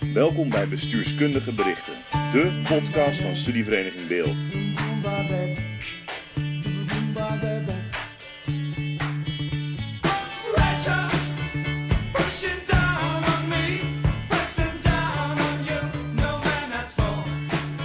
Welkom 0.00 0.50
bij 0.50 0.68
Bestuurskundige 0.68 1.52
Berichten, 1.52 1.92
de 2.32 2.60
podcast 2.68 3.20
van 3.20 3.36
Studievereniging 3.36 4.06
Beel. 4.08 4.34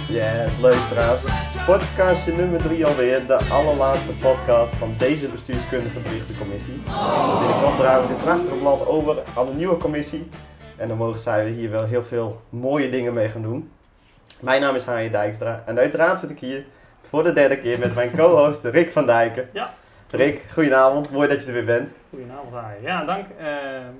Yes, 0.08 0.58
luisteraars. 0.58 1.24
Podcastje 1.66 2.32
nummer 2.32 2.62
3 2.62 2.86
alweer. 2.86 3.26
De 3.26 3.36
allerlaatste 3.36 4.12
podcast 4.12 4.74
van 4.74 4.92
deze 4.98 5.28
bestuurskundige 5.28 6.00
berichtencommissie. 6.00 6.74
Binnenkort 7.38 7.78
dragen 7.78 8.02
we 8.02 8.08
dit 8.08 8.22
prachtige 8.22 8.54
blad 8.54 8.86
over 8.86 9.22
aan 9.36 9.46
de 9.46 9.52
nieuwe 9.52 9.76
commissie. 9.76 10.26
En 10.76 10.88
dan 10.88 10.96
mogen 10.96 11.18
zij 11.18 11.48
hier 11.48 11.70
wel 11.70 11.84
heel 11.84 12.04
veel 12.04 12.40
mooie 12.48 12.88
dingen 12.88 13.12
mee 13.12 13.28
gaan 13.28 13.42
doen. 13.42 13.70
Mijn 14.40 14.60
naam 14.60 14.74
is 14.74 14.86
Haaien 14.86 15.12
Dijkstra. 15.12 15.62
En 15.66 15.78
uiteraard 15.78 16.18
zit 16.18 16.30
ik 16.30 16.38
hier 16.38 16.64
voor 17.00 17.22
de 17.22 17.32
derde 17.32 17.58
keer 17.58 17.78
met 17.78 17.94
mijn 17.94 18.10
co-host 18.16 18.64
Rick 18.76 18.92
van 18.92 19.06
Dijken. 19.06 19.48
Ja. 19.52 19.70
Rick, 20.10 20.42
goedenavond. 20.52 21.10
Mooi 21.12 21.28
dat 21.28 21.40
je 21.40 21.46
er 21.46 21.52
weer 21.52 21.64
bent. 21.64 21.92
Goedenavond, 22.10 22.52
Haaien. 22.52 22.82
Ja, 22.82 23.04
dank. 23.04 23.26
Eh, 23.38 23.46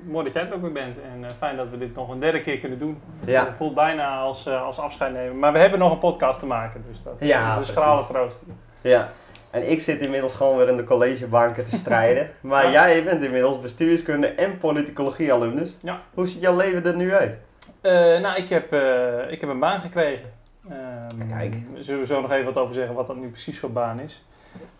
mooi 0.06 0.24
dat 0.24 0.32
jij 0.32 0.46
er 0.46 0.54
ook 0.54 0.60
weer 0.60 0.72
bent. 0.72 0.96
En 1.00 1.24
eh, 1.24 1.30
fijn 1.38 1.56
dat 1.56 1.68
we 1.68 1.78
dit 1.78 1.94
nog 1.94 2.08
een 2.08 2.18
derde 2.18 2.40
keer 2.40 2.58
kunnen 2.58 2.78
doen. 2.78 3.00
Ja. 3.24 3.44
Het 3.44 3.56
voelt 3.56 3.74
bijna 3.74 4.16
als, 4.18 4.46
eh, 4.46 4.62
als 4.62 4.78
afscheid 4.78 5.12
nemen. 5.12 5.38
Maar 5.38 5.52
we 5.52 5.58
hebben 5.58 5.78
nog 5.78 5.92
een 5.92 5.98
podcast 5.98 6.40
te 6.40 6.46
maken. 6.46 6.84
Dus 6.90 7.02
dat 7.02 7.14
Ja, 7.18 7.50
is 7.52 7.66
de 7.66 7.72
schrale 7.72 8.06
troost. 8.06 8.42
Ja. 8.80 9.08
En 9.56 9.70
ik 9.70 9.80
zit 9.80 10.00
inmiddels 10.04 10.34
gewoon 10.34 10.56
weer 10.56 10.68
in 10.68 10.76
de 10.76 10.84
collegebanken 10.84 11.64
te 11.64 11.76
strijden. 11.76 12.30
Maar 12.40 12.64
Ja. 12.64 12.70
jij 12.70 13.04
bent 13.04 13.22
inmiddels 13.22 13.60
bestuurskunde 13.60 14.26
en 14.26 14.58
politicologie 14.58 15.32
alumnus. 15.32 15.78
Ja. 15.82 16.00
Hoe 16.14 16.26
ziet 16.26 16.40
jouw 16.40 16.56
leven 16.56 16.84
er 16.84 16.96
nu 16.96 17.14
uit? 17.14 17.38
Eh, 17.80 17.92
nou, 18.20 18.36
ik 18.36 18.48
heb, 18.48 18.72
eh, 18.72 19.30
ik 19.30 19.40
heb 19.40 19.50
een 19.50 19.58
baan 19.58 19.80
gekregen. 19.80 20.32
Ehm, 20.70 21.28
Kijk. 21.28 21.54
Zullen 21.78 22.00
we 22.00 22.06
zo 22.06 22.20
nog 22.20 22.32
even 22.32 22.44
wat 22.44 22.56
over 22.58 22.74
zeggen 22.74 22.94
wat 22.94 23.06
dat 23.06 23.16
nu 23.16 23.28
precies 23.28 23.58
voor 23.58 23.72
baan 23.72 24.00
is. 24.00 24.24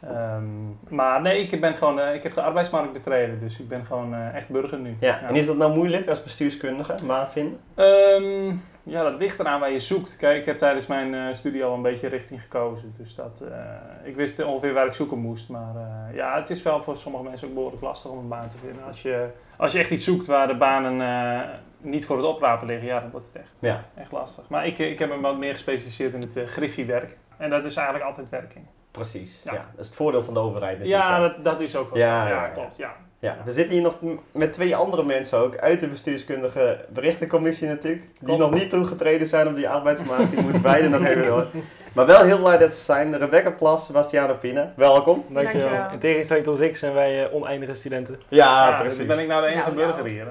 Ehm, 0.02 0.44
maar 0.88 1.20
nee, 1.20 1.42
ik, 1.42 1.60
ben 1.60 1.74
gewoon, 1.74 2.00
eh, 2.00 2.14
ik 2.14 2.22
heb 2.22 2.34
de 2.34 2.42
arbeidsmarkt 2.42 2.92
betreden. 2.92 3.40
Dus 3.40 3.58
ik 3.58 3.68
ben 3.68 3.84
gewoon 3.86 4.14
echt 4.14 4.48
burger 4.48 4.78
nu. 4.78 4.96
Ja. 5.00 5.22
En 5.22 5.34
is 5.34 5.46
dat 5.46 5.56
nou 5.56 5.74
moeilijk 5.74 6.08
als 6.08 6.22
bestuurskundige, 6.22 6.94
maar 7.04 7.30
vinden? 7.30 7.60
Ehm, 7.74 8.54
ja, 8.88 9.02
dat 9.02 9.14
ligt 9.14 9.38
eraan 9.38 9.60
waar 9.60 9.70
je 9.72 9.78
zoekt. 9.80 10.16
Kijk, 10.16 10.38
ik 10.38 10.44
heb 10.46 10.58
tijdens 10.58 10.86
mijn 10.86 11.14
eh, 11.14 11.34
studie 11.34 11.64
al 11.64 11.74
een 11.74 11.82
beetje 11.82 12.08
richting 12.08 12.40
gekozen. 12.42 12.94
Dus 12.98 13.14
dat, 13.14 13.40
eh, 13.50 13.58
ik 14.04 14.16
wist 14.16 14.44
ongeveer 14.44 14.72
waar 14.72 14.86
ik 14.86 14.92
zoeken 14.92 15.18
moest. 15.18 15.48
Maar 15.48 15.74
eh, 15.76 16.14
ja, 16.16 16.34
het 16.36 16.50
is 16.50 16.62
wel 16.62 16.82
voor 16.82 16.96
sommige 16.96 17.24
mensen 17.24 17.48
ook 17.48 17.54
behoorlijk 17.54 17.82
lastig 17.82 18.10
om 18.10 18.18
een 18.18 18.28
baan 18.28 18.48
te 18.48 18.58
vinden. 18.58 18.84
Als 18.84 19.02
je, 19.02 19.28
als 19.56 19.72
je 19.72 19.78
echt 19.78 19.90
iets 19.90 20.04
zoekt 20.04 20.26
waar 20.26 20.46
de 20.48 20.56
banen 20.56 21.50
niet 21.78 22.06
voor 22.06 22.16
het 22.16 22.26
oprapen 22.26 22.66
liggen, 22.66 22.86
ja, 22.86 23.00
dan 23.00 23.10
wordt 23.10 23.26
het 23.26 23.36
echt, 23.36 23.52
Ja. 23.58 23.84
echt 23.94 24.12
lastig. 24.12 24.48
Maar 24.48 24.66
ik, 24.66 24.78
ik 24.78 24.98
heb 24.98 25.08
me 25.08 25.20
wat 25.20 25.38
meer 25.38 25.52
gespecialiseerd 25.52 26.14
in 26.14 26.20
het 26.20 26.42
griffiewerk. 26.50 27.16
En 27.36 27.50
dat 27.50 27.64
is 27.64 27.76
eigenlijk 27.76 28.06
altijd 28.06 28.28
werking. 28.28 28.64
Precies. 28.90 29.42
Ja. 29.44 29.52
Ja. 29.52 29.58
Dat 29.58 29.78
is 29.80 29.86
het 29.86 29.96
voordeel 29.96 30.22
van 30.22 30.34
de 30.34 30.40
overheid 30.40 30.78
natuurlijk. 30.78 31.02
Ja, 31.04 31.18
dat, 31.18 31.44
dat 31.44 31.60
is 31.60 31.76
ook 31.76 31.90
wel 31.90 31.98
Ja, 31.98 32.26
zo. 32.26 32.32
ja. 32.34 32.48
klopt. 32.48 32.76
Ja. 32.76 32.92
Ja. 33.18 33.36
We 33.44 33.50
zitten 33.50 33.74
hier 33.74 33.82
nog 33.82 33.98
met 34.32 34.52
twee 34.52 34.76
andere 34.76 35.04
mensen 35.04 35.38
ook 35.38 35.56
uit 35.56 35.80
de 35.80 35.88
bestuurskundige 35.88 36.84
berichtencommissie 36.88 37.68
natuurlijk. 37.68 38.04
Die 38.20 38.36
nog 38.36 38.50
niet 38.50 38.70
toegetreden 38.70 39.26
zijn 39.26 39.48
op 39.48 39.54
die 39.54 39.68
arbeidsmarkt. 39.68 40.30
Die 40.30 40.40
moeten 40.40 40.62
beide 40.62 40.88
nog 40.88 41.04
even 41.04 41.26
door. 41.26 41.46
Maar 41.96 42.06
wel 42.06 42.22
heel 42.22 42.38
blij 42.38 42.58
dat 42.58 42.74
ze 42.74 42.82
zijn. 42.84 43.16
Rebecca 43.18 43.50
Plas, 43.50 43.86
Sebastiano 43.86 44.34
Pina. 44.34 44.72
Welkom. 44.76 45.24
Dankjewel. 45.28 45.60
Dankjewel. 45.68 45.92
In 45.92 45.98
tegenstelling 45.98 46.44
tot 46.44 46.58
Rick 46.58 46.76
zijn 46.76 46.94
wij 46.94 47.24
eh, 47.24 47.34
oneindige 47.34 47.74
studenten. 47.74 48.20
Ja, 48.28 48.68
Ja, 48.68 48.80
precies. 48.80 48.98
dus 48.98 49.06
ben 49.06 49.18
ik 49.18 49.26
nou 49.28 49.40
de 49.42 49.46
enige 49.48 49.72
Nou, 49.72 49.86
burger 49.86 50.04
hier. 50.04 50.26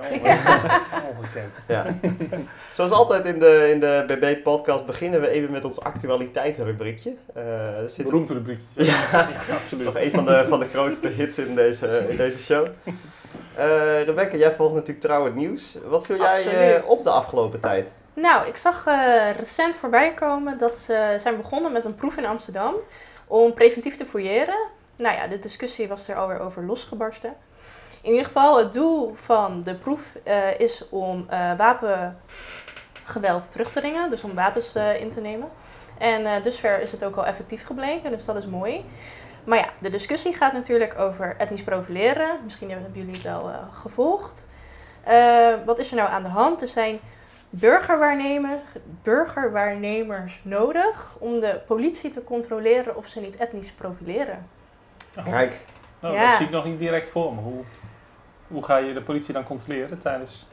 Ongekend. 1.18 1.54
Ja. 1.68 1.86
Zoals 2.70 2.92
altijd 2.92 3.26
in 3.26 3.40
de, 3.40 3.68
in 3.72 3.80
de 3.80 4.06
BB-podcast 4.08 4.86
beginnen 4.86 5.22
we 5.22 5.30
even 5.30 5.52
met 5.52 5.66
ons 5.66 5.80
actualiteitenrubriekje. 5.82 7.14
Eh 7.34 7.44
er 7.82 7.90
zit 7.90 8.06
Beroemd 8.06 8.30
rubriek. 8.30 8.60
Ja, 8.74 8.84
Ja, 9.12 9.18
dat 9.18 9.30
is 9.48 9.54
absoluut. 9.56 9.84
toch 9.86 9.98
een 10.00 10.12
van 10.12 10.26
de, 10.26 10.46
van 10.48 10.60
de 10.60 10.68
grootste 10.74 11.08
hits 11.08 11.38
in 11.38 11.56
deze, 11.56 12.06
in 12.10 12.18
deze 12.18 12.40
show. 12.40 12.68
Eh 13.56 14.04
Rebecca, 14.04 14.38
jij 14.38 14.52
volgt 14.52 14.74
natuurlijk 14.74 15.02
trouw 15.06 15.24
het 15.26 15.36
nieuws. 15.36 15.78
Wat 15.88 16.06
viel 16.06 16.18
jij 16.18 16.42
eh, 16.42 16.76
Absoluut. 16.76 16.84
op 16.86 17.04
de 17.04 17.10
afgelopen 17.10 17.60
tijd? 17.60 17.88
Nou, 18.16 18.48
ik 18.48 18.56
zag 18.56 18.88
eh, 18.88 19.32
recent 19.32 19.76
voorbij 19.76 20.14
komen 20.14 20.58
dat 20.58 20.78
ze 20.78 21.18
zijn 21.20 21.38
begonnen 21.38 21.72
met 21.72 21.86
een 21.86 21.96
proef 21.96 22.18
in 22.18 22.26
Amsterdam 22.26 22.74
om 23.28 23.54
preventief 23.54 23.98
te 23.98 24.06
fouilleren. 24.06 24.68
Nou 24.98 25.16
ja, 25.16 25.28
de 25.28 25.40
discussie 25.40 25.88
was 25.88 26.08
er 26.08 26.16
alweer 26.16 26.40
over 26.40 26.66
losgebarsten. 26.66 27.34
In 28.02 28.12
ieder 28.12 28.26
geval, 28.26 28.58
het 28.58 28.74
doel 28.74 29.14
van 29.16 29.64
de 29.64 29.76
proef 29.76 30.16
eh, 30.24 30.60
is 30.60 30.90
om 30.90 31.26
eh, 31.30 31.52
wapengeweld 31.58 33.52
terug 33.52 33.72
te 33.72 33.80
dringen, 33.80 34.10
dus 34.10 34.24
om 34.24 34.36
wapens 34.36 34.76
in 35.00 35.10
te 35.10 35.22
nemen. 35.22 35.50
En 35.98 36.44
dusver 36.44 36.82
is 36.82 36.92
het 36.92 37.04
ook 37.04 37.16
al 37.16 37.26
effectief 37.26 37.66
gebleken, 37.66 38.12
dus 38.12 38.26
dat 38.26 38.36
is 38.36 38.48
mooi. 38.48 38.86
Maar 39.44 39.58
ja, 39.58 39.68
de 39.82 39.90
discussie 39.90 40.34
gaat 40.34 40.54
natuurlijk 40.54 41.00
over 41.00 41.36
etnisch 41.38 41.64
profileren. 41.64 42.40
Misschien 42.44 42.70
hebben 42.70 42.92
jullie 42.94 43.14
het 43.14 43.24
wel 43.24 43.52
gevolgd. 43.74 44.48
Wat 45.66 45.80
is 45.80 45.90
er 45.90 45.96
nou 45.96 46.10
aan 46.10 46.24
de 46.24 46.30
hand? 46.30 46.62
Er 46.62 46.68
zijn 46.68 47.00
burgerwaarnemer, 47.50 48.58
burgerwaarnemers 49.04 50.40
nodig 50.44 51.16
om 51.20 51.40
de 51.40 51.62
politie 51.68 52.10
te 52.10 52.24
controleren 52.24 52.96
of 52.96 53.08
ze 53.08 53.20
niet 53.20 53.36
etnisch 53.36 53.72
profileren. 53.72 54.48
Kijk, 55.24 55.60
Nou, 56.00 56.16
Ja. 56.16 56.28
Dat 56.28 56.36
zie 56.38 56.46
ik 56.46 56.52
nog 56.52 56.66
niet 56.66 56.80
direct 56.80 57.10
voor 57.10 57.34
me. 57.36 57.42
Hoe, 57.42 57.64
hoe 58.48 58.64
ga 58.64 58.78
je 58.78 58.94
de 58.94 59.02
politie 59.02 59.34
dan 59.34 59.44
controleren 59.44 59.98
tijdens, 59.98 60.48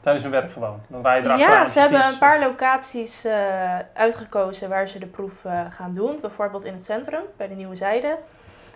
tijdens 0.00 0.24
hun 0.24 0.32
werk 0.32 0.52
gewoon? 0.52 0.80
Dan 0.86 1.02
rij 1.02 1.22
je 1.22 1.28
Ja, 1.28 1.64
ze 1.64 1.78
hebben 1.80 1.98
fiets. 2.00 2.12
een 2.12 2.18
paar 2.18 2.40
locaties 2.40 3.24
eh, 3.24 3.78
uitgekozen 3.94 4.68
waar 4.68 4.88
ze 4.88 4.98
de 4.98 5.06
proef 5.06 5.44
eh, 5.44 5.60
gaan 5.70 5.92
doen. 5.92 6.18
Bijvoorbeeld 6.20 6.64
in 6.64 6.72
het 6.72 6.84
centrum, 6.84 7.22
bij 7.36 7.48
de 7.48 7.54
Nieuwe 7.54 7.76
Zijde. 7.76 8.18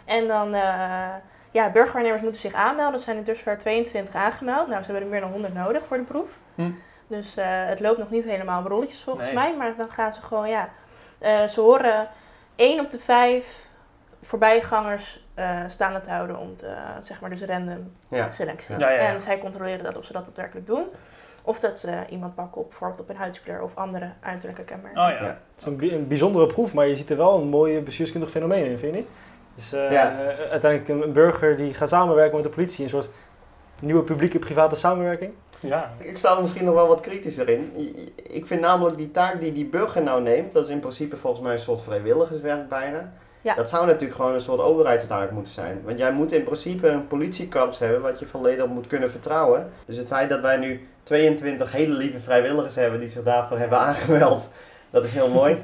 En 0.05 0.27
dan, 0.27 0.55
eh, 0.55 1.15
ja, 1.51 1.71
burgerwaarnemers 1.71 2.23
moeten 2.23 2.41
zich 2.41 2.53
aanmelden. 2.55 2.95
Er 2.95 3.05
zijn 3.05 3.17
er 3.17 3.25
dus 3.25 3.41
voor 3.41 3.57
22 3.57 4.15
aangemeld. 4.15 4.69
Nou, 4.69 4.83
ze 4.83 4.91
hebben 4.91 5.03
er 5.05 5.11
meer 5.11 5.21
dan 5.21 5.31
100 5.31 5.55
nodig 5.55 5.83
voor 5.87 5.97
de 5.97 6.03
proef. 6.05 6.31
Hm. 6.55 6.71
Dus 7.11 7.37
eh, 7.37 7.47
het 7.49 7.81
loopt 7.81 7.99
nog 7.99 8.11
niet 8.11 8.25
helemaal 8.25 8.61
op 8.61 8.67
rolletjes 8.67 9.03
volgens 9.03 9.27
Nee. 9.27 9.35
mij. 9.35 9.57
Maar 9.57 9.77
dan 9.77 9.89
gaan 9.89 10.13
ze 10.13 10.23
gewoon, 10.23 10.49
ja... 10.49 10.69
eh, 11.19 11.45
ze 11.45 11.61
horen 11.61 12.09
1 12.57 12.81
op 12.81 12.91
de 12.91 12.99
5 12.99 13.69
voorbijgangers 14.23 15.25
eh 15.35 15.61
staande 15.67 16.01
te 16.01 16.11
houden 16.11 16.39
om 16.39 16.55
te, 16.57 16.75
zeg 17.01 17.21
maar, 17.21 17.31
dus 17.31 17.43
random 17.43 17.93
ja. 18.11 18.31
selectie. 18.31 18.79
Ja, 18.79 18.91
ja, 18.91 19.01
ja. 19.03 19.09
En 19.13 19.21
zij 19.21 19.39
controleren 19.39 19.85
dat 19.85 19.97
of 19.97 20.05
ze 20.05 20.13
dat 20.13 20.25
daadwerkelijk 20.25 20.67
doen. 20.67 20.87
Of 21.43 21.61
dat 21.61 21.79
ze 21.79 22.05
iemand 22.11 22.35
pakken 22.35 22.61
op 22.61 22.69
bijvoorbeeld 22.69 23.01
op 23.01 23.09
een 23.09 23.17
huidskleur 23.17 23.63
of 23.63 23.77
andere 23.77 24.11
uiterlijke 24.21 24.63
kenmerken. 24.65 25.03
Oh 25.03 25.09
ja. 25.09 25.15
Ja. 25.15 25.27
Het 25.27 25.39
is 25.59 25.65
een, 25.65 25.77
bi- 25.77 25.95
een 25.95 26.07
bijzondere 26.09 26.47
proef, 26.47 26.75
maar 26.75 26.87
je 26.87 26.97
ziet 26.97 27.11
er 27.11 27.17
wel 27.17 27.41
een 27.41 27.49
mooi 27.49 27.81
bestuurskundig 27.81 28.31
fenomeen 28.31 28.65
in, 28.65 28.79
vind 28.79 28.95
je 28.95 29.01
niet? 29.01 29.09
Dus 29.55 29.71
Ja. 29.71 30.17
uiteindelijk 30.51 30.89
een, 30.89 31.03
een 31.03 31.13
burger 31.13 31.57
die 31.57 31.75
gaat 31.75 31.89
samenwerken 31.89 32.35
met 32.35 32.45
de 32.45 32.51
politie, 32.51 32.85
een 32.85 32.91
soort 32.91 33.09
nieuwe 33.81 34.03
publieke-private 34.03 34.77
samenwerking. 34.77 35.33
Ja. 35.61 35.91
Ik 35.99 36.17
sta 36.17 36.35
er 36.35 36.41
misschien 36.41 36.65
nog 36.65 36.75
wel 36.75 36.89
wat 36.89 37.01
kritischer 37.01 37.49
in. 37.49 37.73
Ik 38.17 38.47
vind 38.47 38.61
namelijk 38.61 38.97
die 38.97 39.11
taak 39.11 39.41
die 39.41 39.53
die 39.53 39.65
burger 39.65 40.03
nou 40.03 40.23
neemt, 40.23 40.53
dat 40.53 40.65
is 40.65 40.71
in 40.71 40.81
principe 40.81 41.17
volgens 41.17 41.43
mij 41.43 41.53
een 41.53 41.59
soort 41.59 41.81
vrijwilligerswerk 41.81 42.69
bijna. 42.69 43.13
Ja. 43.43 43.55
Dat 43.55 43.69
zou 43.69 43.87
natuurlijk 43.87 44.15
gewoon 44.15 44.35
een 44.35 44.41
soort 44.41 44.61
overheidstaak 44.61 45.31
moeten 45.31 45.53
zijn. 45.53 45.83
Want 45.85 45.99
jij 45.99 46.13
moet 46.13 46.33
in 46.33 46.43
principe 46.43 46.89
een 46.89 47.07
politiekorps 47.07 47.79
hebben 47.79 48.01
wat 48.01 48.19
je 48.19 48.27
volledig 48.27 48.67
moet 48.67 48.87
kunnen 48.87 49.11
vertrouwen. 49.11 49.71
Dus 49.87 49.97
het 49.97 50.07
feit 50.07 50.29
dat 50.29 50.41
wij 50.41 50.57
nu 50.57 50.89
22 51.03 51.73
hele 51.73 51.95
lieve 51.95 52.21
vrijwilligers 52.21 52.75
hebben 52.75 53.01
die 53.01 53.09
zich 53.09 53.23
daarvoor 53.23 53.59
hebben 53.59 53.79
aangemeld, 53.79 54.49
dat 54.91 55.05
is 55.05 55.13
heel 55.13 55.29
mooi. 55.41 55.61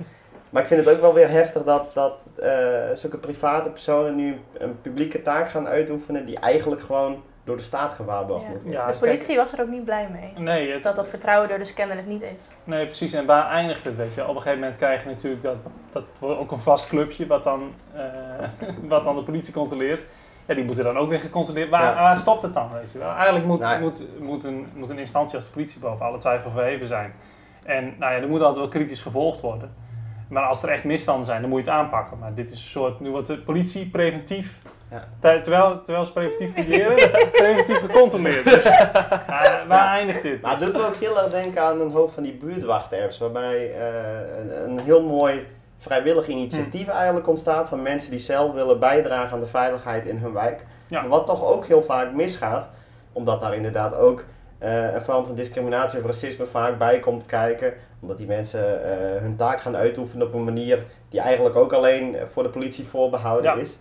Maar 0.51 0.63
ik 0.63 0.69
vind 0.69 0.85
het 0.85 0.95
ook 0.95 1.01
wel 1.01 1.15
weer 1.15 1.29
heftig 1.29 1.65
dat, 1.65 1.95
dat 1.95 2.19
eh, 2.37 2.51
zulke 2.95 3.19
private 3.19 3.71
personen 3.71 4.15
nu 4.15 4.41
een 4.59 4.81
publieke 4.81 5.23
taak 5.23 5.49
gaan 5.49 5.69
uitoefenen 5.69 6.25
die 6.25 6.39
eigenlijk 6.39 6.83
gewoon 6.83 7.23
door 7.47 7.57
de 7.57 7.63
staat 7.63 7.93
gewaarborgd 7.93 8.43
Ja. 8.43 8.49
moet 8.49 8.57
worden. 8.63 8.79
Ja, 8.79 8.87
de 8.87 8.91
dus 8.93 9.01
kijk- 9.01 9.13
politie 9.13 9.37
was 9.37 9.53
er 9.53 9.61
ook 9.61 9.69
niet 9.69 9.85
blij 9.85 10.09
mee. 10.13 10.33
Nee, 10.45 10.73
het, 10.73 10.83
Dat 10.83 10.97
dat 10.97 11.09
vertrouwen 11.09 11.51
er 11.51 11.59
dus 11.59 11.75
kennelijk 11.75 12.07
niet 12.07 12.23
is. 12.23 12.41
nee, 12.65 12.85
precies. 12.85 13.13
En 13.13 13.27
waar 13.27 13.51
eindigt 13.51 13.85
het? 13.85 13.97
Weet 13.97 14.15
je? 14.15 14.23
Op 14.23 14.29
een 14.29 14.35
gegeven 14.37 14.59
moment 14.59 14.77
krijg 14.77 15.03
je 15.03 15.09
natuurlijk 15.09 15.43
dat, 15.43 15.57
dat 15.91 16.05
wordt 16.19 16.39
ook 16.41 16.51
een 16.51 16.59
vast 16.59 16.89
clubje 16.89 17.27
wat 17.27 17.43
dan, 17.43 17.73
eh, 17.95 18.03
wat 18.89 19.05
dan 19.05 19.17
de 19.17 19.23
politie 19.23 19.53
controleert. 19.53 20.05
Ja, 20.47 20.55
die 20.55 20.65
moeten 20.65 20.85
dan 20.85 20.97
ook 20.99 21.09
weer 21.09 21.21
gecontroleerd. 21.21 21.71
Waar, 21.71 21.83
Ja. 21.83 21.95
waar 21.95 22.17
stopt 22.17 22.43
het 22.43 22.55
dan? 22.55 22.73
Weet 22.73 22.93
je 22.93 22.99
wel? 22.99 23.11
Eigenlijk 23.15 23.47
moet, 23.47 23.61
Nou 23.61 23.75
ja. 23.75 23.81
moet, 23.81 24.07
moet, 24.21 24.45
een, 24.45 24.67
moet 24.75 24.91
een 24.91 24.99
instantie 24.99 25.37
als 25.37 25.45
de 25.47 25.51
politie 25.53 25.81
boven 25.81 26.07
alle 26.07 26.19
twijfel 26.19 26.51
verheven 26.51 26.87
zijn. 26.87 27.13
En 27.65 27.95
nou 27.99 28.13
ja, 28.15 28.21
er 28.21 28.29
moet 28.29 28.41
altijd 28.41 28.59
wel 28.59 28.69
kritisch 28.69 29.01
gevolgd 29.01 29.41
worden. 29.41 29.75
Maar 30.29 30.43
als 30.43 30.63
er 30.63 30.69
echt 30.69 30.85
misstanden 30.85 31.27
zijn, 31.27 31.41
dan 31.41 31.51
moet 31.51 31.65
je 31.65 31.71
het 31.71 31.81
aanpakken. 31.81 32.19
Maar 32.19 32.35
dit 32.35 32.51
is 32.51 32.57
een 32.59 32.65
soort, 32.65 33.01
nu 33.01 33.11
wordt 33.11 33.27
de 33.27 33.39
politie 33.39 33.91
preventief, 33.91 34.59
Ja. 34.91 35.09
ter- 35.21 35.43
terwijl, 35.43 35.81
terwijl 35.83 36.05
ze 36.05 36.13
preventief 36.13 36.53
fouilleren, 36.53 37.11
preventief 37.33 37.79
gecontroleerd. 37.79 38.45
Dus, 38.45 38.63
ja, 38.63 39.65
waar 39.69 39.97
eindigt 39.97 40.23
dit? 40.23 40.43
Nou, 40.43 40.55
het 40.57 40.65
doet 40.65 40.75
me 40.77 40.87
ook 40.87 40.97
heel 40.97 41.19
erg 41.23 41.31
denken 41.31 41.63
aan 41.63 41.81
een 41.81 41.91
hoop 41.91 42.13
van 42.13 42.23
die 42.23 42.35
buurtwacht-apps, 42.35 43.19
waarbij 43.19 43.73
eh, 43.75 44.39
een, 44.39 44.65
een 44.65 44.79
heel 44.79 45.03
mooi 45.03 45.47
vrijwillig 45.79 46.27
initiatief 46.27 46.89
eigenlijk 46.89 47.29
ontstaat 47.29 47.69
van 47.69 47.83
mensen 47.83 48.11
die 48.11 48.21
zelf 48.21 48.53
willen 48.53 48.79
bijdragen 48.79 49.33
aan 49.33 49.41
de 49.41 49.47
veiligheid 49.47 50.07
in 50.07 50.17
hun 50.17 50.33
wijk. 50.33 50.67
Ja. 50.89 51.01
Maar 51.01 51.11
wat 51.11 51.27
toch 51.27 51.45
ook 51.45 51.67
heel 51.67 51.83
vaak 51.83 52.13
misgaat, 52.13 52.69
omdat 53.13 53.41
daar 53.41 53.55
inderdaad 53.55 53.95
ook 53.95 54.25
eh, 54.59 54.95
een 54.95 55.01
vorm 55.01 55.25
van 55.25 55.35
discriminatie 55.35 55.99
of 55.99 56.05
racisme 56.05 56.47
vaak 56.47 56.79
bij 56.79 56.99
komt 56.99 57.27
kijken. 57.27 57.75
Omdat 58.03 58.19
die 58.19 58.27
mensen 58.27 58.85
eh, 58.85 59.21
hun 59.21 59.37
taak 59.37 59.61
gaan 59.61 59.77
uitoefenen 59.77 60.27
op 60.27 60.35
een 60.35 60.45
manier 60.45 60.85
die 61.09 61.21
eigenlijk 61.21 61.57
ook 61.57 61.73
alleen 61.73 62.17
voor 62.27 62.43
de 62.43 62.49
politie 62.49 62.87
voorbehouden 62.87 63.59
is. 63.59 63.79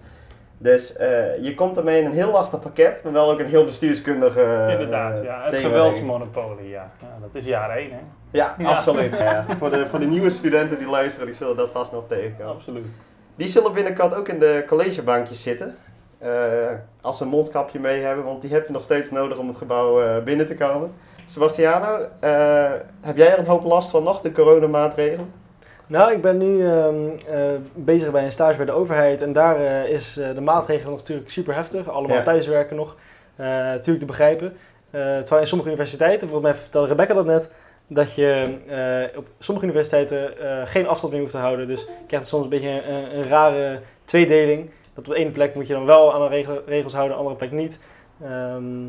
Dus 0.58 0.96
eh, 0.96 1.44
je 1.44 1.54
komt 1.56 1.78
ermee 1.78 2.00
in 2.00 2.06
een 2.06 2.12
heel 2.14 2.32
lastig 2.32 2.60
pakket, 2.60 3.02
maar 3.04 3.14
wel 3.14 3.32
ook 3.32 3.40
een 3.40 3.46
heel 3.46 3.66
bestuurskundige 3.66 4.42
eh, 4.42 4.72
Inderdaad, 4.72 5.24
ja. 5.24 5.44
Het 5.46 5.56
geweldsmonopolie, 5.56 6.70
ja. 6.70 6.92
ja. 7.02 7.18
Dat 7.22 7.36
is 7.36 7.46
jaar 7.46 7.78
één, 7.78 7.92
hè? 7.92 8.00
Ja, 8.32 8.56
Ja. 8.58 8.70
absoluut. 8.70 9.18
Ja. 9.18 9.46
Voor, 9.60 9.70
de, 9.70 9.88
voor 9.88 10.00
de 10.00 10.06
nieuwe 10.06 10.30
studenten 10.30 10.78
die 10.78 10.90
luisteren, 10.90 11.28
die 11.28 11.36
zullen 11.36 11.56
dat 11.56 11.70
vast 11.70 11.92
nog 11.92 12.08
tegenkomen. 12.08 12.54
Absoluut. 12.54 12.86
Die 13.36 13.48
zullen 13.48 13.74
binnenkort 13.74 14.16
ook 14.16 14.28
in 14.28 14.40
de 14.40 14.64
collegebankjes 14.68 15.44
zitten. 15.44 15.76
eh, 16.18 16.30
als 17.02 17.18
ze 17.18 17.24
een 17.24 17.30
mondkapje 17.30 17.80
mee 17.80 18.02
hebben, 18.02 18.26
want 18.26 18.42
die 18.42 18.52
heb 18.54 18.68
je 18.68 18.74
nog 18.74 18.84
steeds 18.84 19.12
nodig 19.12 19.38
om 19.38 19.48
het 19.48 19.58
gebouw 19.58 20.22
binnen 20.24 20.48
te 20.48 20.54
komen. 20.54 20.94
Sebastiano, 21.26 21.98
heb 23.02 23.18
jij 23.18 23.32
er 23.32 23.40
een 23.40 23.46
hoop 23.46 23.64
last 23.64 23.90
van 23.90 24.04
nog, 24.04 24.22
de 24.22 24.32
coronamaatregelen? 24.32 25.32
Nou, 25.88 26.14
ik 26.14 26.22
ben 26.22 26.38
nu 26.38 26.66
ehm, 26.66 26.96
eh, 27.30 27.40
bezig 27.74 28.12
bij 28.12 28.24
een 28.24 28.32
stage 28.32 28.58
bij 28.58 28.66
de 28.66 28.72
overheid 28.72 29.22
en 29.22 29.34
daar 29.34 29.56
eh, 29.60 29.90
is 29.90 30.18
eh, 30.18 30.34
de 30.34 30.42
maatregelen 30.42 30.90
nog 30.92 31.00
natuurlijk 31.00 31.30
super 31.30 31.56
heftig. 31.56 31.90
Allemaal 31.90 32.18
Ja. 32.18 32.24
thuiswerken 32.24 32.76
nog. 32.76 32.96
Natuurlijk 33.38 34.00
te 34.00 34.06
begrijpen. 34.06 34.58
Terwijl 34.92 35.42
in 35.42 35.48
sommige 35.48 35.70
universiteiten, 35.70 36.28
volgens 36.28 36.52
mij 36.52 36.62
vertelde 36.62 36.88
Rebecca 36.88 37.14
dat 37.14 37.26
net, 37.26 37.52
dat 37.88 38.16
je 38.16 38.58
op 39.16 39.28
sommige 39.40 39.66
universiteiten 39.68 40.34
geen 40.68 40.88
afstand 40.88 41.12
meer 41.12 41.22
hoeft 41.22 41.34
te 41.34 41.40
houden. 41.40 41.68
Dus 41.68 41.82
je 41.82 41.88
krijgt 42.08 42.28
soms 42.28 42.44
een 42.44 42.50
beetje 42.50 42.84
een, 42.84 43.18
een 43.18 43.28
rare 43.28 43.80
tweedeling. 44.06 44.70
Dat 44.94 45.08
op 45.08 45.14
de 45.14 45.20
ene 45.20 45.32
plek 45.32 45.56
moet 45.56 45.68
je 45.68 45.74
dan 45.74 45.86
wel 45.86 46.14
aan 46.14 46.22
de 46.22 46.28
regel- 46.28 46.62
regels 46.66 46.94
houden, 46.94 47.18
op 47.18 47.24
de 47.24 47.30
andere 47.30 47.48
plek 47.48 47.62
niet. 47.62 47.80
Ehm, 48.24 48.84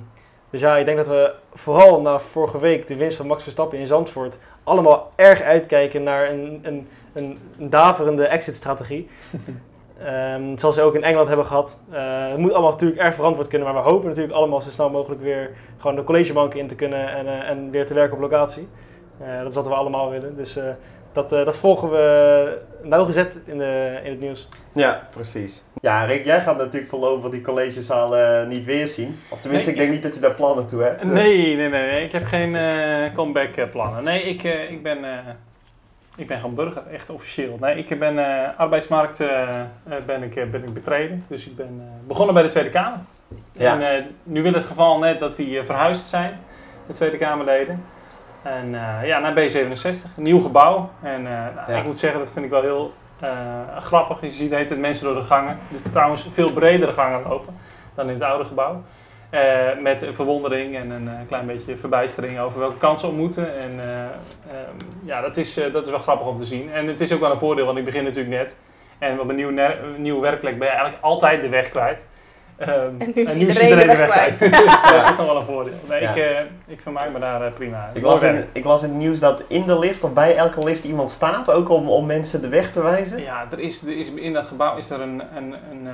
dus 0.51 0.61
ja, 0.61 0.77
ik 0.77 0.85
denk 0.85 0.97
dat 0.97 1.09
we 1.09 1.33
vooral 1.55 2.01
na 2.01 2.19
vorige 2.19 2.59
week 2.59 2.87
de 2.87 2.97
winst 2.97 3.17
van 3.17 3.27
Max 3.27 3.43
Verstappen 3.43 3.79
in 3.79 3.87
Zandvoort 3.87 4.39
allemaal 4.65 5.13
erg 5.15 5.41
uitkijken 5.41 6.03
naar 6.03 6.31
een, 6.31 6.61
een, 6.63 6.89
een, 7.13 7.39
daverende 7.71 8.27
exit-strategie. 8.27 9.09
Ehm, 10.05 10.57
zoals 10.57 10.75
ze 10.75 10.83
ook 10.83 10.95
in 10.95 11.03
Engeland 11.03 11.29
hebben 11.29 11.47
gehad. 11.47 11.81
Eh, 11.91 12.29
het 12.29 12.39
moet 12.39 12.53
allemaal 12.53 12.71
natuurlijk 12.71 13.01
erg 13.01 13.15
verantwoord 13.15 13.49
kunnen, 13.49 13.73
maar 13.73 13.83
we 13.83 13.91
hopen 13.91 14.09
natuurlijk 14.09 14.35
allemaal 14.35 14.61
zo 14.61 14.71
snel 14.71 14.91
mogelijk 14.91 15.23
weer 15.23 15.51
gewoon 15.79 15.97
de 15.97 16.05
collegebanken 16.05 16.61
in 16.61 16.69
te 16.69 16.75
kunnen 16.75 17.09
en, 17.09 17.27
eh, 17.27 17.49
en 17.49 17.71
weer 17.71 17.87
te 17.87 17.95
werken 17.95 18.15
op 18.15 18.21
locatie. 18.21 18.69
Eh, 19.21 19.39
dat 19.39 19.49
is 19.49 19.55
wat 19.55 19.67
we 19.67 19.75
allemaal 19.75 20.11
willen. 20.11 20.37
Dus 20.37 20.59
dat, 21.17 21.33
eh, 21.33 21.45
dat 21.45 21.57
volgen 21.57 21.91
we 21.91 22.59
nauwgezet 22.83 23.37
in, 23.45 23.59
de, 23.59 24.01
in 24.05 24.11
het 24.11 24.21
nieuws. 24.21 24.49
Ja, 24.73 25.07
precies. 25.11 25.65
Ja, 25.81 26.05
Rick, 26.05 26.25
jij 26.25 26.41
gaat 26.41 26.57
natuurlijk 26.57 26.91
voorlopig 26.91 27.31
die 27.31 27.41
collegezalen 27.41 28.49
niet 28.49 28.65
weer 28.65 28.87
zien. 28.87 29.19
Of 29.29 29.41
tenminste, 29.41 29.71
Nee, 29.71 29.79
ik 29.79 29.85
denk 29.85 29.95
niet 29.95 30.03
dat 30.03 30.15
je 30.15 30.21
daar 30.21 30.35
plannen 30.35 30.67
toe 30.67 30.83
hebt. 30.83 31.05
Nee, 31.05 31.57
nee, 31.57 31.69
nee, 31.69 31.69
nee. 31.91 32.05
Ik 32.05 32.13
heb 32.13 32.25
geen 32.25 32.57
eh, 32.57 33.15
comeback 33.15 33.57
eh, 33.57 33.71
plannen. 33.71 34.05
Nee, 34.05 34.23
ik, 34.23 34.45
eh, 34.45 34.71
ik 34.71 34.83
ben... 34.83 35.05
eh, 35.05 35.19
ik 36.17 36.27
ben 36.27 36.37
gewoon 36.41 36.55
burger, 36.55 36.83
echt 36.93 37.11
officieel. 37.11 37.57
Nee, 37.61 37.77
ik 37.77 37.99
ben 37.99 38.19
eh, 38.19 38.49
arbeidsmarkt 38.59 39.21
eh, 39.21 39.61
eh, 39.61 39.67
ben 40.07 40.23
ik, 40.23 40.37
eh, 40.37 40.45
ben 40.51 40.63
ik 40.63 40.75
betreden. 40.75 41.25
Dus 41.29 41.47
ik 41.47 41.57
ben 41.57 41.81
eh, 41.81 42.07
begonnen 42.09 42.35
bij 42.35 42.43
de 42.43 42.49
Tweede 42.49 42.71
Kamer. 42.71 42.99
Ja. 43.53 43.73
En 43.81 43.97
eh, 43.97 44.03
nu 44.23 44.43
wil 44.43 44.53
het 44.53 44.65
geval 44.65 44.99
net 44.99 45.21
dat 45.21 45.37
die 45.37 45.59
eh, 45.59 45.65
verhuisd 45.65 46.07
zijn, 46.07 46.39
de 46.87 46.93
Tweede 46.93 47.17
Kamerleden. 47.17 47.85
En 48.47 48.75
eh, 48.75 49.07
ja, 49.07 49.19
naar 49.19 49.33
B67, 49.33 50.17
een 50.17 50.23
nieuw 50.23 50.41
gebouw. 50.41 50.91
En 51.03 51.27
eh, 51.27 51.33
nou, 51.55 51.73
Ja. 51.73 51.79
ik 51.79 51.85
moet 51.85 51.99
zeggen, 51.99 52.19
dat 52.19 52.31
vind 52.31 52.45
ik 52.45 52.51
wel 52.51 52.63
heel 52.63 52.93
eh, 53.21 53.31
grappig. 53.79 54.21
Je 54.21 54.31
ziet 54.31 54.53
hele 54.53 54.65
tijd 54.65 54.81
mensen 54.81 55.05
door 55.05 55.15
de 55.15 55.23
gangen. 55.23 55.59
Dus 55.69 55.83
trouwens 55.93 56.29
veel 56.33 56.53
bredere 56.53 56.93
gangen 56.93 57.29
lopen 57.29 57.57
dan 57.95 58.07
in 58.07 58.15
het 58.15 58.23
oude 58.23 58.45
gebouw. 58.45 58.83
Met 59.83 60.09
verwondering 60.13 60.77
en 60.77 60.91
een 60.91 61.27
klein 61.27 61.47
beetje 61.47 61.77
verbijstering 61.77 62.39
over 62.39 62.59
welke 62.59 62.77
kansen 62.77 63.09
ontmoeten. 63.09 63.59
En 63.59 63.71
ehm, 63.81 64.77
ja, 65.03 65.21
dat 65.21 65.37
is, 65.37 65.55
dat 65.73 65.85
is 65.85 65.91
wel 65.91 65.99
grappig 65.99 66.27
om 66.27 66.37
te 66.37 66.45
zien. 66.45 66.73
En 66.73 66.87
het 66.87 67.01
is 67.01 67.13
ook 67.13 67.21
wel 67.21 67.31
een 67.31 67.39
voordeel, 67.39 67.67
want 67.67 67.79
ik 67.79 67.85
begin 67.85 68.05
natuurlijk 68.05 68.37
net. 68.37 68.57
En 68.99 69.21
op 69.21 69.29
een 69.29 69.35
nieuw, 69.35 69.53
nieuwe 69.97 70.21
werkplek 70.21 70.59
ben 70.59 70.67
je 70.67 70.73
eigenlijk 70.73 71.05
altijd 71.05 71.43
de 71.43 71.49
weg 71.49 71.69
kwijt. 71.69 72.07
Ehm, 72.57 72.71
En 72.99 73.13
nu 73.15 73.23
is 73.27 73.37
iedereen 73.37 73.77
de 73.89 73.97
weg 73.97 74.11
kwijt. 74.11 74.39
dus 74.39 74.51
Ja. 74.51 75.03
dat 75.03 75.11
is 75.11 75.17
nog 75.17 75.27
wel 75.27 75.37
een 75.37 75.45
voordeel. 75.45 75.73
Nee, 75.89 76.01
Ja. 76.01 76.11
ik, 76.11 76.17
eh, 76.17 76.41
ik 76.67 76.81
vermaak 76.81 77.13
me 77.13 77.19
daar 77.19 77.43
eh, 77.47 77.53
prima. 77.53 77.91
Ik 77.95 78.03
las, 78.03 78.23
in, 78.23 78.45
ik 78.53 78.65
las 78.65 78.83
in 78.83 78.89
het 78.89 78.99
nieuws 78.99 79.21
dat 79.21 79.43
in 79.47 79.67
de 79.67 79.79
lift 79.79 80.05
of 80.05 80.13
bij 80.13 80.37
elke 80.37 80.65
lift 80.65 80.85
iemand 80.85 81.11
staat, 81.11 81.51
ook 81.51 81.69
om, 81.69 81.89
om 81.89 82.07
mensen 82.07 82.41
de 82.41 82.49
weg 82.49 82.73
te 82.73 82.83
wijzen. 82.83 83.21
Ja, 83.23 83.47
er 83.51 83.59
is, 83.59 83.83
er 83.83 83.99
is, 83.99 84.11
in 84.15 84.33
dat 84.33 84.47
gebouw 84.47 84.77
is 84.77 84.91
er 84.91 85.01
een, 85.01 85.23
een, 85.37 85.53
een 85.71 85.87
eh, 85.87 85.93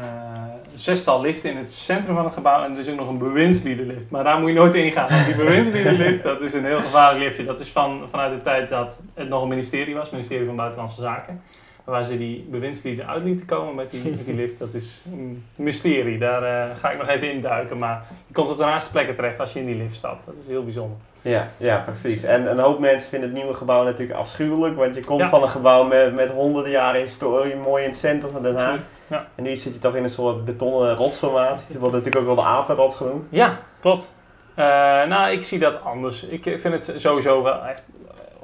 zestal 0.75 1.21
liften 1.21 1.51
in 1.51 1.57
het 1.57 1.73
centrum 1.73 2.15
van 2.15 2.25
het 2.25 2.35
gebouw. 2.35 2.65
En 2.65 2.73
er 2.73 2.79
is 2.79 2.89
ook 2.91 2.97
nog 2.97 3.09
een 3.09 3.19
bewindsliedenlift. 3.19 4.11
Maar 4.11 4.25
daar 4.25 4.39
moet 4.39 4.49
je 4.49 4.55
nooit 4.55 4.75
in 4.75 4.93
gaan. 4.93 5.09
Want 5.09 5.25
die 5.27 5.35
bewindsliedenlift, 5.37 6.23
dat 6.23 6.41
is 6.41 6.55
een 6.55 6.65
heel 6.65 6.81
gevaarlijk 6.81 7.25
liftje. 7.25 7.45
Dat 7.45 7.61
is 7.61 7.69
van, 7.69 8.03
vanuit 8.11 8.35
de 8.35 8.43
tijd 8.43 8.69
dat 8.69 8.99
het 9.15 9.29
nog 9.29 9.43
een 9.43 9.49
ministerie 9.49 9.95
was, 9.95 10.03
het 10.03 10.13
ministerie 10.13 10.47
van 10.47 10.57
Buitenlandse 10.57 11.01
Zaken. 11.01 11.43
Waar 11.85 12.05
ze 12.05 12.19
die 12.19 12.47
bewindslieden 12.51 13.09
uit 13.09 13.23
lieten 13.25 13.47
komen 13.47 13.75
met 13.75 13.91
die, 13.91 14.11
met 14.11 14.25
die 14.25 14.35
lift. 14.35 14.59
Dat 14.59 14.75
is 14.75 15.03
een 15.13 15.45
mysterie. 15.55 16.19
Daar 16.19 16.43
eh, 16.43 16.77
ga 16.77 16.91
ik 16.91 16.99
nog 16.99 17.09
even 17.09 17.33
induiken. 17.33 17.79
Maar 17.79 18.05
je 18.27 18.35
komt 18.35 18.51
op 18.51 18.57
de 18.59 18.65
naaste 18.65 18.91
plekken 18.91 19.15
terecht 19.15 19.41
als 19.41 19.53
je 19.53 19.59
in 19.59 19.67
die 19.67 19.75
lift 19.77 19.95
stapt. 19.97 20.27
Dat 20.27 20.35
is 20.43 20.47
heel 20.49 20.65
bijzonder. 20.65 20.97
Ja, 21.23 21.49
ja, 21.57 21.79
precies. 21.79 22.23
En 22.25 22.51
een 22.51 22.59
hoop 22.59 22.79
mensen 22.79 23.09
vinden 23.11 23.29
het 23.29 23.39
nieuwe 23.39 23.55
gebouw 23.55 23.85
natuurlijk 23.85 24.19
afschuwelijk, 24.19 24.77
want 24.77 24.95
je 24.95 25.05
komt 25.05 25.21
Ja. 25.21 25.29
van 25.29 25.43
een 25.43 25.49
gebouw 25.49 25.85
met, 25.85 26.15
met 26.15 26.31
honderden 26.33 26.73
jaren 26.73 27.01
historie, 27.01 27.57
mooi 27.57 27.83
in 27.83 27.89
het 27.89 27.99
centrum 27.99 28.33
van 28.33 28.43
Den 28.43 28.57
Haag. 28.57 28.81
Ja. 29.07 29.27
En 29.35 29.43
nu 29.43 29.57
zit 29.57 29.75
je 29.75 29.81
toch 29.81 29.95
in 29.95 30.03
een 30.03 30.09
soort 30.09 30.45
betonnen 30.45 30.95
rotsformatie. 30.97 31.67
Het 31.69 31.77
wordt 31.79 31.95
natuurlijk 31.95 32.21
ook 32.21 32.35
wel 32.35 32.45
de 32.45 32.51
apenrots 32.51 32.97
genoemd. 32.97 33.27
Ja, 33.29 33.59
klopt. 33.81 34.11
Eh, 34.55 34.65
nou, 35.05 35.31
ik 35.33 35.43
zie 35.45 35.59
dat 35.59 35.83
anders. 35.85 36.23
Ik 36.25 36.43
vind 36.43 36.63
het 36.87 36.95
sowieso 36.97 37.43
wel 37.43 37.65
echt 37.67 37.83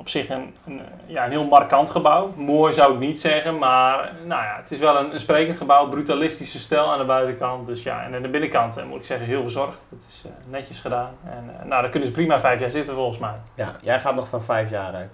op 0.09 0.15
zich 0.15 0.29
een, 0.29 0.55
een, 0.67 0.81
ja, 1.07 1.25
een 1.25 1.31
heel 1.31 1.45
markant 1.45 1.91
gebouw. 1.91 2.33
Mooi 2.37 2.75
zou 2.75 2.93
ik 2.93 2.99
niet 2.99 3.21
zeggen, 3.21 3.59
maar 3.59 4.13
nou 4.25 4.43
ja, 4.43 4.57
het 4.57 4.71
is 4.71 4.79
wel 4.79 4.97
een, 4.99 5.15
een 5.15 5.21
sprekend 5.21 5.57
gebouw. 5.57 5.89
Brutalistische 5.89 6.59
stijl 6.59 6.93
aan 6.93 6.99
de 6.99 7.05
buitenkant. 7.05 7.67
Dus 7.67 7.83
ja, 7.83 8.03
en 8.03 8.15
aan 8.15 8.23
de 8.23 8.29
binnenkant 8.29 8.77
eh, 8.77 8.85
moet 8.85 8.99
ik 8.99 9.05
zeggen 9.05 9.27
heel 9.27 9.43
verzorgd. 9.43 9.81
Dat 9.89 10.05
is 10.09 10.23
eh, 10.25 10.31
netjes 10.51 10.81
gedaan. 10.81 11.15
En 11.25 11.55
eh, 11.59 11.67
nou, 11.67 11.83
daar 11.83 11.91
kunnen 11.91 12.09
ze 12.09 12.15
prima 12.15 12.41
vijf 12.41 12.61
jaar 12.61 12.71
zitten 12.71 12.95
volgens 12.95 13.19
mij. 13.19 13.35
Ja, 13.55 13.73
jij 13.81 14.01
gaat 14.01 14.15
nog 14.15 14.29
van 14.29 14.43
vijf 14.43 14.71
jaar 14.71 14.95
uit. 14.95 15.13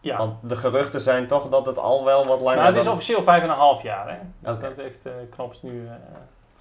Ja. 0.00 0.16
Want 0.16 0.34
de 0.42 0.56
geruchten 0.56 1.00
zijn 1.00 1.26
toch 1.26 1.48
dat 1.48 1.66
het 1.66 1.78
al 1.78 2.04
wel 2.04 2.26
wat 2.26 2.40
langer 2.40 2.56
Nou, 2.56 2.68
het 2.68 2.76
is 2.76 2.84
dan- 2.84 2.92
officieel 2.92 3.22
vijf 3.22 3.42
en 3.42 3.48
een 3.48 3.56
half 3.56 3.82
jaar. 3.82 4.08
Hè? 4.08 4.16
Dus 4.38 4.58
dat 4.58 4.76
heeft 4.76 5.08
Knops 5.30 5.62
nu 5.62 5.88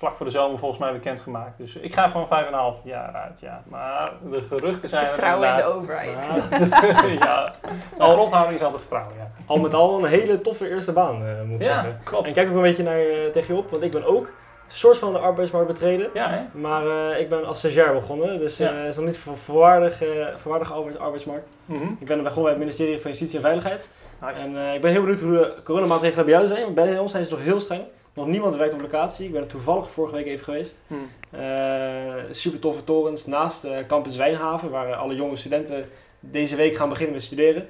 vlak 0.01 0.15
voor 0.15 0.25
de 0.25 0.31
zomer 0.31 0.59
volgens 0.59 0.80
mij 0.80 0.92
bekendgemaakt. 0.92 1.57
Dus 1.57 1.75
ik 1.75 1.94
ga 1.94 2.09
van 2.09 2.27
vijf 2.27 2.48
en 2.48 2.53
een 2.53 2.59
half 2.59 2.75
jaar 2.83 3.13
uit, 3.13 3.39
ja. 3.39 3.62
Maar 3.68 4.12
de 4.31 4.42
geruchten 4.42 4.89
zijn 4.89 5.01
er 5.06 5.13
Vertrouwen 5.13 5.50
in 5.50 5.56
de 5.56 5.63
overheid. 5.63 6.30
Ja, 6.50 6.57
ja. 7.19 7.53
de 7.98 8.03
grondhouding 8.03 8.56
is 8.56 8.63
altijd 8.63 8.81
vertrouwen, 8.81 9.15
ja. 9.18 9.31
Al 9.45 9.58
met 9.60 9.74
al 9.74 9.98
een 10.03 10.10
hele 10.10 10.41
toffe 10.41 10.70
eerste 10.70 10.93
baan, 10.93 11.25
eh, 11.25 11.41
moet 11.46 11.60
ik 11.62 11.65
Ja, 11.67 11.74
zeggen. 11.74 12.00
klopt. 12.03 12.24
En 12.24 12.29
ik 12.29 12.36
kijk 12.36 12.50
ook 12.50 12.55
een 12.55 12.62
beetje 12.62 12.84
naar 12.84 12.98
je 12.98 13.29
tegen 13.34 13.53
je 13.55 13.60
op, 13.62 13.72
want 13.72 13.84
ik 13.84 13.91
ben 13.91 14.05
ook 14.05 14.25
een 14.25 14.77
soort 14.77 14.98
van 14.98 15.13
de 15.13 15.20
arbeidsmarkt 15.20 15.67
betreden. 15.67 16.10
Ja, 16.13 16.29
hè? 16.29 16.60
Maar 16.60 17.12
eh, 17.12 17.20
ik 17.20 17.29
ben 17.29 17.46
als 17.46 17.60
stagiair 17.60 17.93
begonnen, 17.93 18.39
dus 18.39 18.58
Ja. 18.58 18.72
eh 18.72 18.86
is 18.88 18.96
nog 18.96 19.05
niet 19.05 19.17
voor 19.17 19.38
volwaardig, 19.38 20.01
eh 20.03 20.08
volwaardige 20.36 20.74
arbeids- 20.74 21.00
arbeidsmarkt. 21.00 21.48
Mhm. 21.65 21.84
Ik 22.00 22.08
ben 22.08 22.17
begonnen 22.24 22.43
bij 22.43 22.51
het 22.51 22.60
ministerie 22.60 23.01
van 23.01 23.10
Justitie 23.12 23.36
en 23.36 23.41
Veiligheid. 23.43 23.88
Nice. 24.22 24.41
En 24.43 24.58
eh, 24.58 24.74
ik 24.74 24.81
ben 24.81 24.91
heel 24.91 25.01
benieuwd 25.01 25.20
hoe 25.22 25.31
de 25.31 25.53
coronamaatregelen 25.63 26.25
bij 26.25 26.34
jou 26.34 26.48
zijn. 26.48 26.74
Bij 26.74 26.98
ons 26.98 27.12
zijn 27.12 27.25
ze 27.25 27.31
nog 27.31 27.41
heel 27.41 27.60
streng. 27.60 27.84
Nog 28.13 28.27
niemand 28.27 28.56
werkt 28.56 28.74
op 28.74 28.82
locatie. 28.82 29.25
Ik 29.25 29.32
ben 29.32 29.41
er 29.41 29.48
toevallig 29.48 29.91
vorige 29.91 30.15
week 30.15 30.25
even 30.25 30.44
geweest. 30.44 30.82
Hm. 30.88 30.94
Eh, 31.41 32.13
super 32.32 32.60
toffe 32.60 32.84
torens 32.84 33.25
naast 33.25 33.63
eh, 33.63 33.86
campus 33.88 34.15
Wijnhaven, 34.15 34.70
waar 34.70 34.89
eh, 34.89 35.00
alle 35.00 35.15
jonge 35.15 35.36
studenten 35.36 35.86
deze 36.20 36.56
week 36.56 36.75
gaan 36.75 36.89
beginnen 36.89 37.13
met 37.13 37.24
studeren. 37.24 37.68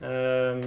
Ehm, 0.00 0.58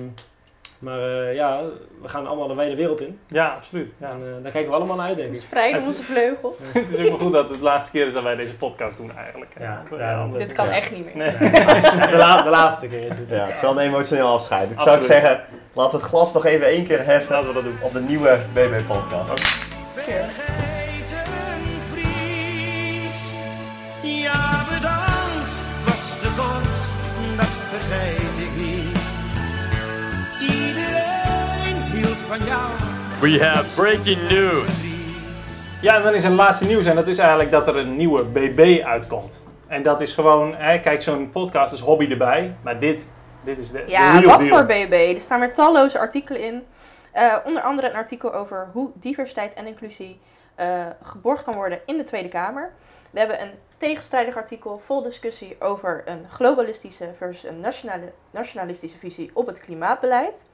maar 0.79 0.99
eh, 0.99 1.33
ja, 1.35 1.61
we 2.01 2.07
gaan 2.07 2.27
allemaal 2.27 2.47
de 2.47 2.53
wijde 2.53 2.75
wereld 2.75 3.01
in. 3.01 3.19
Ja, 3.27 3.47
absoluut. 3.55 3.93
Ja. 3.99 4.09
En 4.09 4.39
daar 4.43 4.51
kijken 4.51 4.69
we 4.71 4.75
allemaal 4.77 4.95
naar 4.95 5.07
uit, 5.07 5.15
denk 5.17 5.29
We 5.29 5.35
ik. 5.35 5.41
spreiden 5.41 5.79
Het- 5.79 5.87
onze 5.89 6.03
vleugels. 6.03 6.55
het 6.73 6.91
is 6.93 6.99
ook 6.99 7.07
wel 7.07 7.17
goed 7.17 7.33
dat 7.33 7.47
het 7.49 7.57
de 7.57 7.63
laatste 7.63 7.91
keer 7.91 8.07
is 8.07 8.13
dat 8.13 8.23
wij 8.23 8.35
deze 8.35 8.55
podcast 8.55 8.97
doen 8.97 9.11
eigenlijk. 9.17 9.51
Ja, 9.59 9.83
Dit 10.37 10.51
kan 10.53 10.65
Ja. 10.65 10.71
echt 10.75 10.91
niet 10.95 11.15
meer. 11.15 11.17
Nee. 11.39 11.49
De, 12.11 12.15
la- 12.17 12.41
de 12.41 12.49
laatste 12.49 12.87
keer 12.87 13.01
is 13.03 13.17
dit. 13.17 13.29
Ja, 13.29 13.45
het 13.45 13.55
is 13.55 13.61
wel 13.61 13.71
een 13.71 13.87
emotioneel 13.87 14.27
afscheid. 14.27 14.71
Ik 14.71 14.79
zou 14.79 14.89
ook 14.89 14.95
Absoluut. 14.95 15.21
zeggen, 15.21 15.43
laten 15.75 15.97
we 15.97 16.03
het 16.03 16.13
glas 16.13 16.33
nog 16.33 16.45
even 16.45 16.67
één 16.67 16.83
keer 16.83 17.05
heffen 17.05 17.31
Laten 17.35 17.47
we 17.47 17.53
dat 17.53 17.63
doen. 17.63 17.77
op 17.81 17.93
de 17.93 18.01
nieuwe 18.01 18.39
BB-podcast. 18.53 19.43
Vergeten 19.93 20.53
vriend. 21.93 23.15
Ja, 24.01 24.65
bedankt, 24.73 25.51
was 25.85 26.09
te 26.21 26.29
kort, 26.37 26.79
dat 27.37 27.47
vergeet 27.69 28.47
ik 28.47 28.55
niet. 28.57 28.97
Iedereen 30.41 31.81
hield 31.93 32.17
van 32.27 32.37
jou. 32.45 32.71
We 33.19 33.43
have 33.45 33.81
breaking 33.81 34.29
news. 34.29 34.69
Ja, 35.81 35.95
en 35.95 36.03
dan 36.03 36.13
is 36.13 36.23
er 36.23 36.31
laatste 36.31 36.65
nieuws 36.65 36.85
en 36.85 36.95
dat 36.95 37.07
is 37.07 37.17
eigenlijk 37.17 37.51
dat 37.51 37.67
er 37.67 37.77
een 37.77 37.95
nieuwe 37.97 38.23
BB 38.23 38.81
uitkomt. 38.83 39.39
En 39.67 39.83
dat 39.83 40.01
is 40.01 40.13
gewoon, 40.13 40.55
hè, 40.55 40.79
kijk, 40.79 41.01
zo'n 41.01 41.29
podcast 41.29 41.73
is 41.73 41.79
hobby 41.79 42.07
erbij, 42.09 42.55
maar 42.61 42.79
dit, 42.79 43.11
dit 43.45 43.59
is 43.59 43.71
de, 43.71 43.83
Ja, 43.87 44.21
wat 44.21 44.39
deal. 44.39 44.49
voor 44.57 44.65
BB? 44.65 45.11
Er 45.15 45.21
staan 45.21 45.39
weer 45.39 45.53
talloze 45.53 45.99
artikelen 45.99 46.41
in. 46.41 46.65
Eh, 47.11 47.35
onder 47.45 47.61
andere 47.61 47.89
een 47.89 47.95
artikel 47.95 48.33
over 48.33 48.69
hoe 48.73 48.91
diversiteit 48.93 49.53
en 49.53 49.67
inclusie 49.67 50.19
eh, 50.55 50.67
geborgd 51.01 51.43
kan 51.43 51.53
worden 51.53 51.79
in 51.85 51.97
de 51.97 52.03
Tweede 52.03 52.29
Kamer. 52.29 52.71
We 53.11 53.19
hebben 53.19 53.41
een 53.41 53.53
tegenstrijdig 53.77 54.35
artikel 54.35 54.79
vol 54.79 55.01
discussie 55.01 55.55
over 55.59 56.01
een 56.05 56.29
globalistische 56.29 57.09
versus 57.17 57.49
een 57.49 57.57
nationale, 57.59 58.11
nationalistische 58.31 58.97
visie 58.97 59.31
op 59.33 59.47
het 59.47 59.59
klimaatbeleid. 59.59 60.45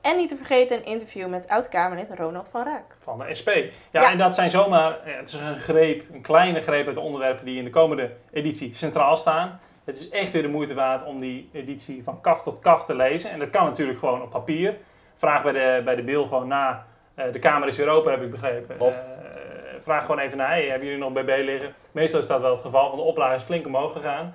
En 0.00 0.16
niet 0.16 0.28
te 0.28 0.36
vergeten 0.36 0.76
een 0.76 0.84
interview 0.84 1.28
met 1.28 1.48
oud-Kamerlid 1.48 2.08
Ronald 2.14 2.48
van 2.48 2.64
Raak. 2.64 2.84
van 3.02 3.18
de 3.18 3.34
SP. 3.40 3.48
Ja, 3.90 4.00
Ja. 4.00 4.10
en 4.10 4.18
dat 4.18 4.34
zijn 4.34 4.50
zomaar, 4.50 4.98
ja, 5.04 5.16
het 5.16 5.28
is 5.28 5.34
een 5.34 5.56
greep, 5.58 6.04
een 6.12 6.22
kleine 6.22 6.60
greep 6.60 6.86
uit 6.86 6.94
de 6.94 7.00
onderwerpen 7.00 7.44
die 7.44 7.58
in 7.58 7.64
de 7.64 7.70
komende 7.70 8.12
editie 8.32 8.74
centraal 8.74 9.16
staan. 9.16 9.60
Het 9.88 9.96
is 9.96 10.08
echt 10.08 10.32
weer 10.32 10.42
de 10.42 10.48
moeite 10.48 10.74
waard 10.74 11.04
om 11.04 11.20
die 11.20 11.48
editie 11.52 12.02
van 12.04 12.20
kaf 12.20 12.42
tot 12.42 12.58
kaf 12.58 12.84
te 12.84 12.94
lezen. 12.94 13.30
En 13.30 13.38
dat 13.38 13.50
kan 13.50 13.64
natuurlijk 13.64 13.98
gewoon 13.98 14.22
op 14.22 14.30
papier. 14.30 14.76
Vraag 15.14 15.42
bij 15.42 15.52
de, 15.52 15.82
bij 15.84 15.96
de 15.96 16.02
Bill 16.02 16.22
gewoon 16.22 16.48
na. 16.48 16.86
Eh, 17.14 17.32
de 17.32 17.38
Kamer 17.38 17.68
is 17.68 17.76
weer 17.76 17.88
open, 17.88 18.10
heb 18.10 18.22
ik 18.22 18.30
begrepen. 18.30 18.76
Klopt. 18.76 19.14
Eh, 19.32 19.40
vraag 19.80 20.00
gewoon 20.00 20.18
even 20.18 20.36
naar, 20.36 20.48
hey, 20.48 20.66
hebben 20.66 20.88
jullie 20.88 21.02
nog 21.02 21.12
BB 21.12 21.40
liggen? 21.44 21.74
Meestal 21.92 22.20
is 22.20 22.26
dat 22.26 22.40
wel 22.40 22.50
het 22.50 22.60
geval, 22.60 22.84
want 22.84 22.96
de 22.96 23.02
oplage 23.02 23.36
is 23.36 23.42
flink 23.42 23.66
omhoog 23.66 23.92
gegaan. 23.92 24.34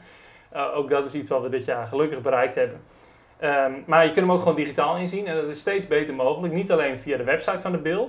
Eh, 0.49 0.77
ook 0.77 0.89
dat 0.89 1.05
is 1.05 1.13
iets 1.13 1.29
wat 1.29 1.41
we 1.41 1.49
dit 1.49 1.65
jaar 1.65 1.87
gelukkig 1.87 2.21
bereikt 2.21 2.55
hebben. 2.55 2.81
Ehm, 3.39 3.71
maar 3.85 4.05
je 4.05 4.11
kunt 4.11 4.25
hem 4.25 4.31
ook 4.31 4.41
gewoon 4.41 4.55
digitaal 4.55 4.97
inzien 4.97 5.27
en 5.27 5.35
dat 5.35 5.49
is 5.49 5.59
steeds 5.59 5.87
beter 5.87 6.15
mogelijk. 6.15 6.53
Niet 6.53 6.71
alleen 6.71 6.99
via 6.99 7.17
de 7.17 7.23
website 7.23 7.59
van 7.59 7.71
de 7.71 7.77
Bill, 7.77 8.07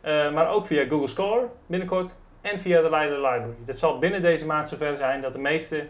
eh, 0.00 0.32
maar 0.32 0.50
ook 0.50 0.66
via 0.66 0.84
Google 0.88 1.08
Scholar 1.08 1.44
binnenkort 1.66 2.16
en 2.40 2.58
via 2.58 2.82
de 2.82 2.90
Leiden 2.90 3.16
Library. 3.16 3.54
Dat 3.66 3.78
zal 3.78 3.98
binnen 3.98 4.22
deze 4.22 4.46
maand 4.46 4.68
zover 4.68 4.96
zijn 4.96 5.20
dat 5.20 5.32
de 5.32 5.38
meeste 5.38 5.86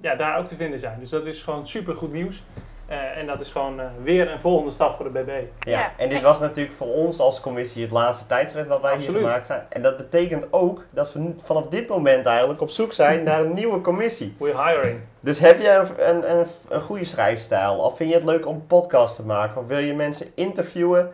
ja, 0.00 0.14
daar 0.14 0.38
ook 0.38 0.46
te 0.46 0.56
vinden 0.56 0.78
zijn. 0.78 0.98
Dus 1.00 1.10
dat 1.10 1.26
is 1.26 1.42
gewoon 1.42 1.66
super 1.66 1.94
goed 1.94 2.12
nieuws. 2.12 2.42
Eh, 2.86 3.18
en 3.18 3.26
dat 3.26 3.40
is 3.40 3.50
gewoon 3.50 3.80
eh, 3.80 3.86
weer 4.02 4.30
een 4.30 4.40
volgende 4.40 4.70
stap 4.70 4.96
voor 4.96 5.12
de 5.12 5.20
BB. 5.20 5.28
Ja, 5.60 5.78
Ja. 5.78 5.92
en 5.96 6.08
dit 6.08 6.22
was 6.22 6.40
natuurlijk 6.40 6.74
voor 6.76 6.86
ons 6.92 7.20
als 7.20 7.40
commissie 7.40 7.82
het 7.82 7.90
laatste 7.90 8.26
tijdschrift 8.26 8.68
wat 8.68 8.80
wij 8.80 8.92
Absoluut. 8.92 9.16
hier 9.16 9.26
gemaakt 9.26 9.46
zijn. 9.46 9.66
En 9.68 9.82
dat 9.82 9.96
betekent 9.96 10.52
ook 10.52 10.84
dat 10.90 11.12
we 11.12 11.34
vanaf 11.42 11.66
dit 11.66 11.88
moment 11.88 12.26
eigenlijk 12.26 12.60
op 12.60 12.70
zoek 12.70 12.92
zijn 12.92 13.22
naar 13.22 13.40
een 13.40 13.52
nieuwe 13.54 13.80
commissie. 13.80 14.36
We're 14.40 14.62
hiring. 14.62 15.00
Dus 15.20 15.38
heb 15.38 15.60
je 15.60 15.70
een, 15.98 16.08
een, 16.16 16.38
een, 16.38 16.46
een 16.68 16.80
goede 16.80 17.04
schrijfstijl? 17.04 17.78
Of 17.78 17.96
vind 17.96 18.08
je 18.10 18.14
het 18.16 18.24
leuk 18.24 18.46
om 18.46 18.66
podcast 18.66 19.16
te 19.16 19.24
maken? 19.26 19.60
Of 19.60 19.66
wil 19.66 19.78
je 19.78 19.94
mensen 19.94 20.26
interviewen? 20.34 21.12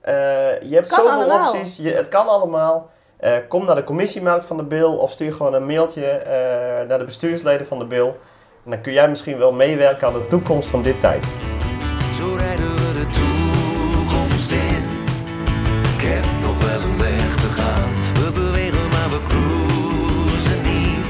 Eh, 0.00 0.12
je 0.60 0.74
hebt 0.74 0.88
zoveel 0.88 1.10
allemaal. 1.10 1.38
opties. 1.52 1.76
Je, 1.76 1.90
het 1.92 2.08
kan 2.08 2.26
allemaal. 2.26 2.90
Eh, 3.22 3.32
kom 3.48 3.64
naar 3.64 3.74
de 3.74 3.84
commissiemarkt 3.84 4.46
van 4.46 4.56
de 4.56 4.62
Bill 4.62 4.84
of 4.84 5.10
stuur 5.10 5.32
gewoon 5.32 5.54
een 5.54 5.66
mailtje 5.66 6.06
eh, 6.06 6.88
naar 6.88 6.98
de 6.98 7.04
bestuursleden 7.04 7.66
van 7.66 7.78
de 7.78 7.84
Bill. 7.84 8.06
En 8.64 8.70
dan 8.70 8.80
kun 8.80 8.92
jij 8.92 9.08
misschien 9.08 9.38
wel 9.38 9.52
meewerken 9.52 10.06
aan 10.06 10.12
de 10.12 10.26
toekomst 10.26 10.68
van 10.68 10.82
dit 10.82 11.00
tijd. 11.00 11.24
Zo 12.16 12.34
rijden 12.34 12.70
we 12.74 12.92
de 12.92 13.06
toekomst 13.10 14.50
in. 14.50 14.84
Ik 15.96 16.02
heb 16.08 16.24
nog 16.40 16.66
wel 16.66 16.80
een 16.80 16.98
weg 16.98 17.36
te 17.36 17.48
gaan. 17.60 17.92
We 18.14 18.30
bewegen, 18.34 18.88
maar 18.88 19.10
we 19.10 19.20
cruisen 19.28 20.62
niet. 20.62 21.06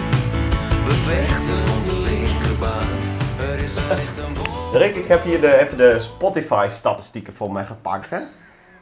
We 0.87 0.95
vechten 1.07 1.75
om 1.75 1.83
de 1.89 2.11
linkerbaan. 2.11 2.99
Er 3.51 3.63
is 3.63 3.77
een 3.77 4.35
woord. 4.35 4.83
Rick, 4.83 4.95
ik 4.95 5.07
heb 5.07 5.23
hier 5.23 5.41
de, 5.41 5.61
even 5.61 5.77
de 5.77 5.99
Spotify-statistieken 5.99 7.33
voor 7.33 7.53
mij 7.53 7.65
gepakt. 7.65 8.11
Hè? 8.11 8.19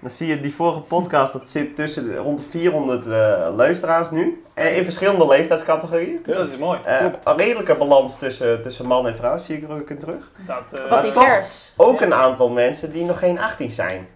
Dan 0.01 0.11
zie 0.11 0.27
je 0.27 0.41
die 0.41 0.55
vorige 0.55 0.81
podcast, 0.81 1.33
dat 1.33 1.49
zit 1.49 1.77
tussen 1.77 2.09
de, 2.09 2.17
rond 2.17 2.39
de 2.39 2.45
400 2.51 3.07
eh, 3.07 3.13
luisteraars 3.57 4.11
nu. 4.11 4.43
En 4.55 4.75
in 4.77 4.85
verschillende 4.85 5.27
leeftijdscategorieën. 5.27 6.21
Dat 6.27 6.51
is 6.51 6.57
mooi. 6.57 6.79
Eh, 6.85 7.05
een 7.25 7.37
redelijke 7.37 7.75
balans 7.75 8.19
tussen, 8.19 8.63
tussen 8.63 8.87
man 8.87 9.07
en 9.07 9.17
vrouw 9.17 9.37
zie 9.37 9.57
ik 9.57 9.63
er 9.63 9.75
ook 9.75 9.91
in 9.91 9.99
terug. 9.99 10.31
Dat, 10.47 10.79
eh, 10.81 10.89
Wat 10.91 11.15
toch- 11.15 11.25
divers. 11.25 11.73
Ook 11.77 12.01
een 12.01 12.15
aantal 12.15 12.49
mensen 12.51 12.93
die 12.93 13.05
nog 13.05 13.19
geen 13.19 13.39
18 13.39 13.71
zijn. 13.71 14.07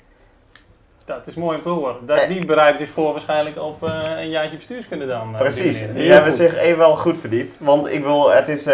dat 1.06 1.26
is 1.26 1.34
mooi 1.34 1.56
om 1.56 1.62
te 1.62 1.68
horen. 1.68 1.96
Dat, 2.06 2.18
Eh. 2.20 2.28
die 2.28 2.44
bereiden 2.44 2.78
zich 2.78 2.90
voor 2.90 3.12
waarschijnlijk 3.12 3.60
op 3.60 3.82
eh, 3.88 4.10
een 4.16 4.28
jaartje 4.28 4.56
bestuurskunde 4.56 5.06
dan. 5.06 5.32
eh, 5.34 5.40
Precies, 5.40 5.92
die 5.92 6.10
hebben 6.12 6.30
goed. 6.32 6.40
zich 6.40 6.56
even 6.56 6.78
wel 6.78 6.96
goed 6.96 7.18
verdiept. 7.18 7.56
Want 7.58 7.90
ik 7.90 8.02
wil, 8.02 8.30
het 8.30 8.48
is 8.48 8.66
eh, 8.66 8.72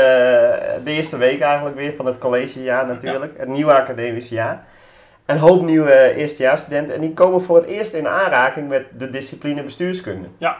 de 0.84 0.90
eerste 0.90 1.16
week 1.16 1.40
eigenlijk 1.40 1.76
weer 1.76 1.92
van 1.96 2.06
het 2.06 2.18
collegejaar 2.18 2.86
natuurlijk. 2.86 3.32
Het 3.36 3.48
nieuwe 3.48 3.72
academische 3.72 4.34
jaar. 4.34 4.64
Een 5.30 5.38
hoop 5.38 5.62
nieuwe 5.62 6.14
eerstejaarsstudenten. 6.14 6.94
En 6.94 7.00
die 7.00 7.12
komen 7.12 7.40
voor 7.40 7.56
het 7.56 7.66
eerst 7.66 7.92
in 7.92 8.08
aanraking 8.08 8.68
met 8.68 8.84
de 8.98 9.10
discipline 9.10 9.62
bestuurskunde. 9.62 10.28
Ja. 10.38 10.56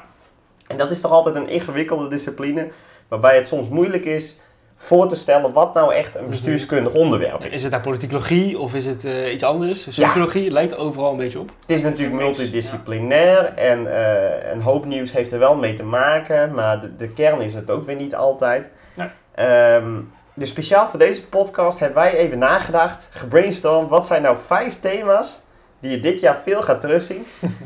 En 0.67 0.77
dat 0.77 0.91
is 0.91 1.01
toch 1.01 1.11
altijd 1.11 1.35
een 1.35 1.49
ingewikkelde 1.49 2.09
discipline. 2.09 2.69
Waarbij 3.09 3.35
het 3.37 3.47
soms 3.47 3.69
moeilijk 3.69 4.05
is 4.05 4.37
voor 4.75 5.09
te 5.09 5.15
stellen 5.15 5.53
wat 5.53 5.75
nou 5.75 5.95
echt 5.95 6.15
een 6.15 6.27
bestuurskundig 6.27 6.95
onderwerp 6.95 7.45
is. 7.45 7.57
Is 7.57 7.63
het 7.63 7.71
nou 7.71 7.83
politicologie 7.83 8.59
of 8.59 8.75
is 8.75 8.87
het 8.87 9.05
eh, 9.05 9.33
iets 9.33 9.45
anders? 9.45 9.83
Sociologie 9.83 10.45
het 10.45 10.53
lijkt 10.53 10.77
overal 10.77 11.11
een 11.11 11.17
beetje 11.17 11.39
op. 11.39 11.51
Het 11.61 11.71
is 11.71 11.83
natuurlijk 11.83 12.23
multidisciplinair 12.23 13.45
en 13.55 13.87
eh, 13.87 14.53
een 14.53 14.61
hoop 14.61 14.85
nieuws 14.85 15.13
heeft 15.13 15.33
er 15.33 15.39
wel 15.39 15.57
mee 15.57 15.73
te 15.73 15.85
maken, 15.85 16.55
maar 16.55 16.81
de, 16.81 16.97
de 16.97 17.11
kern 17.11 17.41
is 17.41 17.55
het 17.55 17.71
ook 17.71 17.85
weer 17.85 17.97
niet 17.97 18.15
altijd. 18.15 18.71
Nee. 18.95 19.09
Ehm, 19.35 19.99
dus 20.35 20.49
speciaal 20.49 20.89
voor 20.89 20.99
deze 20.99 21.27
podcast 21.27 21.79
hebben 21.79 22.03
wij 22.03 22.17
even 22.17 22.39
nagedacht, 22.39 23.09
gebrainstormd, 23.11 23.91
wat 23.91 24.07
zijn 24.07 24.23
nou 24.23 24.37
vijf 24.47 24.81
thema's 24.81 25.41
die 25.81 25.91
je 25.91 26.01
dit 26.01 26.21
jaar 26.21 26.37
veel 26.37 26.63
gaat 26.63 26.81
terugzien. 26.81 27.27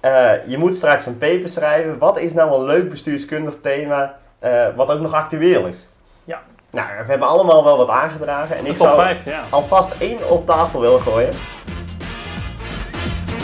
Eh, 0.00 0.32
je 0.46 0.58
moet 0.58 0.76
straks 0.76 1.06
een 1.06 1.18
paper 1.18 1.48
schrijven. 1.48 1.98
Wat 1.98 2.18
is 2.18 2.32
nou 2.32 2.54
een 2.54 2.64
leuk 2.64 2.90
bestuurskundig 2.90 3.56
thema 3.60 4.14
eh, 4.38 4.66
wat 4.76 4.90
ook 4.90 5.00
nog 5.00 5.12
actueel 5.12 5.66
is? 5.66 5.86
Ja. 6.24 6.42
Nou, 6.70 6.86
we 6.98 7.04
hebben 7.04 7.28
allemaal 7.28 7.64
wel 7.64 7.76
wat 7.76 7.88
aangedragen 7.88 8.56
en 8.56 8.64
De 8.64 8.70
ik 8.70 8.76
zou 8.76 8.94
5, 8.94 9.24
ja. 9.24 9.42
alvast 9.50 9.94
één 9.98 10.30
op 10.30 10.46
tafel 10.46 10.80
willen 10.80 11.00
gooien. 11.00 11.34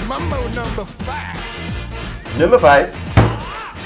Mambo 0.09 0.37
number 0.43 0.87
five. 0.97 2.39
Nummer 2.39 2.59
5. 2.59 2.91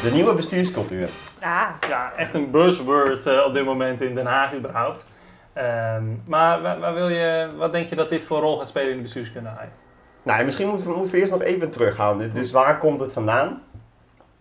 De 0.03 0.11
nieuwe 0.11 0.35
bestuurscultuur. 0.35 1.09
Ah, 1.47 1.89
Ja, 1.89 2.13
echt 2.17 2.35
een 2.35 2.51
buzzword 2.51 3.27
eh, 3.27 3.45
op 3.47 3.53
dit 3.53 3.65
moment 3.65 4.01
in 4.01 4.15
Den 4.15 4.27
Haag 4.27 4.55
überhaupt. 4.55 5.05
Ehm, 5.53 6.05
maar 6.25 6.63
waar, 6.63 6.79
waar 6.81 6.95
wil 6.95 7.09
je, 7.09 7.51
wat 7.57 7.73
denk 7.73 7.89
je 7.89 7.95
dat 7.95 8.09
dit 8.09 8.25
voor 8.25 8.41
rol 8.41 8.59
gaat 8.59 8.69
spelen 8.69 8.91
in 8.91 8.97
de 8.97 9.03
bestuurskunde? 9.03 9.51
Nou, 10.23 10.45
misschien 10.45 10.69
moeten 10.69 10.87
we, 10.87 10.93
moeten 10.95 11.13
we 11.13 11.19
eerst 11.21 11.33
nog 11.33 11.43
even 11.43 11.71
teruggaan. 11.71 12.19
Dus- 12.19 12.33
Dus 12.33 12.53
waar 12.53 12.79
komt 12.79 13.01
het 13.01 13.13
vandaan? 13.13 13.63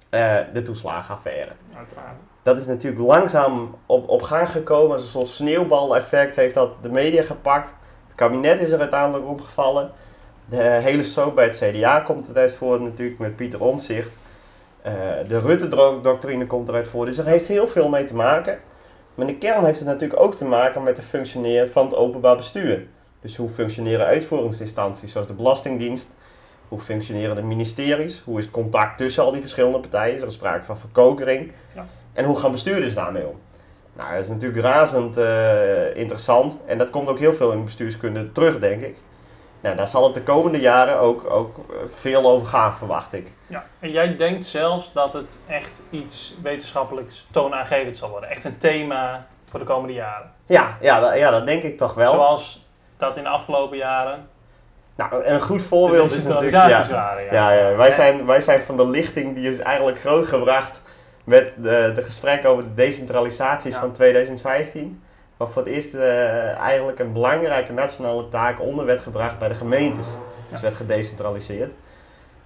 Eh, 0.10 0.38
de 0.54 0.62
toeslagenaffaire. 0.62 1.52
Uiteraard. 1.78 2.20
Dat 2.44 2.58
is 2.58 2.68
natuurlijk 2.68 3.02
langzaam 3.02 3.76
op, 3.86 4.10
op 4.10 4.22
gang 4.22 4.50
gekomen. 4.50 4.92
Als 4.92 5.02
een 5.02 5.08
soort 5.08 5.28
sneeuwbaleffect 5.28 6.36
heeft 6.36 6.54
dat 6.56 6.84
de 6.84 6.90
media 6.90 7.24
gepakt. 7.24 7.74
Het 8.08 8.16
kabinet 8.16 8.60
is 8.62 8.72
er 8.72 8.80
uiteindelijk 8.80 9.28
opgevallen. 9.28 9.92
De 10.50 10.62
hele 10.62 11.04
soap 11.04 11.36
bij 11.36 11.44
het 11.46 11.58
CDA 11.64 12.00
komt 12.00 12.30
eruit 12.30 12.56
voor 12.56 12.82
natuurlijk 12.82 13.20
met 13.20 13.36
Pieter 13.36 13.62
Omtzigt. 13.62 14.12
Eh, 14.86 14.94
de 15.28 15.40
Rutte-doctrine 15.40 16.48
komt 16.48 16.70
eruit 16.70 16.88
voor. 16.88 17.06
Dus 17.06 17.18
er 17.18 17.26
heeft 17.26 17.48
heel 17.48 17.68
veel 17.68 17.90
mee 17.90 18.04
te 18.04 18.16
maken. 18.16 18.60
Maar 19.16 19.28
in 19.28 19.34
de 19.34 19.40
kern 19.40 19.66
heeft 19.66 19.80
het 19.80 19.88
natuurlijk 19.88 20.22
ook 20.22 20.36
te 20.36 20.46
maken 20.46 20.84
met 20.84 20.98
het 20.98 21.06
functioneren 21.06 21.72
van 21.72 21.86
het 21.86 21.96
openbaar 21.96 22.36
bestuur. 22.36 22.86
Dus 23.22 23.36
hoe 23.36 23.50
functioneren 23.50 24.06
uitvoeringsinstanties 24.06 25.12
zoals 25.12 25.28
de 25.28 25.34
Belastingdienst? 25.34 26.10
Hoe 26.68 26.80
functioneren 26.80 27.36
de 27.36 27.42
ministeries? 27.42 28.22
Hoe 28.26 28.40
is 28.40 28.46
het 28.46 28.54
contact 28.54 28.98
tussen 28.98 29.24
al 29.24 29.32
die 29.32 29.42
verschillende 29.42 29.80
partijen? 29.80 30.16
Is 30.16 30.22
er 30.22 30.32
sprake 30.32 30.64
van 30.64 30.78
verkokering? 30.78 31.52
Ja. 31.76 31.88
En 32.14 32.26
hoe 32.26 32.36
gaan 32.36 32.52
bestuurders 32.52 32.94
daarmee 32.94 33.28
om? 33.28 33.40
Nou, 33.94 34.12
dat 34.12 34.22
is 34.22 34.28
natuurlijk 34.28 34.62
razend 34.62 35.18
eh, 35.18 35.96
interessant. 35.96 36.62
En 36.66 36.78
dat 36.78 36.90
komt 36.90 37.08
ook 37.08 37.20
heel 37.20 37.34
veel 37.34 37.52
in 37.52 37.64
bestuurskunde 37.64 38.32
terug, 38.32 38.60
denk 38.60 38.82
ik. 38.82 38.96
Nou, 39.66 39.78
daar 39.78 39.88
zal 39.88 40.04
het 40.04 40.14
de 40.14 40.24
komende 40.24 40.60
jaren 40.60 41.00
ook, 41.00 41.30
ook 41.30 41.58
eh, 41.58 41.88
veel 41.88 42.26
over 42.32 42.48
gaan, 42.48 42.76
verwacht 42.76 43.14
ik. 43.14 43.32
Ja, 43.48 43.66
en 43.80 43.92
jij 43.92 44.16
denkt 44.16 44.44
zelfs 44.44 44.94
dat 44.94 45.14
het 45.14 45.38
echt 45.48 45.82
iets 45.90 46.34
wetenschappelijks 46.42 47.28
toonaangevend 47.32 47.98
zal 47.98 48.10
worden. 48.10 48.30
Echt 48.30 48.44
een 48.44 48.58
thema 48.58 49.26
voor 49.50 49.60
de 49.60 49.66
komende 49.66 49.94
jaren. 49.94 50.32
Ja, 50.46 50.78
ja, 50.82 51.00
dat, 51.00 51.18
ja 51.18 51.32
dat 51.32 51.46
denk 51.46 51.64
ik 51.64 51.78
toch 51.78 51.94
wel. 51.94 52.12
Zoals 52.14 52.66
dat 52.98 53.18
in 53.18 53.24
de 53.24 53.30
afgelopen 53.30 53.78
jaren 53.78 54.28
Nou, 54.96 55.24
een 55.24 55.42
goed 55.42 55.64
voorbeeld 55.64 56.12
is 56.12 56.24
natuurlijk... 56.24 56.52
Ja, 56.52 56.88
waren. 56.90 57.24
ja, 57.24 57.52
ja, 57.52 57.76
wij, 57.76 57.92
zijn, 57.92 58.26
wij 58.26 58.42
zijn 58.42 58.62
van 58.62 58.78
de 58.78 58.88
lichting 58.88 59.36
die 59.36 59.48
is 59.48 59.60
eigenlijk 59.60 60.00
grootgebracht 60.00 60.82
met 61.24 61.54
de, 61.58 61.92
de 61.96 62.02
gesprekken 62.02 62.50
over 62.50 62.64
de 62.64 62.74
decentralisaties 62.74 63.74
Ja. 63.74 63.80
van 63.80 63.92
2015. 63.92 65.04
Waar 65.38 65.48
voor 65.48 65.62
het 65.62 65.72
eerst 65.72 65.94
eh, 65.94 66.58
eigenlijk 66.58 67.00
een 67.00 67.14
belangrijke 67.14 67.74
nationale 67.74 68.28
taak 68.28 68.62
onder 68.62 68.86
werd 68.86 69.02
gebracht 69.02 69.40
bij 69.40 69.48
de 69.48 69.54
gemeentes. 69.56 70.18
Dus 70.48 70.62
werd 70.62 70.76
gedecentraliseerd. 70.76 71.74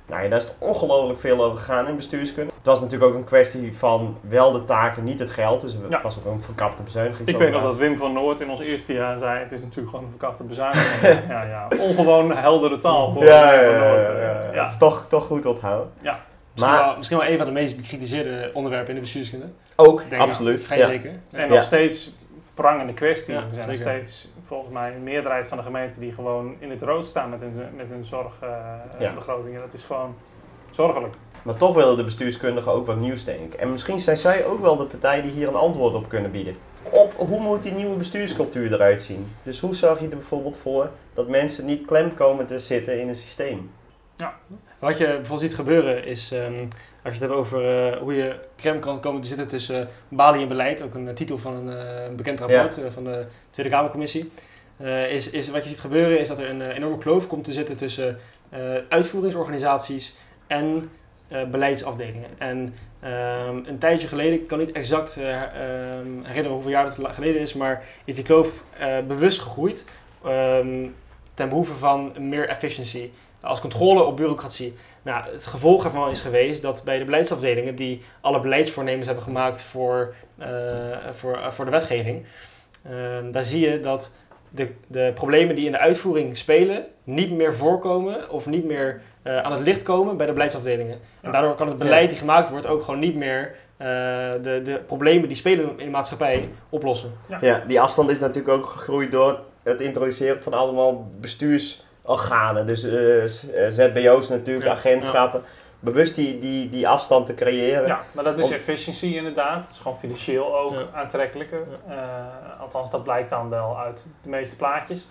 Nou 0.06 0.24
ja, 0.24 0.30
daar 0.30 0.38
is 0.38 0.44
het 0.44 0.56
ongelooflijk 0.60 1.20
veel 1.20 1.44
over 1.44 1.58
gegaan 1.58 1.88
in 1.88 1.96
bestuurskunde. 1.96 2.54
Het 2.58 2.66
was 2.66 2.80
natuurlijk 2.82 3.12
ook 3.12 3.18
een 3.18 3.24
kwestie 3.26 3.78
van 3.78 4.18
wel 4.22 4.52
de 4.52 4.64
taken, 4.66 5.04
niet 5.04 5.20
het 5.20 5.32
geld. 5.32 5.62
Dus 5.62 5.74
het 5.74 5.82
Ja. 5.90 6.02
was 6.02 6.20
ook 6.20 6.34
een 6.34 6.42
verkapte 6.42 6.84
bezuiniging. 6.84 7.28
Ik 7.30 7.38
weet 7.38 7.52
nog 7.52 7.62
dat 7.62 7.76
Wim 7.76 7.98
van 7.98 8.14
Noord 8.14 8.40
in 8.42 8.50
ons 8.50 8.60
eerste 8.60 8.94
jaar 8.94 9.18
zei: 9.18 9.40
Het 9.40 9.52
is 9.52 9.62
natuurlijk 9.62 9.90
gewoon 9.90 10.04
een 10.06 10.12
verkapte 10.12 10.44
bezuiniging. 10.44 11.20
ja, 11.30 11.44
ja. 11.44 11.68
Ongewoon 11.80 12.32
heldere 12.38 12.78
taal 12.78 13.14
voor 13.14 13.24
Ja, 13.24 13.52
Wim 13.60 13.70
ja, 13.70 13.78
van 13.80 13.88
ja, 13.88 13.92
Noord. 13.94 14.04
ja, 14.06 14.12
ja. 14.22 14.44
ja. 14.44 14.52
Dat 14.52 14.70
is 14.70 14.78
toch, 14.78 15.06
toch 15.10 15.26
goed 15.26 15.46
onthouden. 15.46 15.94
Ja. 16.02 16.20
Misschien, 16.54 16.76
Maar- 16.78 16.86
wel, 16.86 16.98
misschien 16.98 17.18
wel 17.18 17.28
een 17.28 17.38
van 17.38 17.46
de 17.46 17.52
meest 17.52 17.76
bekritiseerde 17.76 18.52
onderwerpen 18.54 18.90
in 18.90 18.96
de 18.96 19.02
bestuurskunde. 19.02 19.46
Ook, 19.76 20.10
Denk 20.10 20.22
absoluut. 20.22 20.66
Vrij 20.66 20.78
Ja. 20.78 20.88
zeker. 20.88 21.12
En 21.32 21.48
Ja. 21.48 21.54
nog 21.54 21.64
steeds 21.64 22.12
prangende 22.62 22.94
kwestie. 22.94 23.34
Ja, 23.34 23.44
er 23.44 23.52
zijn 23.52 23.68
nog 23.70 23.78
steeds 23.78 24.28
volgens 24.48 24.72
mij 24.74 24.96
een 24.96 25.04
meerderheid 25.04 25.48
van 25.48 25.58
de 25.58 25.64
gemeenten 25.64 26.00
die 26.00 26.12
gewoon 26.12 26.56
in 26.60 26.70
het 26.70 26.82
rood 26.82 27.06
staan 27.06 27.30
met 27.30 27.42
hun, 27.42 27.54
met 27.76 27.90
hun 27.90 27.98
Ja. 27.98 28.04
zorgbegrotingen. 28.98 29.60
dat 29.60 29.74
is 29.74 29.84
gewoon 29.84 30.16
zorgelijk. 30.72 31.14
Maar 31.42 31.56
toch 31.56 31.76
willen 31.76 31.98
de 31.98 32.04
bestuurskundigen 32.04 32.72
ook 32.72 32.86
wat 32.86 33.00
nieuws 33.00 33.26
denken. 33.26 33.60
En 33.60 33.72
misschien 33.72 34.00
zijn 34.00 34.18
zij 34.18 34.46
ook 34.46 34.62
wel 34.62 34.76
de 34.78 34.86
partij 34.86 35.22
die 35.22 35.32
hier 35.32 35.48
een 35.48 35.54
antwoord 35.56 35.96
op 35.96 36.10
kunnen 36.10 36.32
bieden. 36.32 36.56
Op 36.84 37.14
hoe 37.18 37.40
moet 37.40 37.64
die 37.64 37.72
nieuwe 37.72 37.96
bestuurscultuur 37.96 38.74
eruit 38.74 39.02
zien? 39.02 39.28
Dus 39.44 39.60
hoe 39.60 39.76
zorg 39.76 40.00
je 40.00 40.04
er 40.10 40.18
bijvoorbeeld 40.18 40.58
voor 40.58 40.92
dat 41.14 41.28
mensen 41.28 41.66
niet 41.66 41.86
klem 41.86 42.14
komen 42.14 42.46
te 42.46 42.60
zitten 42.60 43.00
in 43.00 43.08
een 43.08 43.16
systeem? 43.16 43.72
Wat 44.80 44.98
je 44.98 45.06
bijvoorbeeld 45.06 45.40
ziet 45.40 45.56
gebeuren 45.56 46.06
is, 46.06 46.32
ehm, 46.32 46.66
als 47.10 47.18
je 47.18 47.24
het 47.24 47.34
hebt 47.34 47.42
over 47.42 47.88
eh, 47.92 47.98
hoe 48.00 48.14
je 48.14 48.36
crème 48.58 48.80
kan 48.80 49.00
komen 49.00 49.22
te 49.22 49.28
zitten 49.28 49.48
tussen 49.48 49.88
Bali 50.08 50.42
en 50.42 50.48
beleid, 50.48 50.82
ook 50.82 50.94
een 50.94 51.08
eh, 51.08 51.14
titel 51.14 51.38
van 51.38 51.54
een 51.54 51.78
eh, 51.78 52.16
bekend 52.16 52.40
rapport 52.40 52.84
eh, 52.84 52.92
van 52.94 53.04
de 53.04 53.26
Tweede 53.52 53.72
Kamercommissie, 53.72 54.32
eh, 54.78 55.12
is, 55.12 55.30
is 55.30 55.50
wat 55.50 55.64
je 55.64 55.70
ziet 55.70 55.80
gebeuren 55.80 56.20
is 56.20 56.28
dat 56.28 56.40
er 56.40 56.50
een 56.50 56.62
eh, 56.62 56.76
enorme 56.76 56.98
kloof 56.98 57.28
komt 57.28 57.44
te 57.44 57.52
zitten 57.52 57.78
tussen 57.78 58.18
eh, 58.50 58.60
uitvoeringsorganisaties 58.90 60.16
en 60.48 60.90
eh, 61.28 61.44
beleidsafdelingen. 61.44 62.30
En 62.38 62.74
ehm, 63.00 63.58
een 63.66 63.78
tijdje 63.78 64.08
geleden, 64.08 64.34
ik 64.34 64.48
kan 64.48 64.60
niet 64.60 64.72
exact 64.72 65.18
eh, 65.18 65.42
ehm, 65.42 66.08
herinneren 66.24 66.52
hoeveel 66.52 66.72
jaar 66.72 66.86
het 66.86 66.96
geleden 67.02 67.42
is, 67.42 67.54
maar 67.54 67.84
is 68.06 68.16
die 68.16 68.24
kloof 68.24 68.64
eh, 68.80 68.98
bewust 69.08 69.40
gegroeid 69.40 69.86
ehm, 70.24 70.88
ten 71.34 71.50
behoeve 71.50 71.74
van 71.74 72.12
meer 72.20 72.48
efficiency 72.48 73.10
als 73.42 73.62
controle 73.62 74.04
op 74.04 74.16
bureaucratie. 74.16 74.76
Nou, 75.02 75.32
het 75.32 75.46
gevolg 75.46 75.84
ervan 75.84 76.12
is 76.12 76.20
geweest 76.20 76.62
dat 76.62 76.82
bij 76.86 76.98
de 76.98 77.06
beleidsafdelingen 77.06 77.76
die 77.76 78.02
alle 78.22 78.40
beleidsvoornemens 78.40 79.06
hebben 79.06 79.24
gemaakt 79.24 79.62
voor, 79.62 80.14
eh, 80.38 80.48
voor, 81.12 81.38
eh, 81.38 81.52
voor 81.52 81.66
de 81.66 81.72
wetgeving, 81.72 82.26
ehm, 82.84 83.32
daar 83.32 83.44
zie 83.44 83.70
je 83.70 83.80
dat 83.80 84.16
de, 84.50 84.72
de 84.88 85.12
problemen 85.16 85.56
die 85.56 85.66
in 85.66 85.72
de 85.72 85.80
uitvoering 85.80 86.38
spelen 86.38 86.86
niet 87.04 87.32
meer 87.32 87.54
voorkomen 87.54 88.30
of 88.30 88.46
niet 88.46 88.66
meer 88.66 89.02
eh, 89.22 89.38
aan 89.38 89.52
het 89.52 89.62
licht 89.62 89.84
komen 89.84 90.18
bij 90.18 90.26
de 90.26 90.32
beleidsafdelingen. 90.32 91.00
En 91.22 91.32
daardoor 91.32 91.56
kan 91.56 91.68
het 91.68 91.78
beleid 91.78 92.10
die 92.10 92.20
gemaakt 92.20 92.50
wordt 92.50 92.68
ook 92.68 92.84
gewoon 92.84 93.00
niet 93.00 93.16
meer 93.16 93.56
eh, 93.78 93.88
de, 94.42 94.62
de 94.64 94.82
problemen 94.86 95.28
die 95.28 95.38
spelen 95.38 95.70
in 95.70 95.86
de 95.86 95.90
maatschappij 95.92 96.50
oplossen. 96.70 97.12
Ja, 97.42 97.64
die 97.68 97.82
afstand 97.82 98.10
is 98.12 98.20
natuurlijk 98.20 98.58
ook 98.58 98.66
gegroeid 98.66 99.12
door 99.12 99.40
het 99.64 99.82
introduceren 99.82 100.42
van 100.42 100.54
allemaal 100.54 101.10
bestuursorganen. 102.20 102.66
Dus 102.66 102.84
eh, 102.84 103.66
eh, 103.66 103.72
ZBO's 103.72 104.30
natuurlijk, 104.30 104.66
Ja, 104.66 104.72
agentschappen. 104.72 105.44
Bewust 105.82 106.16
die, 106.16 106.38
die, 106.38 106.70
die 106.70 106.88
afstand 106.88 107.26
te 107.26 107.34
creëren. 107.34 107.88
Ja, 107.88 108.00
maar 108.12 108.24
dat 108.24 108.40
is 108.40 108.46
Om- 108.46 108.52
efficiëntie 108.52 109.16
inderdaad. 109.16 109.58
Het 109.66 109.70
is 109.70 109.78
gewoon 109.80 109.98
financieel 110.00 110.58
ook 110.60 110.72
Ja. 110.72 110.86
aantrekkelijker. 110.94 111.62
Eh, 111.88 111.98
althans, 112.62 112.90
dat 112.92 113.04
blijkt 113.04 113.30
dan 113.30 113.50
wel 113.50 113.78
uit 113.80 114.06
de 114.24 114.30
meeste 114.30 114.56
plaatjes. 114.56 115.08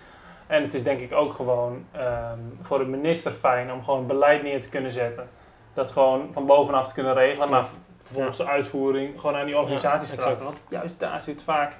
En 0.47 0.61
het 0.61 0.73
is 0.73 0.83
denk 0.83 0.99
ik 0.99 1.13
ook 1.13 1.33
gewoon 1.33 1.85
ehm, 1.91 2.39
voor 2.61 2.77
de 2.79 2.85
minister 2.85 3.31
fijn 3.31 3.71
om 3.71 3.83
gewoon 3.83 4.07
beleid 4.07 4.43
neer 4.43 4.61
te 4.61 4.69
kunnen 4.69 4.91
zetten. 4.91 5.29
Dat 5.73 5.91
gewoon 5.91 6.27
van 6.31 6.45
bovenaf 6.45 6.87
te 6.87 6.93
kunnen 6.93 7.13
regelen, 7.13 7.49
maar 7.49 7.65
vervolgens 7.99 8.37
de 8.37 8.45
uitvoering 8.47 9.19
gewoon 9.19 9.35
aan 9.35 9.45
die 9.45 9.57
organisaties 9.57 10.15
Ja, 10.15 10.35
te. 10.35 10.43
Want 10.43 10.57
juist 10.69 10.99
daar 10.99 11.21
zit 11.21 11.43
vaak, 11.43 11.73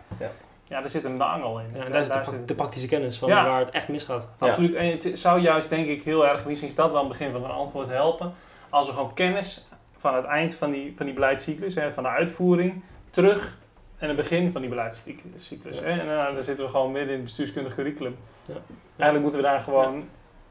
Ja. 0.69 0.75
ja, 0.75 0.79
daar 0.81 0.89
zit 0.89 1.03
hem 1.03 1.17
de 1.17 1.23
angel 1.23 1.59
in. 1.59 1.65
Ja, 1.73 1.85
en 1.85 1.91
daar 1.91 2.01
is 2.01 2.07
de, 2.07 2.13
Daar 2.13 2.21
pra- 2.23 2.31
zit- 2.31 2.47
de 2.47 2.55
praktische 2.55 2.87
kennis 2.87 3.17
van 3.17 3.29
Ja. 3.29 3.45
waar 3.47 3.59
het 3.59 3.69
echt 3.69 3.87
misgaat. 3.87 4.27
Absoluut. 4.37 4.73
En 4.73 4.91
het 4.91 5.09
zou 5.13 5.39
juist, 5.39 5.69
denk 5.69 5.87
ik, 5.87 6.03
heel 6.03 6.27
erg, 6.27 6.45
misschien 6.45 6.69
is 6.69 6.75
dat 6.75 6.91
wel 6.91 7.01
een 7.01 7.07
begin 7.07 7.31
van 7.31 7.43
een 7.43 7.49
antwoord 7.49 7.87
helpen. 7.87 8.33
Als 8.69 8.87
we 8.87 8.93
gewoon 8.93 9.13
kennis 9.13 9.67
van 9.97 10.15
het 10.15 10.25
eind 10.25 10.55
van 10.55 10.71
die, 10.71 10.93
van 10.97 11.05
die 11.05 11.15
beleidscyclus, 11.15 11.75
hè, 11.75 11.93
van 11.93 12.03
de 12.03 12.09
uitvoering, 12.09 12.83
terug 13.09 13.57
en 13.97 14.07
het 14.07 14.17
begin 14.17 14.51
van 14.51 14.61
die 14.61 14.69
beleidscyclus. 14.69 15.79
Hè. 15.79 15.85
En 15.99 16.05
uh, 16.07 16.33
dan 16.33 16.43
zitten 16.43 16.65
we 16.65 16.71
gewoon 16.71 16.91
midden 16.91 17.09
in 17.09 17.15
het 17.15 17.23
bestuurskundig 17.23 17.75
curriculum. 17.75 18.15
Ja. 18.45 18.53
Eigenlijk 18.97 19.21
moeten 19.21 19.39
we 19.41 19.45
daar 19.47 19.59
gewoon. 19.59 19.93
Een 19.93 20.05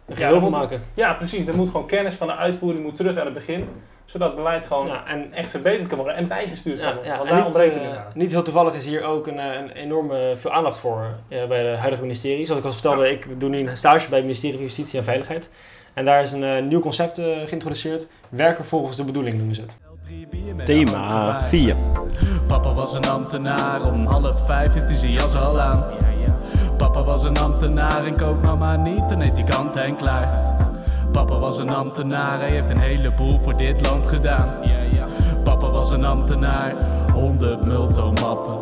Ja, 0.06 0.14
geheel 0.14 0.32
dat 0.32 0.40
van 0.42 0.50
moet- 0.50 0.58
maken. 0.60 0.80
Ja, 0.94 1.14
precies. 1.14 1.46
Er 1.46 1.54
moet 1.56 1.70
gewoon 1.70 1.86
kennis 1.86 2.14
van 2.14 2.26
de 2.26 2.34
uitvoering 2.36 2.84
moet 2.84 2.96
terug 2.96 3.16
aan 3.16 3.24
het 3.24 3.34
begin. 3.34 3.68
Zodat 4.08 4.34
beleid 4.34 4.66
gewoon 4.66 4.86
Ja, 4.86 5.06
en 5.06 5.32
echt 5.32 5.50
verbeterd 5.50 5.86
kan 5.88 5.98
worden 5.98 6.16
en 6.16 6.28
bijbestuurd 6.28 6.80
kan 6.80 6.94
worden. 6.94 7.10
ja, 7.12 7.16
Want 7.16 7.28
daar 7.28 7.36
niet, 7.38 7.46
ontbreekt 7.46 7.74
het 7.74 7.82
aan. 7.82 8.04
niet 8.14 8.30
heel 8.30 8.42
toevallig 8.42 8.74
is 8.74 8.86
hier 8.86 9.04
ook 9.04 9.26
een, 9.26 9.38
eh, 9.38 9.60
een 9.60 9.70
enorme 9.70 10.32
veel 10.36 10.52
aandacht 10.52 10.78
voor 10.78 11.06
eh, 11.28 11.46
bij 11.46 11.62
de 11.62 11.76
huidige 11.76 12.02
ministerie. 12.02 12.44
Zoals 12.44 12.60
ik 12.60 12.66
al 12.66 12.72
vertelde, 12.72 13.10
ik 13.10 13.40
doe 13.40 13.48
nu 13.48 13.68
een 13.68 13.76
stage 13.76 14.08
bij 14.08 14.16
het 14.18 14.26
ministerie 14.26 14.56
van 14.56 14.66
Justitie 14.66 14.98
en 14.98 15.04
Veiligheid. 15.04 15.50
En 15.94 16.04
daar 16.04 16.22
is 16.22 16.32
een 16.32 16.68
nieuw 16.68 16.80
concept 16.80 17.20
geïntroduceerd. 17.46 18.06
Werken 18.28 18.64
volgens 18.64 18.96
de 18.96 19.04
bedoeling 19.04 19.36
noemen 19.36 19.54
ze 19.54 19.60
het. 19.60 19.80
Thema 20.64 21.42
4. 21.42 21.76
Papa 22.46 22.72
was 22.74 22.92
een 22.92 23.06
ambtenaar, 23.08 23.86
om 23.86 24.06
half 24.06 24.46
vijf 24.46 24.72
heeft 24.72 24.88
hij 24.88 24.96
zijn 24.96 25.12
jas 25.12 25.34
al 25.34 25.60
aan. 25.60 25.84
Papa 26.76 27.02
was 27.04 27.24
een 27.24 27.38
ambtenaar 27.38 28.04
en 28.06 28.16
kookt 28.16 28.42
mama 28.42 28.76
niet, 28.76 29.08
dan 29.08 29.20
eet 29.20 29.36
hij 29.36 29.44
kant 29.44 29.76
en 29.76 29.96
klaar. 29.96 30.56
Papa 31.18 31.38
was 31.38 31.58
een 31.58 31.70
ambtenaar, 31.70 32.40
hij 32.40 32.50
heeft 32.50 32.70
een 32.70 32.78
heleboel 32.78 33.38
voor 33.38 33.56
dit 33.56 33.86
land 33.86 34.06
gedaan. 34.06 34.62
Papa 35.44 35.70
was 35.70 35.90
een 35.90 36.04
ambtenaar, 36.04 36.74
honderd 37.12 37.66
multomappen, 37.66 38.52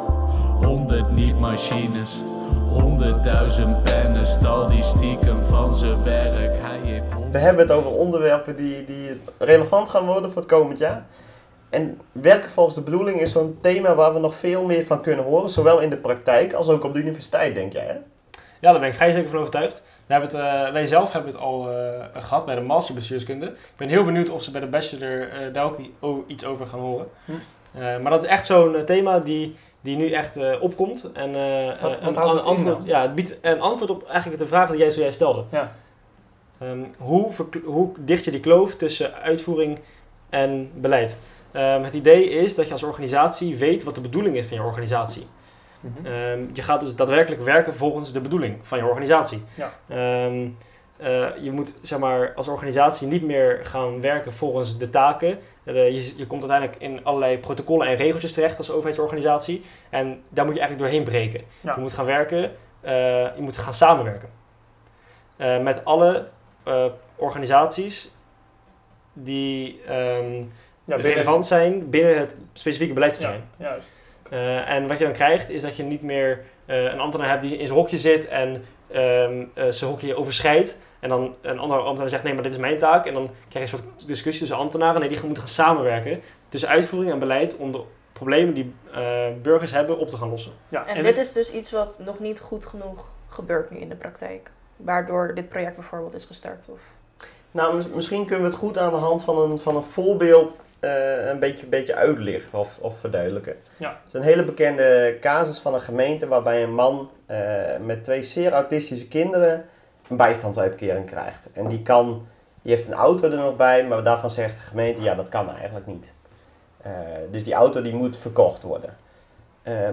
honderd 0.66 1.10
niet-machines. 1.10 2.18
Honderdduizend 2.66 3.82
pennen 3.82 4.26
stal 4.26 4.66
die 4.66 4.82
stiekem 4.82 5.44
van 5.44 5.74
zijn 5.74 6.02
werk. 6.02 6.60
Hij 6.60 6.78
heeft 6.78 7.10
honderd... 7.10 7.32
We 7.32 7.38
hebben 7.38 7.62
het 7.66 7.76
over 7.76 7.90
onderwerpen 7.90 8.56
die, 8.56 8.84
die 8.84 9.20
relevant 9.38 9.90
gaan 9.90 10.06
worden 10.06 10.30
voor 10.30 10.42
het 10.42 10.50
komend 10.50 10.78
jaar. 10.78 11.06
En 11.70 12.00
werken 12.12 12.50
volgens 12.50 12.76
de 12.76 12.82
bedoeling 12.82 13.20
is 13.20 13.32
zo'n 13.32 13.58
thema 13.60 13.94
waar 13.94 14.12
we 14.12 14.18
nog 14.18 14.34
veel 14.34 14.64
meer 14.64 14.86
van 14.86 15.00
kunnen 15.00 15.24
horen. 15.24 15.48
Zowel 15.48 15.80
in 15.80 15.90
de 15.90 15.96
praktijk 15.96 16.52
als 16.52 16.68
ook 16.68 16.84
op 16.84 16.94
de 16.94 17.00
universiteit, 17.00 17.54
denk 17.54 17.72
jij. 17.72 17.86
Hè? 17.86 17.96
Ja, 18.60 18.70
daar 18.70 18.80
ben 18.80 18.88
ik 18.88 18.94
vrij 18.94 19.12
zeker 19.12 19.30
van 19.30 19.38
overtuigd. 19.38 19.82
We 20.06 20.12
hebben 20.12 20.30
het, 20.30 20.38
eh, 20.66 20.72
wij 20.72 20.86
zelf 20.86 21.12
hebben 21.12 21.32
het 21.32 21.40
al 21.40 21.70
eh, 21.70 22.04
gehad 22.14 22.46
bij 22.46 22.54
de 22.54 22.60
master 22.60 22.94
bestuurskunde. 22.94 23.46
Ik 23.46 23.76
ben 23.76 23.88
heel 23.88 24.04
benieuwd 24.04 24.30
of 24.30 24.42
ze 24.42 24.50
bij 24.50 24.60
de 24.60 24.66
bachelor 24.66 25.28
eh, 25.28 25.52
daar 25.52 25.70
ook 26.00 26.24
iets 26.26 26.44
over 26.44 26.66
gaan 26.66 26.78
horen. 26.80 27.08
Hm. 27.24 27.32
Maar 28.02 28.10
dat 28.10 28.22
is 28.22 28.28
echt 28.28 28.46
zo'n 28.46 28.84
thema 28.84 29.18
die, 29.18 29.56
die 29.80 29.96
nu 29.96 30.10
echt 30.10 30.60
opkomt. 30.60 31.12
En, 31.12 31.32
Wat- 31.80 31.80
wat 31.80 32.08
een, 32.08 32.14
houdt 32.14 32.30
een 32.30 32.36
het 32.36 32.44
antwoord, 32.46 32.84
ja, 32.84 33.02
het 33.02 33.14
biedt 33.14 33.34
een 33.40 33.60
antwoord 33.60 33.90
op 33.90 34.08
eigenlijk 34.08 34.42
de 34.42 34.48
vraag 34.48 34.68
die 34.70 34.78
jij 34.78 34.90
zojuist 34.90 35.14
stelde. 35.14 35.44
Ja. 35.50 35.72
Ehm, 36.60 36.78
hoe, 36.98 37.32
hoe 37.64 37.92
dicht 37.98 38.24
je 38.24 38.30
die 38.30 38.40
kloof 38.40 38.74
tussen 38.74 39.14
uitvoering 39.14 39.78
en 40.30 40.70
beleid? 40.74 41.18
Ehm, 41.52 41.82
het 41.82 41.94
idee 41.94 42.28
is 42.30 42.54
dat 42.54 42.66
je 42.66 42.72
als 42.72 42.82
organisatie 42.82 43.56
weet 43.56 43.82
wat 43.84 43.94
de 43.94 44.00
bedoeling 44.00 44.36
is 44.36 44.46
van 44.46 44.56
je 44.56 44.62
organisatie. 44.62 45.26
Mhm. 45.98 46.06
Ehm, 46.06 46.40
je 46.52 46.62
gaat 46.62 46.80
dus 46.80 46.94
daadwerkelijk 46.94 47.42
werken 47.42 47.74
volgens 47.74 48.12
de 48.12 48.20
bedoeling 48.20 48.56
van 48.62 48.78
je 48.78 48.84
organisatie. 48.86 49.42
Ja. 49.54 49.72
Ehm, 49.88 50.48
eh, 50.96 51.26
je 51.40 51.50
moet 51.50 51.74
zeg 51.82 51.98
maar, 51.98 52.32
als 52.34 52.48
organisatie 52.48 53.08
niet 53.08 53.22
meer 53.22 53.60
gaan 53.62 54.00
werken 54.00 54.32
volgens 54.32 54.78
de 54.78 54.90
taken. 54.90 55.38
Eh, 55.64 55.74
je, 55.74 56.12
je 56.16 56.26
komt 56.26 56.40
uiteindelijk 56.50 56.80
in 56.82 57.04
allerlei 57.04 57.38
protocollen 57.38 57.86
en 57.86 57.96
regeltjes 57.96 58.32
terecht 58.32 58.58
als 58.58 58.70
overheidsorganisatie. 58.70 59.64
En 59.90 60.22
daar 60.28 60.44
moet 60.44 60.54
je 60.54 60.60
eigenlijk 60.60 60.90
doorheen 60.90 61.08
breken. 61.08 61.40
Ja. 61.60 61.74
Je 61.74 61.80
moet 61.80 61.92
gaan 61.92 62.04
werken, 62.06 62.42
eh, 62.80 62.92
je 63.36 63.40
moet 63.40 63.56
gaan 63.56 63.74
samenwerken. 63.74 64.28
Met 65.62 65.84
alle 65.84 66.28
organisaties 67.16 68.14
die 69.12 69.80
ehm, 69.86 70.34
Ja, 70.84 70.94
binnen- 70.94 71.12
relevant 71.12 71.46
zijn 71.46 71.90
binnen 71.90 72.18
het 72.18 72.38
specifieke 72.52 72.94
beleidsterrein. 72.94 73.44
Ja, 73.56 73.64
juist. 73.68 73.96
Eh, 74.30 74.70
en 74.70 74.86
wat 74.86 74.98
je 74.98 75.04
dan 75.04 75.12
krijgt 75.12 75.50
is 75.50 75.62
dat 75.62 75.76
je 75.76 75.82
niet 75.82 76.02
meer 76.02 76.44
eh, 76.66 76.82
een 76.84 77.00
ambtenaar 77.00 77.28
hebt 77.28 77.42
die 77.42 77.56
in 77.56 77.66
zijn 77.66 77.78
hokje 77.78 77.98
zit 77.98 78.28
en 78.28 78.64
ehm, 78.90 79.44
eh, 79.54 79.64
zijn 79.68 79.90
hokje 79.90 80.16
overschrijdt. 80.16 80.76
En 81.00 81.08
dan 81.08 81.34
een 81.40 81.58
andere 81.58 81.80
ambtenaar 81.80 82.10
zegt 82.10 82.22
nee, 82.22 82.34
maar 82.34 82.42
dit 82.42 82.52
is 82.52 82.58
mijn 82.58 82.78
taak. 82.78 83.06
En 83.06 83.14
dan 83.14 83.30
krijg 83.48 83.70
je 83.70 83.76
een 83.76 83.82
soort 83.82 84.08
discussie 84.08 84.40
tussen 84.40 84.58
ambtenaren. 84.58 85.00
Nee, 85.00 85.08
die 85.08 85.18
moeten 85.22 85.42
gaan 85.42 85.52
samenwerken 85.52 86.20
tussen 86.48 86.68
uitvoering 86.68 87.12
en 87.12 87.18
beleid 87.18 87.56
om 87.56 87.72
de 87.72 87.80
problemen 88.12 88.54
die 88.54 88.74
burgers 89.42 89.70
hebben 89.70 89.98
op 89.98 90.10
te 90.10 90.16
gaan 90.16 90.28
lossen. 90.28 90.52
Ja, 90.68 90.86
En 90.86 91.02
dit 91.02 91.18
is 91.18 91.32
dus 91.32 91.50
iets 91.50 91.70
wat 91.70 91.98
nog 91.98 92.18
niet 92.18 92.40
goed 92.40 92.66
genoeg 92.66 93.12
gebeurt 93.28 93.70
nu 93.70 93.78
in 93.78 93.88
de 93.88 93.96
praktijk. 93.96 94.50
Waardoor 94.76 95.34
dit 95.34 95.48
project 95.48 95.74
bijvoorbeeld 95.74 96.14
is 96.14 96.24
gestart. 96.24 96.66
Of... 96.70 96.80
Nou, 97.56 97.74
mis- 97.74 97.88
misschien 97.88 98.24
kunnen 98.24 98.44
we 98.44 98.50
het 98.50 98.58
goed 98.60 98.78
aan 98.78 98.92
de 98.92 98.98
hand 98.98 99.22
van 99.22 99.38
een, 99.38 99.58
van 99.58 99.76
een 99.76 99.82
voorbeeld 99.82 100.58
eh, 100.80 101.28
een 101.28 101.38
beetje, 101.38 101.66
beetje 101.66 101.94
uitlichten 101.94 102.58
of, 102.58 102.78
of 102.80 102.98
verduidelijken. 102.98 103.56
Ja. 103.76 103.88
Het 103.88 104.14
is 104.14 104.20
een 104.20 104.26
hele 104.26 104.44
bekende 104.44 105.16
casus 105.20 105.58
van 105.58 105.74
een 105.74 105.80
gemeente 105.80 106.26
waarbij 106.26 106.62
een 106.62 106.74
man 106.74 107.10
eh, 107.26 107.38
met 107.80 108.04
twee 108.04 108.22
zeer 108.22 108.52
autistische 108.52 109.08
kinderen 109.08 109.64
een 110.08 110.16
bijstandsuitkering 110.16 111.06
krijgt. 111.06 111.48
En 111.52 111.68
die, 111.68 111.82
kan, 111.82 112.26
die 112.62 112.72
heeft 112.72 112.86
een 112.86 112.94
auto 112.94 113.30
er 113.30 113.36
nog 113.36 113.56
bij, 113.56 113.84
maar 113.86 114.02
daarvan 114.02 114.30
zegt 114.30 114.56
de 114.56 114.62
gemeente, 114.62 115.02
ja 115.02 115.14
dat 115.14 115.28
kan 115.28 115.50
eigenlijk 115.50 115.86
niet. 115.86 116.12
Eh, 116.82 116.92
dus 117.30 117.44
die 117.44 117.54
auto 117.54 117.82
die 117.82 117.94
moet 117.94 118.16
verkocht 118.16 118.62
worden. 118.62 118.96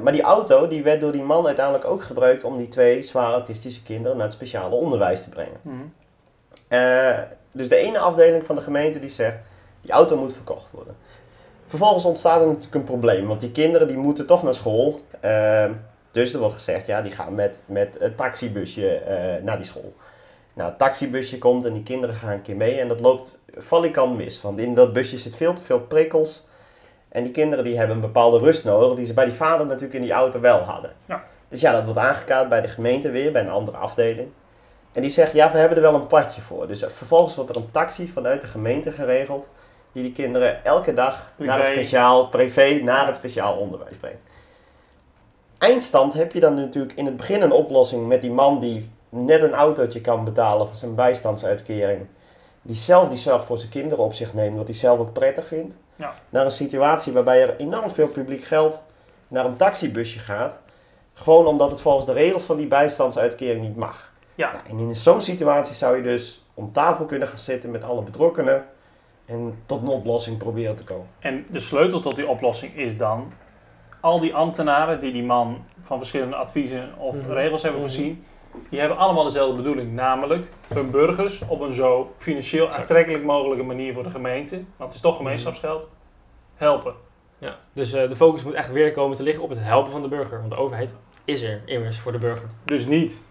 Maar 0.03 0.11
die 0.11 0.21
auto 0.21 0.67
die 0.67 0.83
werd 0.83 1.01
door 1.01 1.11
die 1.11 1.23
man 1.23 1.45
uiteindelijk 1.45 1.85
ook 1.85 2.03
gebruikt 2.03 2.43
om 2.43 2.57
die 2.57 2.67
twee 2.67 3.01
zwaar 3.01 3.31
autistische 3.31 3.83
kinderen 3.83 4.17
naar 4.17 4.25
het 4.25 4.35
speciale 4.35 4.75
onderwijs 4.75 5.23
te 5.23 5.29
brengen. 5.29 5.59
Mhm. 5.61 5.83
Dus 7.53 7.69
de 7.69 7.75
ene 7.75 7.99
afdeling 7.99 8.43
van 8.43 8.55
de 8.55 8.61
gemeente 8.61 8.99
die 8.99 9.09
zegt, 9.09 9.37
die 9.81 9.91
auto 9.91 10.17
moet 10.17 10.33
verkocht 10.33 10.71
worden. 10.71 10.95
Vervolgens 11.67 12.05
ontstaat 12.05 12.41
er 12.41 12.47
natuurlijk 12.47 12.75
een 12.75 12.83
probleem, 12.83 13.27
want 13.27 13.41
die 13.41 13.51
kinderen 13.51 13.87
die 13.87 13.97
moeten 13.97 14.25
toch 14.25 14.43
naar 14.43 14.53
school. 14.53 14.99
Eh, 15.19 15.69
dus 16.11 16.33
er 16.33 16.39
wordt 16.39 16.53
gezegd, 16.53 16.85
ja, 16.85 17.01
die 17.01 17.11
gaan 17.11 17.35
met, 17.35 17.63
met 17.65 18.01
een 18.01 18.15
taxibusje 18.15 18.95
eh, 18.95 19.43
naar 19.43 19.55
die 19.55 19.65
school. 19.65 19.93
Nou, 20.53 20.69
het 20.69 20.79
taxibusje 20.79 21.37
komt 21.37 21.65
en 21.65 21.73
die 21.73 21.83
kinderen 21.83 22.15
gaan 22.15 22.31
een 22.31 22.41
keer 22.41 22.55
mee 22.55 22.79
en 22.79 22.87
dat 22.87 22.99
loopt 22.99 23.37
valikant 23.55 24.17
mis. 24.17 24.41
Want 24.41 24.59
in 24.59 24.73
dat 24.73 24.93
busje 24.93 25.17
zit 25.17 25.35
veel 25.35 25.53
te 25.53 25.61
veel 25.61 25.79
prikkels. 25.79 26.45
En 27.09 27.23
die 27.23 27.31
kinderen 27.31 27.63
die 27.63 27.77
hebben 27.77 27.95
een 27.95 28.01
bepaalde 28.01 28.39
rust 28.39 28.63
nodig, 28.63 28.95
die 28.95 29.05
ze 29.05 29.13
bij 29.13 29.25
die 29.25 29.33
vader 29.33 29.65
natuurlijk 29.65 29.93
in 29.93 30.01
die 30.01 30.11
auto 30.11 30.39
wel 30.39 30.59
hadden. 30.59 30.91
Ja. 31.05 31.23
Dus 31.47 31.61
ja, 31.61 31.71
dat 31.71 31.83
wordt 31.83 31.99
aangekaart 31.99 32.49
bij 32.49 32.61
de 32.61 32.67
gemeente 32.67 33.11
weer, 33.11 33.31
bij 33.31 33.41
een 33.41 33.49
andere 33.49 33.77
afdeling. 33.77 34.29
En 34.93 35.01
die 35.01 35.09
zegt, 35.09 35.33
ja, 35.33 35.51
we 35.51 35.57
hebben 35.57 35.77
er 35.77 35.83
wel 35.83 35.95
een 35.95 36.07
padje 36.07 36.41
voor. 36.41 36.67
Dus 36.67 36.83
vervolgens 36.87 37.35
wordt 37.35 37.49
er 37.49 37.55
een 37.55 37.71
taxi 37.71 38.07
vanuit 38.07 38.41
de 38.41 38.47
gemeente 38.47 38.91
geregeld, 38.91 39.49
die 39.91 40.03
die 40.03 40.11
kinderen 40.11 40.65
elke 40.65 40.93
dag 40.93 41.33
naar 41.35 41.55
het 41.55 41.63
Privé. 41.63 41.81
speciaal, 41.81 42.27
privé, 42.27 42.79
naar 42.83 43.05
het 43.05 43.15
speciaal 43.15 43.57
onderwijs 43.57 43.97
brengt. 43.97 44.21
Eindstand 45.57 46.13
heb 46.13 46.33
je 46.33 46.39
dan 46.39 46.53
natuurlijk 46.53 46.93
in 46.97 47.05
het 47.05 47.17
begin 47.17 47.41
een 47.41 47.51
oplossing 47.51 48.07
met 48.07 48.21
die 48.21 48.31
man 48.31 48.59
die 48.59 48.91
net 49.09 49.43
een 49.43 49.53
autootje 49.53 50.01
kan 50.01 50.23
betalen 50.23 50.67
voor 50.67 50.75
zijn 50.75 50.95
bijstandsuitkering. 50.95 52.07
Die 52.61 52.75
zelf 52.75 53.07
die 53.09 53.17
zorg 53.17 53.45
voor 53.45 53.57
zijn 53.57 53.71
kinderen 53.71 54.03
op 54.03 54.13
zich 54.13 54.33
neemt, 54.33 54.57
wat 54.57 54.67
hij 54.67 54.75
zelf 54.75 54.99
ook 54.99 55.13
prettig 55.13 55.47
vindt. 55.47 55.75
Ja. 55.95 56.13
Naar 56.29 56.45
een 56.45 56.51
situatie 56.51 57.13
waarbij 57.13 57.41
er 57.41 57.55
enorm 57.55 57.91
veel 57.91 58.07
publiek 58.07 58.43
geld 58.43 58.81
naar 59.27 59.45
een 59.45 59.55
taxibusje 59.55 60.19
gaat. 60.19 60.59
Gewoon 61.13 61.45
omdat 61.45 61.71
het 61.71 61.81
volgens 61.81 62.05
de 62.05 62.13
regels 62.13 62.43
van 62.43 62.57
die 62.57 62.67
bijstandsuitkering 62.67 63.61
niet 63.61 63.75
mag. 63.75 64.12
Ja. 64.35 64.51
Nou, 64.51 64.63
en 64.69 64.79
in 64.79 64.95
zo'n 64.95 65.21
situatie 65.21 65.75
zou 65.75 65.95
je 65.95 66.01
dus 66.03 66.45
om 66.53 66.71
tafel 66.71 67.05
kunnen 67.05 67.27
gaan 67.27 67.37
zitten 67.37 67.71
met 67.71 67.83
alle 67.83 68.01
betrokkenen. 68.01 68.65
En 69.25 69.61
tot 69.65 69.81
een 69.81 69.87
oplossing 69.87 70.37
proberen 70.37 70.75
te 70.75 70.83
komen. 70.83 71.07
En 71.19 71.45
de 71.49 71.59
sleutel 71.59 71.99
tot 71.99 72.15
die 72.15 72.27
oplossing 72.27 72.75
is 72.75 72.97
dan 72.97 73.31
al 73.99 74.19
die 74.19 74.35
ambtenaren 74.35 74.99
die 74.99 75.11
die 75.11 75.23
man 75.23 75.65
van 75.79 75.97
verschillende 75.97 76.35
adviezen 76.35 76.97
of 76.97 77.15
Mhm. 77.15 77.31
regels 77.31 77.61
hebben 77.61 77.81
Mhm. 77.81 77.89
voorzien, 77.89 78.23
die 78.69 78.79
hebben 78.79 78.97
allemaal 78.97 79.23
dezelfde 79.23 79.55
bedoeling, 79.55 79.93
namelijk 79.93 80.47
hun 80.73 80.91
burgers 80.91 81.41
op 81.47 81.59
een 81.61 81.73
zo 81.73 82.13
financieel 82.17 82.69
aantrekkelijk 82.71 83.23
mogelijke 83.23 83.63
manier 83.63 83.93
voor 83.93 84.03
de 84.03 84.09
gemeente, 84.09 84.55
want 84.55 84.65
het 84.77 84.93
is 84.93 85.01
toch 85.01 85.17
gemeenschapsgeld, 85.17 85.87
helpen. 86.55 86.93
Ja, 87.37 87.57
dus 87.73 87.93
eh, 87.93 88.09
de 88.09 88.15
focus 88.15 88.43
moet 88.43 88.53
echt 88.53 88.71
weer 88.71 88.91
komen 88.91 89.17
te 89.17 89.23
liggen 89.23 89.43
op 89.43 89.49
het 89.49 89.59
helpen 89.61 89.91
van 89.91 90.01
de 90.01 90.07
burger. 90.07 90.37
Want 90.37 90.49
de 90.51 90.57
overheid 90.57 90.95
is 91.25 91.41
er 91.41 91.61
immers 91.65 91.99
voor 91.99 92.11
de 92.11 92.17
burger. 92.17 92.47
Dus 92.65 92.85
niet 92.85 93.23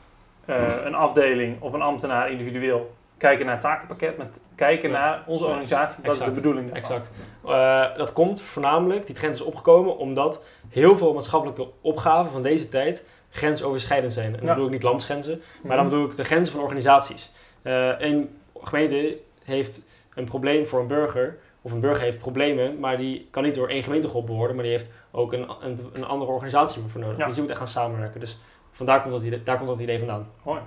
eh, 0.44 0.66
een 0.84 0.94
afdeling 0.94 1.60
of 1.62 1.72
een 1.72 1.82
ambtenaar 1.82 2.30
individueel 2.30 2.94
kijken 3.16 3.44
naar 3.44 3.54
het 3.54 3.62
takenpakket, 3.64 4.16
maar 4.16 4.26
kijken 4.54 4.90
Ja. 4.90 4.98
naar 4.98 5.22
onze 5.26 5.44
organisatie. 5.44 6.02
Dat 6.02 6.16
is 6.16 6.24
de 6.24 6.30
bedoeling 6.30 6.70
daarvan. 6.72 6.96
Exact. 6.96 7.12
Eh, 7.46 7.96
dat 7.96 8.12
komt 8.12 8.40
voornamelijk, 8.40 9.06
die 9.06 9.14
trend 9.14 9.34
is 9.34 9.40
opgekomen 9.40 9.96
omdat 9.96 10.44
heel 10.68 10.96
veel 10.96 11.12
maatschappelijke 11.14 11.66
opgaven 11.80 12.32
van 12.32 12.42
deze 12.42 12.68
tijd 12.68 13.06
grensoverschrijdend 13.30 14.12
zijn. 14.12 14.26
En 14.26 14.32
dan 14.32 14.42
Ja. 14.46 14.48
bedoel 14.52 14.66
ik 14.66 14.72
niet 14.72 14.82
landsgrenzen, 14.82 15.38
maar 15.38 15.60
Mhm. 15.62 15.76
dan 15.76 15.84
bedoel 15.88 16.04
ik 16.10 16.16
de 16.16 16.24
grenzen 16.24 16.52
van 16.52 16.62
organisaties. 16.62 17.32
Eh 17.62 17.88
een 18.00 18.36
gemeente 18.62 19.18
heeft 19.44 19.80
een 20.14 20.24
probleem 20.24 20.66
voor 20.66 20.80
een 20.80 20.86
burger, 20.86 21.38
of 21.62 21.72
een 21.72 21.80
burger 21.80 22.02
heeft 22.02 22.18
problemen, 22.18 22.78
maar 22.78 22.96
die 22.96 23.28
kan 23.30 23.42
niet 23.42 23.54
door 23.54 23.68
één 23.68 23.82
gemeente 23.82 24.06
geholpen 24.08 24.34
worden, 24.34 24.54
maar 24.56 24.64
die 24.64 24.74
heeft 24.74 24.90
ook 25.10 25.32
een, 25.32 25.48
een, 25.62 25.90
een 25.92 26.04
andere 26.04 26.30
organisatie 26.30 26.82
voor 26.86 27.00
nodig. 27.00 27.16
Ja. 27.18 27.24
Dus 27.24 27.32
die 27.32 27.42
moet 27.42 27.50
echt 27.50 27.58
gaan 27.60 27.68
samenwerken. 27.68 28.20
Dus 28.20 28.38
vandaar 28.72 29.00
komt 29.02 29.12
dat 29.14 29.22
idee, 29.22 29.42
daar 29.42 29.56
komt 29.56 29.68
dat 29.68 29.78
idee 29.78 29.98
vandaan. 29.98 30.26
Mooi. 30.44 30.60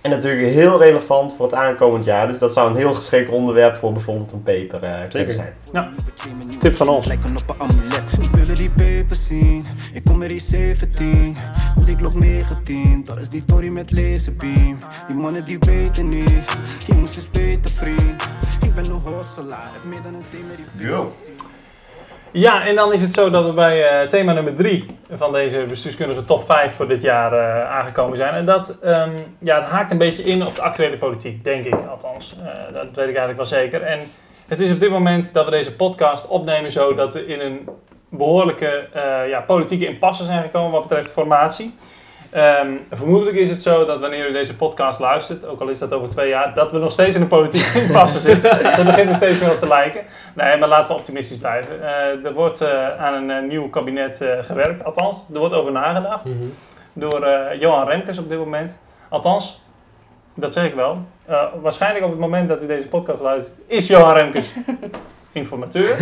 En 0.00 0.10
natuurlijk 0.10 0.52
heel 0.52 0.78
relevant 0.78 1.34
voor 1.34 1.46
het 1.46 1.54
aankomend 1.54 2.04
jaar. 2.04 2.26
Dus 2.28 2.38
dat 2.38 2.52
zou 2.52 2.70
een 2.70 2.76
heel 2.76 2.92
geschikt 2.92 3.28
onderwerp 3.28 3.76
voor 3.76 3.92
bijvoorbeeld 3.92 4.32
een 4.32 4.42
paper 4.42 4.82
eh 4.82 5.08
kunnen 5.08 5.32
Zeker. 5.32 5.54
zijn. 5.72 5.94
Tip 6.58 6.74
van 6.74 6.88
ons. 6.88 7.06
Lijken 7.06 7.36
op 7.36 7.48
een 7.48 7.60
amulet. 7.60 8.02
Ik 8.20 8.30
wilde 8.30 8.52
die 8.52 8.70
paper 8.70 9.16
zien. 9.16 9.66
Ik 9.92 10.04
kom 10.04 10.18
met 10.18 10.28
die 10.28 10.40
17. 10.40 11.36
Of 11.78 11.84
die 11.84 11.96
klok 11.96 12.14
19. 12.14 13.04
Dat 13.04 13.18
is 13.18 13.28
die 13.28 13.44
Tory 13.44 13.68
met 13.68 13.92
laserbeam. 13.92 14.78
Die 15.06 15.16
mannen 15.16 15.44
die 15.46 15.58
weten 15.58 16.08
niet. 16.08 16.56
Je 16.86 16.94
moest 16.94 17.16
eens 17.16 17.28
weten, 17.32 17.70
vriend. 17.70 18.28
Ik 18.62 18.74
ben 18.74 18.84
een 18.84 18.90
hosselaar. 18.90 19.70
Heb 19.72 19.84
meer 19.84 20.02
dan 20.02 20.14
een 20.14 20.24
team 20.30 20.46
met 20.46 20.56
die 20.76 20.86
Yo. 20.86 21.12
Ja, 22.32 22.66
en 22.66 22.74
dan 22.74 22.92
is 22.92 23.00
het 23.00 23.12
zo 23.12 23.30
dat 23.30 23.44
we 23.44 23.52
bij 23.52 23.88
eh, 23.88 24.08
thema 24.08 24.32
nummer 24.32 24.54
3 24.54 24.86
van 25.10 25.32
deze 25.32 25.64
bestuurskundige 25.68 26.24
top 26.24 26.44
5 26.46 26.74
voor 26.74 26.88
dit 26.88 27.02
jaar 27.02 27.32
eh, 27.32 27.70
aangekomen 27.70 28.16
zijn. 28.16 28.34
En 28.34 28.44
dat 28.44 28.78
ehm, 28.82 29.10
ja, 29.38 29.56
het 29.56 29.66
haakt 29.66 29.90
een 29.90 29.98
beetje 29.98 30.22
in 30.22 30.46
op 30.46 30.54
de 30.54 30.62
actuele 30.62 30.96
politiek, 30.96 31.44
denk 31.44 31.64
ik 31.64 31.74
althans. 31.90 32.36
Eh, 32.38 32.74
dat 32.74 32.84
weet 32.84 33.08
ik 33.08 33.16
eigenlijk 33.16 33.36
wel 33.36 33.46
zeker. 33.46 33.82
En 33.82 34.00
het 34.46 34.60
is 34.60 34.72
op 34.72 34.80
dit 34.80 34.90
moment 34.90 35.32
dat 35.32 35.44
we 35.44 35.50
deze 35.50 35.76
podcast 35.76 36.28
opnemen 36.28 36.72
zo 36.72 36.94
dat 36.94 37.14
we 37.14 37.26
in 37.26 37.40
een 37.40 37.68
behoorlijke 38.10 38.88
eh, 38.92 39.28
ja, 39.28 39.40
politieke 39.40 39.86
impasse 39.86 40.24
zijn 40.24 40.42
gekomen 40.42 40.70
wat 40.70 40.88
betreft 40.88 41.10
formatie. 41.10 41.74
Ehm, 42.30 42.68
vermoedelijk 42.90 43.36
is 43.36 43.50
het 43.50 43.62
zo 43.62 43.84
dat 43.84 44.00
wanneer 44.00 44.28
u 44.28 44.32
deze 44.32 44.56
podcast 44.56 45.00
luistert, 45.00 45.46
ook 45.46 45.60
al 45.60 45.68
is 45.68 45.78
dat 45.78 45.92
over 45.92 46.08
twee 46.08 46.28
jaar, 46.28 46.54
dat 46.54 46.72
we 46.72 46.78
nog 46.78 46.92
steeds 46.92 47.16
in 47.16 47.22
een 47.22 47.28
politieke 47.28 47.80
impasse 47.80 48.18
zitten. 48.30 48.50
Dat 48.76 48.84
begint 48.84 49.08
er 49.08 49.14
steeds 49.14 49.40
meer 49.40 49.52
op 49.52 49.58
te 49.58 49.68
lijken. 49.68 50.04
Nee, 50.34 50.56
maar 50.56 50.68
laten 50.68 50.92
we 50.92 50.98
optimistisch 50.98 51.38
blijven. 51.38 51.82
Eh, 51.82 52.24
er 52.24 52.32
wordt 52.32 52.60
eh, 52.60 52.88
aan 52.88 53.14
een 53.14 53.30
eh, 53.30 53.48
nieuw 53.48 53.68
kabinet 53.70 54.24
gewerkt. 54.40 54.84
Althans, 54.84 55.26
er 55.32 55.38
wordt 55.38 55.54
over 55.54 55.72
nagedacht. 55.72 56.28
Door 56.92 57.22
eh, 57.22 57.60
Johan 57.60 57.88
Remkes 57.88 58.18
op 58.18 58.28
dit 58.28 58.38
moment. 58.38 58.80
Althans, 59.08 59.62
dat 60.34 60.52
zeg 60.52 60.64
ik 60.64 60.74
wel. 60.74 60.98
Waarschijnlijk 61.62 62.04
op 62.04 62.10
het 62.10 62.20
moment 62.20 62.48
dat 62.48 62.62
u 62.62 62.66
deze 62.66 62.88
podcast 62.88 63.20
luistert, 63.20 63.60
is 63.66 63.86
Johan 63.86 64.14
Remkes 64.14 64.52
informateur. 65.32 65.96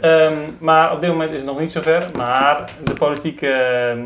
Ehm, 0.00 0.32
maar 0.58 0.92
op 0.92 1.00
dit 1.00 1.10
moment 1.10 1.30
is 1.30 1.36
het 1.36 1.46
nog 1.46 1.58
niet 1.58 1.72
zover. 1.72 2.06
Maar 2.16 2.70
de 2.84 2.94
politieke 2.94 3.52
eh, 3.52 3.92
eh, 3.92 3.98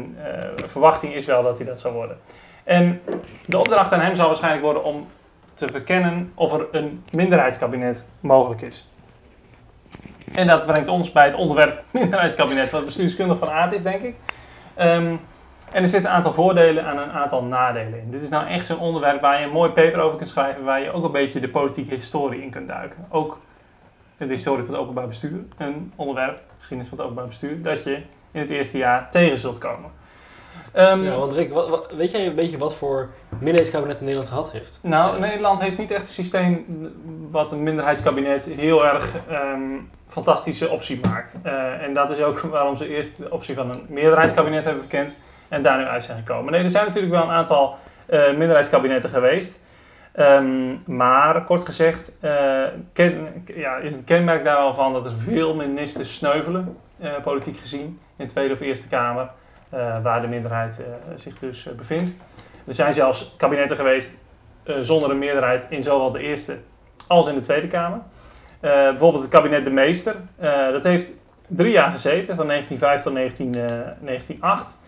verwachting 0.70 1.14
is 1.14 1.24
wel 1.24 1.42
dat 1.42 1.58
hij 1.58 1.66
dat 1.66 1.80
zal 1.80 1.92
worden. 1.92 2.18
En 2.64 3.00
de 3.46 3.58
opdracht 3.58 3.92
aan 3.92 4.00
hem 4.00 4.16
zal 4.16 4.26
waarschijnlijk 4.26 4.64
worden 4.64 4.84
om 4.84 5.06
te 5.54 5.70
verkennen 5.70 6.32
of 6.34 6.52
er 6.52 6.66
een 6.72 7.04
minderheidskabinet 7.10 8.06
mogelijk 8.20 8.60
is. 8.60 8.88
En 10.34 10.46
dat 10.46 10.66
brengt 10.66 10.88
ons 10.88 11.12
bij 11.12 11.24
het 11.24 11.34
onderwerp 11.34 11.82
minderheidskabinet, 11.90 12.70
wat 12.70 12.84
bestuurskundig 12.84 13.38
van 13.38 13.50
aard 13.50 13.72
is, 13.72 13.82
denk 13.82 14.02
ik. 14.02 14.16
Ehm, 14.74 15.16
en 15.72 15.82
er 15.82 15.88
zitten 15.88 16.10
een 16.10 16.16
aantal 16.16 16.32
voordelen 16.32 16.86
en 16.86 16.96
een 16.96 17.10
aantal 17.10 17.42
nadelen 17.42 17.98
in. 18.00 18.10
Dit 18.10 18.22
is 18.22 18.28
nou 18.28 18.46
echt 18.46 18.66
zo'n 18.66 18.78
onderwerp 18.78 19.20
waar 19.20 19.40
je 19.40 19.46
een 19.46 19.52
mooi 19.52 19.70
paper 19.70 20.00
over 20.00 20.16
kunt 20.16 20.28
schrijven, 20.28 20.64
waar 20.64 20.80
je 20.80 20.90
ook 20.90 21.04
een 21.04 21.12
beetje 21.12 21.40
de 21.40 21.48
politieke 21.48 21.94
historie 21.94 22.42
in 22.42 22.50
kunt 22.50 22.68
duiken. 22.68 23.06
Ook 23.08 23.38
de 24.26 24.32
historie 24.34 24.64
van 24.64 24.74
het 24.74 24.82
openbaar 24.82 25.06
bestuur, 25.06 25.42
een 25.58 25.92
onderwerp, 25.96 26.40
geschiedenis 26.56 26.88
van 26.88 26.96
het 26.98 27.06
openbaar 27.06 27.26
bestuur, 27.26 27.62
dat 27.62 27.82
je 27.84 27.94
in 28.32 28.40
het 28.40 28.50
eerste 28.50 28.78
jaar 28.78 29.10
tegen 29.10 29.38
zult 29.38 29.58
komen. 29.58 29.90
Ehm, 30.72 31.02
Ja, 31.04 31.16
want 31.16 31.32
Rick, 31.32 31.52
wat, 31.52 31.68
wat- 31.68 31.92
weet 31.96 32.10
jij 32.10 32.26
een 32.26 32.34
beetje 32.34 32.58
wat 32.58 32.74
voor 32.74 33.08
minderheidskabinet 33.30 34.00
Nederland 34.00 34.28
gehad 34.28 34.50
heeft? 34.52 34.78
Nou, 34.82 35.20
Nederland 35.20 35.60
heeft 35.60 35.78
niet 35.78 35.90
echt 35.90 36.00
een 36.00 36.06
systeem 36.14 36.64
wat 37.30 37.52
een 37.52 37.62
minderheidskabinet 37.62 38.44
heel 38.44 38.86
erg 38.86 39.14
ehm, 39.28 39.60
fantastische 40.08 40.68
optie 40.68 41.00
maakt. 41.02 41.38
Eh, 41.42 41.82
en 41.82 41.94
dat 41.94 42.10
is 42.10 42.20
ook 42.20 42.38
waarom 42.40 42.76
ze 42.76 42.88
eerst 42.88 43.16
de 43.16 43.30
optie 43.30 43.54
van 43.54 43.68
een 43.74 43.86
meerderheidskabinet 43.88 44.64
hebben 44.64 44.82
verkend 44.82 45.16
en 45.48 45.62
daar 45.62 45.78
nu 45.78 45.84
uit 45.84 46.02
zijn 46.04 46.18
gekomen. 46.18 46.52
Nee, 46.52 46.62
er 46.62 46.70
zijn 46.70 46.86
natuurlijk 46.86 47.12
wel 47.14 47.22
een 47.22 47.30
aantal 47.30 47.76
eh, 48.06 48.28
minderheidskabinetten 48.28 49.10
geweest. 49.10 49.60
Ehm, 50.18 50.76
maar 50.86 51.44
kort 51.44 51.64
gezegd 51.64 52.12
eh, 52.20 52.64
ja, 53.46 53.76
is 53.76 53.94
het 53.94 54.04
kenmerk 54.04 54.44
daar 54.44 54.56
wel 54.56 54.74
van 54.74 54.92
dat 54.92 55.04
er 55.04 55.18
veel 55.18 55.54
ministers 55.54 56.14
sneuvelen, 56.14 56.76
eh, 56.98 57.12
politiek 57.22 57.58
gezien, 57.58 58.00
in 58.16 58.26
de 58.26 58.32
Tweede 58.32 58.54
of 58.54 58.60
Eerste 58.60 58.88
Kamer, 58.88 59.30
eh, 59.68 60.02
waar 60.02 60.20
de 60.20 60.26
minderheid 60.26 60.80
zich 61.16 61.38
dus 61.38 61.68
bevindt. 61.76 62.16
Er 62.66 62.74
zijn 62.74 62.94
zelfs 62.94 63.34
kabinetten 63.36 63.76
geweest 63.76 64.16
zonder 64.80 65.10
een 65.10 65.18
meerderheid 65.18 65.66
in 65.70 65.82
zowel 65.82 66.12
de 66.12 66.18
Eerste 66.18 66.58
als 67.06 67.26
in 67.26 67.34
de 67.34 67.40
Tweede 67.40 67.66
Kamer. 67.66 68.00
Bijvoorbeeld 68.60 69.22
het 69.22 69.32
kabinet 69.32 69.64
De 69.64 69.70
Meester. 69.70 70.14
Dat 70.72 70.84
heeft 70.84 71.12
drie 71.48 71.72
jaar 71.72 71.90
gezeten, 71.90 72.36
van 72.36 72.46
1905 72.46 73.02
tot 73.02 73.12
19, 73.12 73.54
eh, 73.54 73.76
1908. 74.00 74.78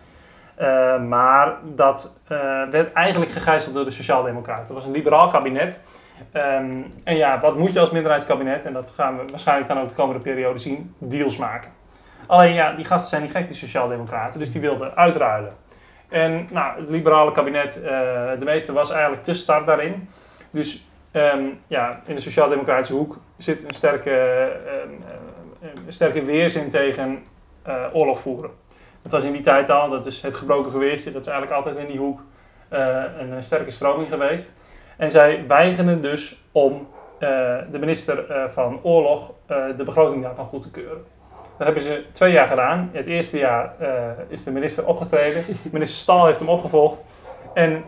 Eh, 0.61 1.01
maar 1.01 1.55
dat 1.63 2.19
eh, 2.27 2.37
werd 2.69 2.93
eigenlijk 2.93 3.31
gegijzeld 3.31 3.73
door 3.73 3.85
de 3.85 3.91
Sociaaldemocraten. 3.91 4.63
Het 4.63 4.73
was 4.73 4.85
een 4.85 4.91
liberaal 4.91 5.29
kabinet. 5.29 5.79
Ehm, 6.31 6.81
en 7.03 7.15
ja, 7.15 7.39
wat 7.39 7.57
moet 7.57 7.73
je 7.73 7.79
als 7.79 7.91
minderheidskabinet? 7.91 8.65
En 8.65 8.73
dat 8.73 8.89
gaan 8.95 9.17
we 9.17 9.23
waarschijnlijk 9.29 9.67
dan 9.67 9.79
ook 9.79 9.87
de 9.87 9.93
komende 9.93 10.21
periode 10.21 10.57
zien. 10.57 10.95
Deals 10.97 11.37
maken. 11.37 11.71
Alleen 12.27 12.53
ja, 12.53 12.71
die 12.71 12.85
gasten 12.85 13.09
zijn 13.09 13.21
niet 13.21 13.31
gek, 13.31 13.47
die 13.47 13.55
Sociaaldemocraten. 13.55 14.39
Dus 14.39 14.51
die 14.51 14.61
wilden 14.61 14.95
uitruilen. 14.95 15.51
En 16.09 16.47
nou, 16.51 16.79
het 16.79 16.89
liberale 16.89 17.31
kabinet, 17.31 17.81
eh, 17.81 17.91
de 18.39 18.45
meeste 18.45 18.73
was 18.73 18.91
eigenlijk 18.91 19.23
te 19.23 19.33
start 19.33 19.65
daarin. 19.65 20.09
Dus 20.51 20.87
ehm, 21.11 21.45
ja, 21.67 22.01
in 22.05 22.15
de 22.15 22.21
sociaal-democratische 22.21 22.93
hoek 22.93 23.17
zit 23.37 23.67
een 23.67 23.73
sterke, 23.73 24.09
eh, 24.09 24.43
eh, 24.43 25.69
een 25.85 25.93
sterke 25.93 26.23
weerzin 26.23 26.69
tegen 26.69 27.23
oorlog 27.93 28.19
voeren. 28.19 28.51
Dat 29.01 29.11
was 29.11 29.23
in 29.23 29.31
die 29.31 29.41
tijd 29.41 29.69
al, 29.69 29.89
dat 29.89 30.05
is 30.05 30.21
het 30.21 30.35
gebroken 30.35 30.71
geweertje, 30.71 31.11
dat 31.11 31.21
is 31.21 31.27
eigenlijk 31.27 31.57
altijd 31.65 31.85
in 31.85 31.91
die 31.91 31.99
hoek 31.99 32.19
eh, 32.71 33.03
een 33.19 33.43
sterke 33.43 33.71
stroming 33.71 34.09
geweest. 34.09 34.53
En 34.97 35.11
zij 35.11 35.43
weigeren 35.47 36.01
dus 36.01 36.43
om 36.51 36.87
eh, 37.19 37.29
de 37.71 37.79
minister 37.79 38.29
eh, 38.29 38.47
van 38.47 38.79
Oorlog 38.83 39.33
de 39.77 39.83
begroting 39.83 40.23
daarvan 40.23 40.45
goed 40.45 40.61
te 40.61 40.69
keuren. 40.69 41.03
Dat 41.57 41.65
hebben 41.65 41.83
ze 41.83 42.05
twee 42.11 42.31
jaar 42.31 42.47
gedaan. 42.47 42.89
Het 42.93 43.07
eerste 43.07 43.37
jaar 43.37 43.73
is 44.27 44.43
de 44.43 44.51
minister 44.51 44.87
opgetreden. 44.87 45.43
Minister 45.71 45.97
Staal 45.97 46.25
heeft 46.25 46.39
hem 46.39 46.49
opgevolgd. 46.49 47.03
En 47.53 47.83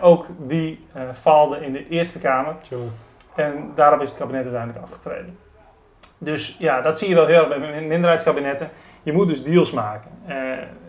ook 0.00 0.26
die 0.38 0.80
faalde 1.12 1.56
in 1.56 1.72
de 1.72 1.88
Eerste 1.88 2.18
Kamer. 2.18 2.56
En 3.34 3.72
daarop 3.74 4.00
is 4.00 4.08
het 4.08 4.18
kabinet 4.18 4.42
uiteindelijk 4.42 4.84
afgetreden. 4.84 5.38
Dus 6.18 6.56
ja, 6.58 6.80
dat 6.80 6.98
zie 6.98 7.08
je 7.08 7.14
wel 7.14 7.26
heel 7.26 7.38
erg 7.38 7.48
bij 7.48 7.58
min- 7.70 7.86
minderheidskabinetten. 7.86 8.70
Je 9.02 9.12
moet 9.12 9.28
dus 9.28 9.42
deals 9.44 9.72
maken. 9.72 10.10
Eh, 10.26 10.36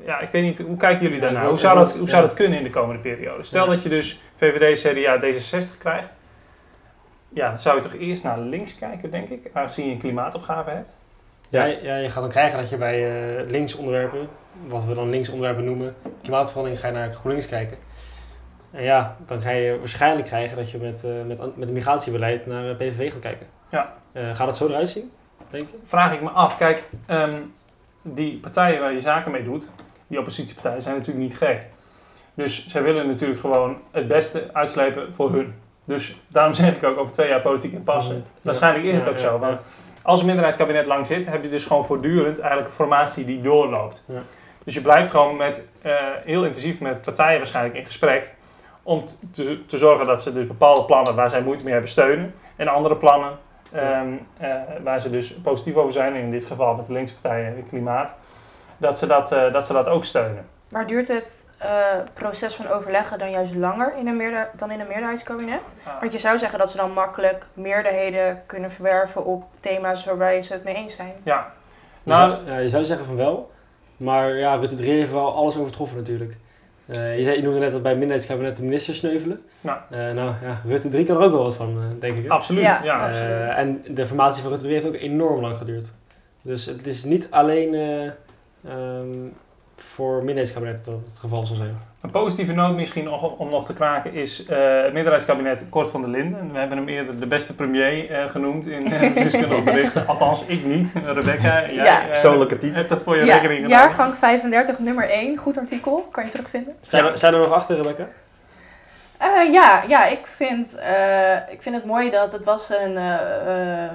ja, 0.06 0.20
ik 0.20 0.30
weet 0.32 0.44
niet, 0.44 0.60
hoe 0.62 0.78
kijken 0.78 1.04
jullie 1.04 1.20
daarnaar? 1.20 1.48
Hoe 1.48 1.58
zou 1.58 1.78
dat, 1.78 1.98
hoe 1.98 2.10
zou 2.10 2.22
dat 2.28 2.34
kunnen 2.34 2.58
in 2.58 2.64
de 2.64 2.70
komende 2.70 3.02
periode? 3.02 3.44
Stel 3.44 3.64
Ja. 3.66 3.70
dat 3.72 3.84
je 3.84 3.90
dus 3.90 4.22
VVD, 4.36 4.82
CDA, 4.82 5.20
D66 5.22 5.78
krijgt. 5.80 6.16
Ja, 7.34 7.48
dan 7.48 7.60
zou 7.60 7.76
je 7.76 7.82
toch 7.82 7.94
eerst 7.96 8.24
naar 8.24 8.40
links 8.40 8.76
kijken, 8.76 9.12
denk 9.12 9.28
ik, 9.30 9.50
aangezien 9.54 9.86
je 9.86 9.92
een 9.92 9.98
klimaatopgave 9.98 10.70
hebt. 10.70 10.98
Ja. 11.50 11.66
Ja, 11.66 11.96
je 11.96 12.10
gaat 12.10 12.22
dan 12.22 12.30
krijgen 12.32 12.60
dat 12.60 12.70
je 12.70 12.78
bij 12.78 13.10
eh 13.40 13.50
linksonderwerpen, 13.50 14.28
wat 14.68 14.86
we 14.86 14.94
dan 14.94 15.10
linksonderwerpen 15.10 15.64
noemen, 15.66 15.96
klimaatverandering, 16.22 16.82
ga 16.82 16.88
je 16.88 16.94
naar 16.94 17.12
GroenLinks 17.12 17.46
kijken. 17.48 17.78
En 18.72 18.84
ja, 18.84 19.16
dan 19.26 19.42
ga 19.42 19.50
je 19.50 19.80
waarschijnlijk 19.80 20.28
krijgen 20.28 20.58
dat 20.58 20.72
je 20.72 20.78
met, 20.78 21.04
eh, 21.04 21.12
met, 21.28 21.38
met 21.40 21.50
het 21.60 21.70
migratiebeleid 21.70 22.46
naar 22.46 22.76
PVV 22.76 23.12
gaat 23.12 23.22
kijken. 23.22 23.48
Ja. 23.70 23.94
Eh, 24.12 24.36
gaat 24.36 24.48
het 24.48 24.56
zo 24.56 24.68
eruit 24.68 24.90
zien, 24.90 25.12
denk? 25.52 25.64
Vraag 25.86 26.14
ik 26.14 26.22
me 26.22 26.30
af, 26.30 26.58
kijk, 26.58 26.84
ehm, 27.06 27.42
die 28.02 28.38
partijen 28.38 28.80
waar 28.80 28.94
je 28.94 29.02
zaken 29.02 29.32
mee 29.32 29.44
doet, 29.44 29.70
die 30.08 30.20
oppositiepartijen, 30.20 30.82
zijn 30.82 30.96
natuurlijk 30.98 31.26
niet 31.26 31.38
gek. 31.38 31.66
Dus 32.34 32.68
zij 32.68 32.84
willen 32.84 33.08
natuurlijk 33.08 33.40
gewoon 33.40 33.78
het 33.92 34.08
beste 34.08 34.50
uitslepen 34.54 35.14
voor 35.14 35.32
hun. 35.32 35.54
Dus 35.86 36.22
daarom 36.28 36.54
zeg 36.54 36.76
ik 36.76 36.84
ook 36.84 36.98
over 36.98 37.14
twee 37.14 37.30
jaar 37.30 37.42
politiek 37.42 37.74
in 37.74 37.84
passen. 37.84 38.16
Ja. 38.16 38.22
Waarschijnlijk 38.42 38.86
is 38.86 38.98
het 39.00 39.10
ook 39.10 39.18
zo, 39.18 39.40
want 39.40 39.64
als 40.02 40.20
een 40.20 40.26
minderheidskabinet 40.26 40.86
lang 40.86 41.08
zit, 41.08 41.26
heb 41.26 41.44
je 41.44 41.50
dus 41.50 41.66
gewoon 41.66 41.86
voortdurend 41.86 42.40
eigenlijk 42.40 42.68
een 42.70 42.76
formatie 42.76 43.26
die 43.26 43.42
doorloopt. 43.42 44.06
Dus 44.64 44.74
je 44.74 44.82
blijft 44.82 45.10
gewoon 45.10 45.38
met, 45.38 45.68
eh, 45.82 45.96
heel 46.22 46.44
intensief 46.46 46.80
met 46.80 47.02
partijen 47.02 47.38
waarschijnlijk 47.38 47.76
in 47.76 47.86
gesprek 47.86 48.34
om 48.84 49.06
te, 49.32 49.66
te 49.66 49.78
zorgen 49.78 50.06
dat 50.06 50.22
ze 50.22 50.34
dus 50.34 50.48
bepaalde 50.48 50.84
plannen 50.84 51.16
waar 51.16 51.30
zij 51.30 51.42
moeite 51.42 51.64
mee 51.64 51.72
hebben 51.74 51.92
steunen 51.92 52.34
en 52.56 52.68
andere 52.68 52.96
plannen 52.96 53.38
ehm, 53.74 54.14
eh, 54.38 54.54
waar 54.84 55.02
ze 55.02 55.10
dus 55.10 55.34
positief 55.34 55.76
over 55.76 55.94
zijn, 55.94 56.16
in 56.16 56.32
dit 56.32 56.46
geval 56.46 56.76
met 56.76 56.86
de 56.86 56.94
linkse 56.94 57.14
partijen 57.14 57.48
en 57.48 57.56
het 57.56 57.70
klimaat, 57.70 58.14
dat 58.78 58.98
ze 58.98 59.08
dat, 59.08 59.32
eh, 59.32 59.54
dat 59.54 59.66
ze 59.66 59.74
dat 59.74 59.88
ook 59.88 60.06
steunen. 60.06 60.46
Maar 60.70 60.88
duurt 60.88 61.08
het 61.08 61.50
eh, 61.58 61.70
proces 62.14 62.56
van 62.56 62.68
overleggen 62.68 63.20
dan 63.20 63.32
juist 63.32 63.56
langer 63.56 63.94
in 63.98 64.08
een 64.08 64.18
meerder 64.18 64.50
dan 64.56 64.72
in 64.72 64.80
een 64.80 64.88
meerderheidskabinet? 64.88 65.76
Ah. 65.86 66.00
Want 66.00 66.14
je 66.14 66.20
zou 66.20 66.40
zeggen 66.40 66.60
dat 66.60 66.72
ze 66.72 66.78
dan 66.78 66.92
makkelijk 66.92 67.46
meerderheden 67.54 68.42
kunnen 68.46 68.72
verwerven 68.72 69.26
op 69.26 69.44
thema's 69.60 70.06
waarbij 70.06 70.44
ze 70.44 70.54
het 70.54 70.64
mee 70.64 70.76
eens 70.76 70.96
zijn. 70.96 71.14
Ja, 71.24 71.52
Je, 72.04 72.10
nou, 72.10 72.32
zou, 72.32 72.46
ja, 72.46 72.58
je 72.58 72.70
zou 72.70 72.86
zeggen 72.86 73.06
van 73.06 73.16
wel, 73.16 73.52
maar 73.98 74.34
ja, 74.34 74.56
Rutte 74.56 74.76
3 74.76 75.00
heeft 75.00 75.12
wel 75.12 75.36
alles 75.36 75.58
overtroffen 75.58 75.98
natuurlijk. 75.98 76.38
Eh, 76.92 77.18
je, 77.18 77.24
zei, 77.24 77.36
je 77.36 77.42
noemde 77.44 77.60
net 77.60 77.72
dat 77.72 77.82
bij 77.82 77.92
het 77.92 78.00
minderheidskabinet 78.00 78.58
de 78.58 78.64
ministers 78.64 78.98
sneuvelen. 78.98 79.42
Ja. 79.62 79.86
Eh, 79.90 79.98
nou 79.98 80.34
ja, 80.42 80.62
Rutte 80.66 80.90
3 80.90 81.06
kan 81.06 81.16
er 81.18 81.22
ook 81.24 81.32
wel 81.32 81.44
wat 81.44 81.56
van, 81.56 81.70
eh, 81.78 81.84
denk 82.00 82.18
ik. 82.18 82.24
hè? 82.24 82.30
absoluut. 82.30 82.64
Ja, 82.64 82.82
Ja, 82.84 83.00
Eh, 83.00 83.06
absoluut. 83.06 83.56
en 83.88 83.96
de 83.96 84.08
formatie 84.08 84.42
van 84.42 84.52
Rutte 84.52 84.66
3 84.66 84.76
heeft 84.80 84.88
ook 84.96 85.02
enorm 85.02 85.42
lang 85.42 85.58
geduurd. 85.58 85.92
Dus 86.44 86.66
het 86.66 86.88
is 86.88 87.04
niet 87.04 87.28
alleen 87.30 87.74
eh, 87.74 88.04
ehm, 88.72 89.08
voor 89.82 90.18
minderheidskabinetten 90.18 90.86
dat 90.92 91.02
het 91.12 91.20
geval 91.20 91.46
zal 91.46 91.56
zijn. 91.56 91.78
Een 92.02 92.10
positieve 92.12 92.54
noot 92.54 92.76
misschien 92.76 93.10
om 93.38 93.50
nog 93.50 93.66
te 93.66 93.74
kraken 93.74 94.14
is 94.14 94.46
eh, 94.46 94.58
het 94.84 94.94
minderheidskabinet 94.94 95.66
Kort 95.70 95.90
van 95.90 96.02
der 96.02 96.10
Linden. 96.10 96.52
We 96.52 96.60
hebben 96.60 96.78
hem 96.78 96.88
eerder 96.88 97.20
de 97.20 97.26
beste 97.26 97.56
premier 97.56 98.12
eh, 98.12 98.30
genoemd 98.30 98.68
in 98.68 98.92
eh, 98.94 99.00
bestuurskundige 99.14 99.62
berichten. 99.62 100.08
Althans, 100.08 100.44
ik 100.46 100.66
niet. 100.66 100.94
Rebecca, 101.06 101.62
jij 101.66 101.74
Ja. 101.74 102.02
eh, 102.02 102.08
Persoonlijke 102.08 102.58
titel. 102.58 102.76
hebt 102.76 102.90
dat 102.90 103.04
voor 103.04 103.18
je 103.18 103.26
Ja, 103.26 103.34
rekening 103.34 103.64
gedaan. 103.64 103.80
jaargang 103.80 104.14
35, 104.14 104.80
nummer 104.80 105.10
1, 105.10 105.38
goed 105.38 105.58
artikel, 105.58 106.08
kan 106.12 106.26
je 106.26 106.32
terugvinden. 106.32 106.74
Zijn, 106.82 107.06
er, 107.06 107.18
zijn 107.18 107.34
er 107.34 107.40
nog 107.40 107.52
achter, 107.52 107.76
Rebecca? 107.76 108.08
Eh, 109.18 109.54
ja, 109.54 109.84
ja 109.88 110.06
ik, 110.06 110.28
vind, 110.28 110.76
eh, 110.76 111.34
ik 111.50 111.62
vind 111.62 111.76
het 111.76 111.86
mooi 111.86 112.10
dat 112.10 112.32
het 112.32 112.44
was 112.44 112.70
een 112.70 112.98
eh, 112.98 113.84
eh, 113.84 113.90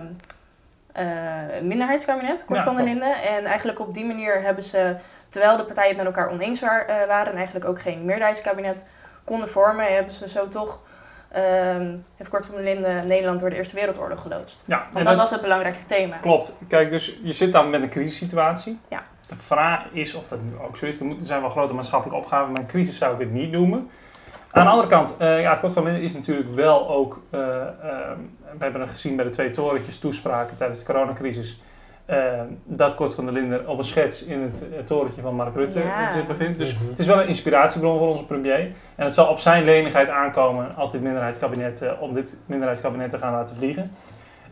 eh, 0.92 1.62
minderheidskabinet, 1.62 2.44
Kort 2.44 2.58
Ja, 2.58 2.64
van 2.64 2.76
der. 2.76 2.84
Linden. 2.84 3.14
En 3.36 3.44
eigenlijk 3.44 3.80
op 3.80 3.94
die 3.94 4.04
manier 4.04 4.42
hebben 4.42 4.64
ze, 4.64 4.94
terwijl 5.34 5.56
de 5.56 5.64
partijen 5.64 5.88
het 5.88 5.96
met 5.96 6.06
elkaar 6.06 6.30
oneens 6.30 6.62
eh, 6.62 6.68
waren 7.06 7.32
en 7.32 7.36
eigenlijk 7.36 7.64
ook 7.64 7.80
geen 7.80 8.04
meerderheidskabinet 8.04 8.86
konden 9.24 9.48
vormen, 9.48 9.94
hebben 9.94 10.14
ze 10.14 10.28
zo 10.28 10.48
toch, 10.48 10.82
ehm 11.28 11.96
heeft 12.16 12.30
Kort 12.30 12.46
van 12.46 12.54
der 12.54 12.64
Linden 12.64 13.06
Nederland 13.06 13.40
door 13.40 13.50
de 13.50 13.56
Eerste 13.56 13.74
Wereldoorlog 13.74 14.22
geloodst. 14.22 14.62
Ja, 14.66 14.86
Want 14.92 15.04
dat 15.04 15.16
was 15.16 15.30
het 15.30 15.40
belangrijkste 15.40 15.86
thema. 15.86 16.16
Klopt. 16.16 16.56
Kijk, 16.68 16.90
dus 16.90 17.18
je 17.22 17.32
zit 17.32 17.52
dan 17.52 17.70
met 17.70 17.82
een 17.82 17.88
crisissituatie. 17.88 18.80
Ja. 18.88 19.02
De 19.28 19.36
vraag 19.36 19.86
is 19.92 20.14
of 20.14 20.28
dat 20.28 20.38
nu 20.42 20.52
ook 20.66 20.76
zo 20.76 20.86
is. 20.86 21.00
Er, 21.00 21.16
zijn 21.22 21.40
wel 21.40 21.50
grote 21.50 21.74
maatschappelijke 21.74 22.22
opgaven, 22.24 22.52
maar 22.52 22.60
een 22.60 22.66
crisis 22.66 22.98
zou 22.98 23.14
ik 23.14 23.20
het 23.20 23.30
niet 23.30 23.50
noemen. 23.50 23.90
Aan 24.50 24.64
de 24.64 24.70
andere 24.70 24.88
kant, 24.88 25.16
eh 25.18 25.40
ja, 25.40 25.54
Kort 25.54 25.72
van 25.72 25.82
der 25.82 25.92
Linden 25.92 26.10
is 26.10 26.16
natuurlijk 26.16 26.54
wel 26.54 26.88
ook... 26.88 27.22
eh, 27.30 27.40
ehm, 27.60 28.18
we 28.58 28.62
hebben 28.64 28.80
het 28.80 28.90
gezien 28.90 29.16
bij 29.16 29.24
de 29.24 29.30
twee 29.30 29.50
torentjes 29.50 29.98
toespraken 29.98 30.56
tijdens 30.56 30.78
de 30.78 30.92
coronacrisis... 30.92 31.62
eh, 32.04 32.40
dat 32.64 32.94
Kort 32.94 33.14
van 33.14 33.24
der 33.24 33.34
Linden 33.34 33.68
op 33.68 33.78
een 33.78 33.84
schets 33.84 34.24
in 34.24 34.40
het 34.40 34.86
torentje 34.86 35.20
van 35.22 35.34
Mark 35.34 35.54
Rutte 35.54 35.78
Ja. 35.78 36.12
zich 36.12 36.26
bevindt. 36.26 36.58
Dus 36.58 36.74
Mhm. 36.78 36.88
het 36.88 36.98
is 36.98 37.06
wel 37.06 37.20
een 37.20 37.26
inspiratiebron 37.28 37.98
voor 37.98 38.08
onze 38.08 38.24
premier. 38.24 38.58
En 38.94 39.04
het 39.04 39.14
zal 39.14 39.26
op 39.28 39.38
zijn 39.38 39.64
lenigheid 39.64 40.08
aankomen 40.08 40.74
als 40.76 40.90
dit 40.92 41.02
minderheidskabinet, 41.02 41.82
eh, 41.82 42.02
om 42.02 42.14
dit 42.14 42.40
minderheidskabinet 42.46 43.10
te 43.10 43.18
gaan 43.18 43.32
laten 43.32 43.56
vliegen. 43.56 43.90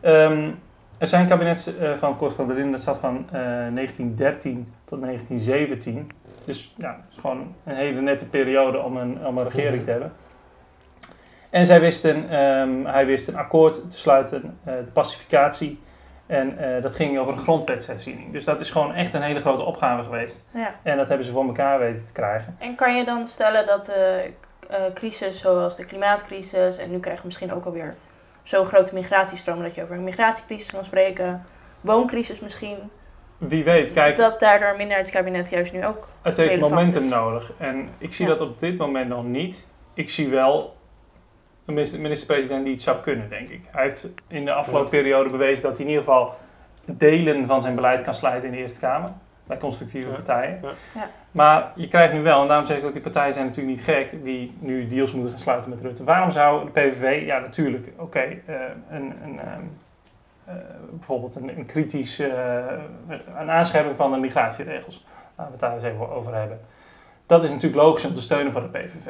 Ehm, 0.01 0.51
er 0.99 1.07
zijn 1.07 1.27
kabinets 1.27 1.77
eh, 1.77 1.93
van 1.95 2.17
Kort 2.17 2.33
van 2.33 2.47
der 2.47 2.55
Linden, 2.55 2.73
dat 2.73 2.81
zat 2.81 2.99
van 2.99 3.27
eh, 3.33 3.41
1913 3.71 4.67
tot 4.85 5.01
1917. 5.01 6.11
Dus 6.45 6.75
ja, 6.79 6.89
het 7.05 7.13
is 7.13 7.19
gewoon 7.21 7.55
een 7.65 7.75
hele 7.75 8.01
nette 8.01 8.29
periode 8.29 8.79
om 8.83 8.97
een, 8.97 9.27
om 9.27 9.39
een 9.39 9.45
regering 9.45 9.75
Mhm. 9.75 9.85
te 9.85 9.91
hebben. 9.91 10.13
En 11.51 11.67
zij 11.67 11.81
wisten, 11.81 12.29
ehm, 12.31 12.85
hij 12.85 13.07
wist 13.07 13.29
een 13.29 13.37
akkoord 13.37 13.91
te 13.91 13.99
sluiten, 13.99 14.59
eh, 14.65 14.75
de 14.85 14.93
pacificatie. 14.93 15.81
En 16.27 16.59
eh, 16.75 16.83
dat 16.83 16.95
ging 16.95 17.19
over 17.19 17.33
een 17.33 17.39
grondwetsherziening. 17.39 18.33
Dus 18.33 18.45
dat 18.45 18.61
is 18.61 18.71
gewoon 18.71 18.95
echt 18.95 19.15
een 19.15 19.23
hele 19.23 19.41
grote 19.41 19.63
opgave 19.63 20.03
geweest. 20.03 20.45
Ja. 20.55 20.75
En 20.83 20.97
dat 20.97 21.09
hebben 21.09 21.27
ze 21.27 21.33
voor 21.33 21.45
elkaar 21.47 21.79
weten 21.79 22.07
te 22.07 22.13
krijgen. 22.13 22.57
En 22.59 22.75
kan 22.75 22.97
je 22.97 23.05
dan 23.05 23.27
stellen 23.27 23.67
dat 23.67 23.85
de 23.87 24.31
eh, 24.69 24.79
crisis 24.95 25.41
zoals 25.41 25.77
de 25.77 25.85
klimaatcrisis 25.85 26.79
en 26.79 26.91
nu 26.91 26.99
krijgen 27.01 27.21
we 27.23 27.27
misschien 27.29 27.53
ook 27.53 27.65
alweer 27.65 27.95
zo'n 28.43 28.67
grote 28.67 28.95
migratiestroom 28.95 29.63
dat 29.63 29.75
je 29.75 29.83
over 29.83 29.95
een 29.97 30.05
migratiecrisis 30.05 30.71
kan 30.71 30.85
spreken, 30.85 31.43
wooncrisis 31.81 32.41
misschien, 32.41 32.77
Wie 33.39 33.65
weet, 33.65 33.93
kijk, 33.93 34.17
dat 34.17 34.41
daardoor 34.41 34.69
een 34.69 34.77
minderheidskabinet 34.77 35.51
juist 35.51 35.73
nu 35.73 35.87
ook. 35.87 36.09
het 36.23 36.37
heeft 36.37 36.61
momentum 36.61 37.03
is. 37.03 37.09
nodig. 37.09 37.53
En 37.59 37.89
ik 37.99 38.15
zie 38.15 38.27
Ja. 38.27 38.31
dat 38.31 38.41
op 38.49 38.59
dit 38.59 38.79
moment 38.79 39.09
nog 39.09 39.25
niet. 39.25 39.67
Ik 39.95 40.11
zie 40.11 40.29
wel 40.29 40.77
een 41.77 42.01
minister-president 42.01 42.65
die 42.65 42.73
het 42.73 42.83
zou 42.83 43.01
kunnen, 43.01 43.29
denk 43.29 43.49
ik. 43.49 43.63
Hij 43.71 43.83
heeft 43.83 44.09
in 44.29 44.45
de 44.45 44.53
afgelopen 44.53 44.91
periode 44.91 45.31
bewezen 45.31 45.63
dat 45.63 45.77
hij 45.77 45.87
in 45.87 45.93
ieder 45.93 46.05
geval 46.05 46.35
delen 46.85 47.47
van 47.47 47.63
zijn 47.63 47.75
beleid 47.75 48.03
kan 48.03 48.15
slijten 48.15 48.49
in 48.49 48.55
de 48.55 48.61
Eerste 48.61 48.81
Kamer. 48.81 49.11
Bij 49.47 49.57
constructieve 49.57 50.09
Ja. 50.09 50.15
partijen. 50.15 50.59
Ja. 50.63 50.71
Ja. 50.95 51.11
Maar 51.31 51.73
je 51.75 51.89
krijgt 51.89 52.13
nu 52.13 52.23
wel, 52.23 52.43
en 52.43 52.49
daarom 52.49 52.67
zeg 52.67 52.79
ik 52.79 52.85
ook, 52.85 52.93
die 52.93 53.03
partijen 53.03 53.35
zijn 53.35 53.47
natuurlijk 53.47 53.77
niet 53.77 53.85
gek, 53.85 54.25
die 54.25 54.55
nu 54.59 54.87
deals 54.87 55.13
moeten 55.13 55.31
gaan 55.31 55.41
sluiten 55.41 55.71
met 55.71 55.81
Rutte. 55.81 56.05
Waarom 56.05 56.31
zou 56.31 56.65
de 56.65 56.71
PVV, 56.71 57.27
ja 57.27 57.39
natuurlijk, 57.39 57.93
oké, 57.97 58.19
eh, 58.19 58.55
een, 58.91 59.13
een, 59.25 59.41
ehm, 59.41 59.61
eh, 60.45 60.55
bijvoorbeeld 60.91 61.35
een, 61.35 61.49
een 61.59 61.65
kritisch, 61.67 62.19
eh, 62.19 62.65
een 63.39 63.51
aanscherping 63.51 63.97
van 63.97 64.13
de 64.13 64.19
migratieregels, 64.19 65.05
laten 65.37 65.45
we 65.45 65.51
het 65.51 65.61
daar 65.61 65.75
eens 65.75 65.83
even 65.83 66.11
over 66.11 66.35
hebben. 66.35 66.61
Dat 67.27 67.45
is 67.45 67.51
natuurlijk 67.51 67.83
logisch 67.83 68.05
om 68.05 68.15
te 68.15 68.21
steunen 68.21 68.53
voor 68.53 68.61
de 68.61 68.79
PVV. 68.79 69.07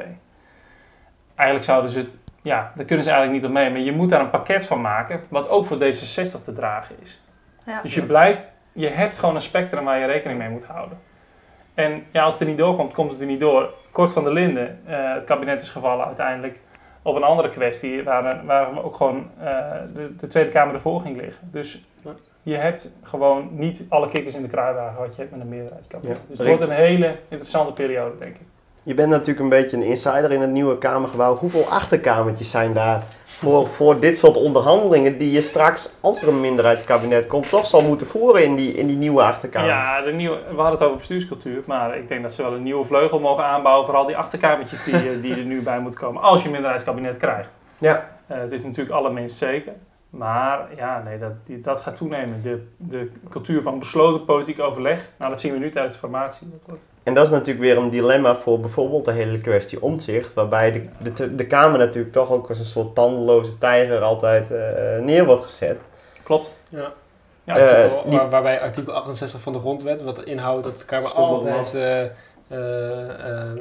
Eigenlijk 1.35 1.65
zouden 1.65 1.91
ze, 1.91 2.07
ja, 2.43 2.71
daar 2.75 2.85
kunnen 2.85 3.05
ze 3.05 3.11
eigenlijk 3.11 3.41
niet 3.41 3.51
op 3.51 3.57
mee, 3.57 3.71
maar 3.71 3.79
je 3.79 3.91
moet 3.91 4.09
daar 4.09 4.19
een 4.19 4.29
pakket 4.29 4.65
van 4.65 4.81
maken, 4.81 5.21
wat 5.29 5.49
ook 5.49 5.65
voor 5.65 5.77
D66 5.77 6.43
te 6.43 6.53
dragen 6.53 6.95
is. 7.01 7.23
Ja. 7.65 7.81
Dus 7.81 7.93
je 7.93 8.05
blijft, 8.05 8.53
je 8.71 8.87
hebt 8.87 9.17
gewoon 9.17 9.35
een 9.35 9.41
spectrum 9.41 9.83
waar 9.83 9.99
je 9.99 10.05
rekening 10.05 10.39
mee 10.39 10.49
moet 10.49 10.65
houden. 10.65 10.97
En 11.73 12.03
ja, 12.11 12.23
als 12.23 12.33
het 12.33 12.41
er 12.41 12.47
niet 12.47 12.57
doorkomt, 12.57 12.93
komt 12.93 13.11
het 13.11 13.19
er 13.19 13.25
niet 13.25 13.39
door. 13.39 13.73
Kort 13.91 14.13
van 14.13 14.23
der 14.23 14.33
Linden, 14.33 14.79
eh, 14.85 15.13
het 15.13 15.23
kabinet 15.23 15.61
is 15.61 15.69
gevallen 15.69 16.05
uiteindelijk 16.05 16.59
op 17.01 17.15
een 17.15 17.23
andere 17.23 17.49
kwestie, 17.49 18.03
waar, 18.03 18.45
waar 18.45 18.83
ook 18.83 18.95
gewoon 18.95 19.29
eh, 19.39 19.69
de, 19.93 20.15
de 20.15 20.27
Tweede 20.27 20.49
Kamer 20.49 20.73
ervoor 20.73 20.99
ging 20.99 21.17
liggen. 21.21 21.49
Dus 21.51 21.81
je 22.41 22.55
hebt 22.55 22.95
gewoon 23.03 23.49
niet 23.51 23.85
alle 23.89 24.09
kikkers 24.09 24.35
in 24.35 24.41
de 24.41 24.47
kruiwagen 24.47 24.99
wat 24.99 25.15
je 25.15 25.21
hebt 25.21 25.31
met 25.31 25.41
een 25.41 25.49
meerderheidskabinet. 25.49 26.17
Ja. 26.17 26.23
Dus 26.27 26.37
het 26.37 26.47
wordt 26.47 26.61
een 26.61 26.69
hele 26.69 27.19
interessante 27.27 27.73
periode, 27.73 28.15
denk 28.17 28.35
ik. 28.35 28.47
Je 28.83 28.93
bent 28.93 29.09
natuurlijk 29.09 29.39
een 29.39 29.49
beetje 29.49 29.77
een 29.77 29.83
insider 29.83 30.31
in 30.31 30.41
het 30.41 30.49
nieuwe 30.49 30.77
Kamergebouw. 30.77 31.35
Hoeveel 31.35 31.65
achterkamertjes 31.69 32.51
zijn 32.51 32.73
daar 32.73 33.03
voor, 33.25 33.67
voor 33.67 33.99
dit 33.99 34.17
soort 34.17 34.37
onderhandelingen 34.37 35.17
die 35.17 35.31
je 35.31 35.41
straks, 35.41 35.97
als 36.01 36.21
er 36.21 36.27
een 36.27 36.39
minderheidskabinet 36.39 37.27
komt, 37.27 37.49
toch 37.49 37.65
zal 37.65 37.81
moeten 37.81 38.07
voeren 38.07 38.43
in 38.43 38.55
die, 38.55 38.73
in 38.73 38.87
die 38.87 38.95
nieuwe 38.95 39.21
achterkamers? 39.21 39.71
Ja, 39.71 40.01
de 40.01 40.11
nieuwe, 40.11 40.39
we 40.49 40.55
hadden 40.55 40.71
het 40.71 40.83
over 40.83 40.97
bestuurscultuur, 40.97 41.63
maar 41.65 41.97
ik 41.97 42.07
denk 42.07 42.21
dat 42.21 42.33
ze 42.33 42.41
wel 42.41 42.53
een 42.53 42.63
nieuwe 42.63 42.85
vleugel 42.85 43.19
mogen 43.19 43.43
aanbouwen 43.43 43.85
voor 43.85 43.95
al 43.95 44.05
die 44.05 44.17
achterkamertjes 44.17 44.83
die, 44.83 44.95
eh, 44.95 45.21
die 45.21 45.35
er 45.35 45.45
nu 45.45 45.61
bij 45.61 45.79
moeten 45.79 45.99
komen, 45.99 46.21
als 46.21 46.39
je 46.39 46.45
een 46.45 46.51
minderheidskabinet 46.51 47.17
krijgt. 47.17 47.57
Ja. 47.77 48.09
Eh, 48.27 48.37
het 48.37 48.51
is 48.51 48.63
natuurlijk 48.63 48.95
allerminst 48.95 49.37
zeker. 49.37 49.73
Maar 50.13 50.67
ja, 50.75 51.01
nee, 51.05 51.19
dat, 51.19 51.31
die- 51.45 51.61
dat 51.61 51.81
gaat 51.81 51.95
toenemen. 51.95 52.41
De, 52.43 52.65
de 52.77 53.09
cultuur 53.29 53.61
van 53.61 53.79
besloten 53.79 54.25
politiek 54.25 54.59
overleg, 54.59 55.09
nou 55.17 55.31
dat 55.31 55.39
zien 55.41 55.51
we 55.53 55.57
nu 55.59 55.69
tijdens 55.71 55.93
de 55.93 55.99
formatie. 55.99 56.49
Dat 56.49 56.59
wordt 56.67 56.87
En 57.03 57.13
dat 57.13 57.25
is 57.25 57.31
natuurlijk 57.31 57.59
weer 57.59 57.77
een 57.77 57.89
dilemma 57.89 58.35
voor 58.35 58.59
bijvoorbeeld 58.59 59.05
de 59.05 59.11
hele 59.11 59.41
kwestie 59.41 59.81
omzicht. 59.81 60.33
Waarbij 60.33 60.71
de, 60.71 61.11
de, 61.13 61.35
de 61.35 61.47
Kamer 61.47 61.79
natuurlijk 61.79 62.13
toch 62.13 62.31
ook 62.31 62.49
als 62.49 62.59
een 62.59 62.65
soort 62.65 62.95
tandeloze 62.95 63.57
tijger 63.57 64.01
altijd 64.01 64.51
eh, 64.51 64.99
neer 64.99 65.25
wordt 65.25 65.41
gezet. 65.41 65.79
Klopt. 66.23 66.51
Ja. 66.69 66.91
Ja, 67.43 67.55
Eh, 67.57 67.71
Artikel- 67.83 68.09
die- 68.09 68.17
waar- 68.19 68.29
waarbij 68.29 68.61
artikel 68.61 68.93
68 68.93 69.41
van 69.41 69.53
de 69.53 69.59
grondwet, 69.59 70.03
wat 70.03 70.23
inhoudt 70.23 70.63
dat 70.63 70.79
de 70.79 70.85
Kamer 70.85 71.09
altijd 71.11 71.73
eh, 72.49 72.59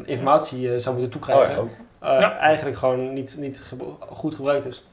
informatie 0.05 0.79
zou 0.79 0.97
moeten 0.97 1.21
Oh 1.21 1.27
toekrijgen, 1.27 1.71
ja, 2.01 2.15
eh, 2.15 2.21
Ja. 2.21 2.39
eigenlijk 2.39 2.77
gewoon 2.77 3.13
niet, 3.13 3.37
niet 3.39 3.61
ge- 3.61 3.77
goed 4.09 4.35
gebruikt 4.35 4.65
is. 4.67 4.85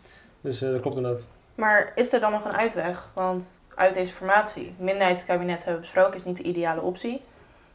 Dus 0.42 0.62
eh, 0.62 0.72
dat 0.72 0.82
klopt 0.82 0.98
inderdaad. 0.98 1.26
Maar 1.60 1.92
is 1.96 2.14
er 2.14 2.20
dan 2.20 2.32
nog 2.32 2.46
een 2.46 2.56
uitweg? 2.56 3.10
Want 3.14 3.62
uit 3.76 3.94
deze 3.94 4.14
formatie, 4.14 4.76
minderheidskabinet 4.78 5.58
hebben 5.58 5.74
we 5.74 5.80
besproken, 5.80 6.16
is 6.16 6.24
niet 6.24 6.38
de 6.38 6.44
ideale 6.44 6.82
optie. 6.82 7.22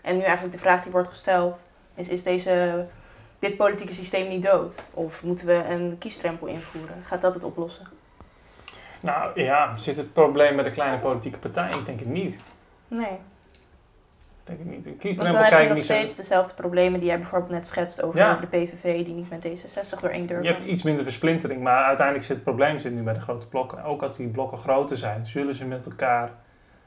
En 0.03 0.17
nu 0.17 0.23
eigenlijk 0.23 0.53
de 0.53 0.61
vraag 0.61 0.83
die 0.83 0.93
wordt 0.93 1.09
gesteld 1.09 1.67
is, 1.95 2.09
is 2.09 2.23
deze, 2.23 2.87
dit 3.39 3.57
politieke 3.57 3.93
systeem 3.93 4.29
niet 4.29 4.43
dood? 4.43 4.83
Of 4.95 5.23
moeten 5.23 5.47
we 5.47 5.65
een 5.69 5.97
kiestrempel 5.99 6.47
invoeren? 6.47 7.03
Gaat 7.03 7.21
dat 7.21 7.35
het 7.35 7.45
oplossen? 7.45 7.87
Nou 9.01 9.41
ja, 9.41 9.77
zit 9.77 9.97
het 9.97 10.13
probleem 10.13 10.55
bij 10.55 10.65
de 10.65 10.71
kleine 10.71 10.99
politieke 10.99 11.39
partijen? 11.39 11.79
Ik 11.79 11.87
denk 11.87 11.99
het 11.99 12.09
niet. 12.09 12.41
Nee. 12.89 13.19
Ik 14.47 14.51
denk 14.57 14.59
het 14.59 14.69
niet. 14.69 14.79
Een 14.79 14.91
Want 14.91 14.99
kiesdrempel 15.03 15.41
dan 15.43 15.51
heb 15.51 15.59
je 15.61 15.67
ik 15.67 15.75
nog 15.75 15.85
zo... 15.85 15.93
steeds 15.93 16.17
dezelfde 16.17 16.55
problemen 16.55 17.01
die 17.01 17.09
jij 17.09 17.19
bijvoorbeeld 17.19 17.51
net 17.53 17.67
schetst 17.67 18.03
over 18.03 18.19
Ja. 18.19 18.35
de 18.37 18.47
PVV 18.47 19.05
die 19.05 19.15
niet 19.15 19.31
met 19.31 19.47
D66 19.49 20.01
doorheen 20.01 20.27
durven. 20.27 20.45
Je 20.45 20.51
hebt 20.51 20.63
iets 20.63 20.83
minder 20.83 21.05
versplintering, 21.05 21.63
maar 21.63 21.85
uiteindelijk 21.85 22.27
zit 22.27 22.35
het 22.37 22.45
probleem 22.45 22.79
zit 22.79 22.93
nu 22.93 23.03
bij 23.03 23.15
de 23.15 23.21
grote 23.21 23.49
blokken. 23.49 23.85
Ook 23.85 24.03
als 24.03 24.17
die 24.17 24.29
blokken 24.29 24.59
groter 24.59 24.97
zijn, 24.97 25.27
zullen 25.27 25.55
ze 25.55 25.65
met 25.65 25.87
elkaar 25.87 26.31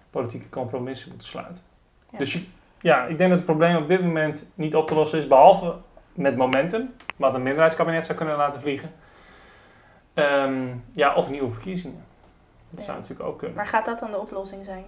politieke 0.09 0.49
compromissen 0.49 1.09
moeten 1.09 1.27
sluiten. 1.27 1.63
Ja. 2.09 2.17
Dus 2.17 2.33
je- 2.33 2.45
ja, 2.79 3.05
ik 3.05 3.17
denk 3.17 3.29
dat 3.29 3.37
het 3.39 3.47
probleem 3.47 3.75
op 3.75 3.87
dit 3.87 4.01
moment 4.03 4.49
niet 4.55 4.75
op 4.75 4.87
te 4.87 4.95
lossen 4.95 5.17
is, 5.19 5.27
behalve 5.27 5.75
met 6.13 6.35
momentum, 6.37 6.93
wat 7.15 7.35
een 7.35 7.43
minderheidskabinet 7.43 8.05
zou 8.05 8.17
kunnen 8.17 8.37
laten 8.37 8.61
vliegen. 8.61 8.91
Ehm, 10.13 10.67
ja, 10.91 11.13
of 11.15 11.29
nieuwe 11.29 11.51
verkiezingen. 11.51 12.03
Dat 12.69 12.83
zou 12.83 12.97
natuurlijk 12.97 13.29
ook 13.29 13.37
kunnen. 13.37 13.55
Maar 13.57 13.67
gaat 13.67 13.85
dat 13.85 13.99
dan 13.99 14.11
de 14.11 14.19
oplossing 14.19 14.65
zijn? 14.65 14.85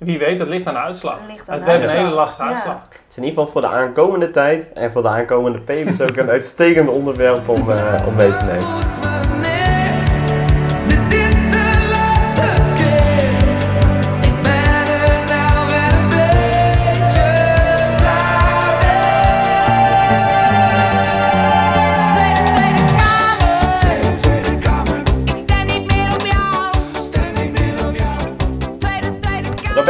Wie 0.00 0.18
weet, 0.18 0.38
dat 0.38 0.48
ligt 0.48 0.66
aan 0.66 0.74
de 0.74 0.80
uitslag. 0.80 1.18
Dat 1.18 1.30
ligt 1.30 1.48
aan 1.48 1.54
Het 1.56 1.64
werd 1.64 1.84
een 1.84 1.90
hele 1.90 2.08
lastige 2.08 2.42
Ja. 2.48 2.54
uitslag. 2.54 2.76
Het 2.82 2.90
is 3.10 3.16
in 3.16 3.22
ieder 3.24 3.38
geval 3.38 3.52
voor 3.52 3.60
de 3.60 3.76
aankomende 3.76 4.30
tijd 4.30 4.72
en 4.72 4.92
voor 4.92 5.02
de 5.02 5.08
aankomende 5.08 5.58
P's 5.60 6.00
ook 6.00 6.16
een 6.16 6.28
uitstekend 6.38 6.88
onderwerp 6.88 7.48
om, 7.48 7.70
eh, 7.70 8.04
om 8.06 8.14
mee 8.14 8.30
te 8.30 8.44
nemen. 8.44 9.09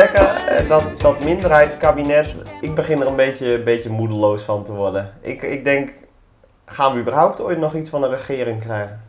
Rebecca, 0.00 0.46
eh, 0.46 0.68
dat, 0.68 1.00
dat 1.00 1.24
minderheidskabinet, 1.24 2.42
ik 2.60 2.74
begin 2.74 3.00
er 3.00 3.06
een 3.06 3.16
beetje, 3.16 3.62
beetje 3.62 3.90
moedeloos 3.90 4.42
van 4.42 4.64
te 4.64 4.72
worden. 4.72 5.14
Ik, 5.20 5.42
ik 5.42 5.64
denk, 5.64 5.92
gaan 6.64 6.94
we 6.94 7.00
überhaupt 7.00 7.40
ooit 7.40 7.58
nog 7.58 7.74
iets 7.74 7.90
van 7.90 8.02
een 8.02 8.10
regering 8.10 8.60
krijgen? 8.60 9.02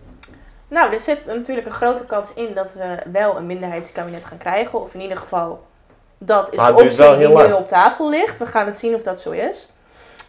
Nou, 0.67 0.93
er 0.93 0.99
zit 0.99 1.25
natuurlijk 1.25 1.67
een 1.67 1.73
grote 1.73 2.05
kans 2.05 2.33
in 2.33 2.53
dat 2.53 2.73
we 2.73 2.97
wel 3.11 3.37
een 3.37 3.45
minderheidskabinet 3.45 4.25
gaan 4.25 4.37
krijgen. 4.37 4.81
Of 4.81 4.93
in 4.93 5.01
ieder 5.01 5.17
geval, 5.17 5.63
dat 6.17 6.49
is 6.51 6.57
Maar 6.57 6.73
de 6.75 6.83
optie 6.83 7.17
die 7.17 7.27
nu 7.27 7.53
op 7.53 7.67
tafel 7.67 8.09
ligt. 8.09 8.37
We 8.37 8.45
gaan 8.45 8.65
het 8.65 8.77
zien 8.77 8.95
of 8.95 9.03
dat 9.03 9.21
zo 9.21 9.31
is. 9.31 9.73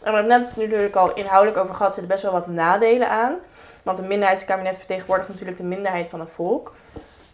En 0.03 0.11
we 0.11 0.16
hebben 0.16 0.33
het 0.33 0.42
net 0.42 0.57
natuurlijk 0.57 0.96
al 0.96 1.14
inhoudelijk 1.14 1.59
over 1.59 1.75
gehad, 1.75 1.96
er 1.96 2.01
zitten 2.01 2.12
best 2.12 2.22
wel 2.22 2.33
wat 2.33 2.46
nadelen 2.46 3.09
aan. 3.09 3.35
Want 3.83 3.98
een 3.98 4.07
minderheidskabinet 4.07 4.77
vertegenwoordigt 4.77 5.29
natuurlijk 5.29 5.57
de 5.57 5.64
minderheid 5.64 6.09
van 6.09 6.20
het 6.20 6.31
volk. 6.31 6.72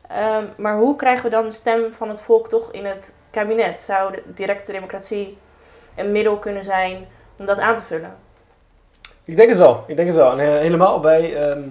Ehm, 0.08 0.44
maar 0.56 0.76
hoe 0.76 0.96
krijgen 0.96 1.24
we 1.24 1.30
dan 1.30 1.44
de 1.44 1.50
stem 1.50 1.92
van 1.96 2.08
het 2.08 2.20
volk 2.20 2.48
toch 2.48 2.68
in 2.70 2.84
het 2.84 3.12
kabinet? 3.38 3.80
Zou 3.80 4.14
directe 4.26 4.72
democratie 4.72 5.38
een 5.96 6.12
middel 6.12 6.38
kunnen 6.38 6.64
zijn 6.64 7.06
om 7.36 7.46
dat 7.46 7.58
aan 7.58 7.76
te 7.76 7.82
vullen? 7.82 8.16
Ik 9.24 9.36
denk 9.36 9.48
het 9.48 9.58
wel. 9.58 9.84
Ik 9.86 9.96
denk 9.96 10.08
het 10.08 10.16
wel. 10.16 10.32
En 10.32 10.38
eh, 10.38 10.60
helemaal 10.60 11.00
bij 11.00 11.36
ehm 11.36 11.62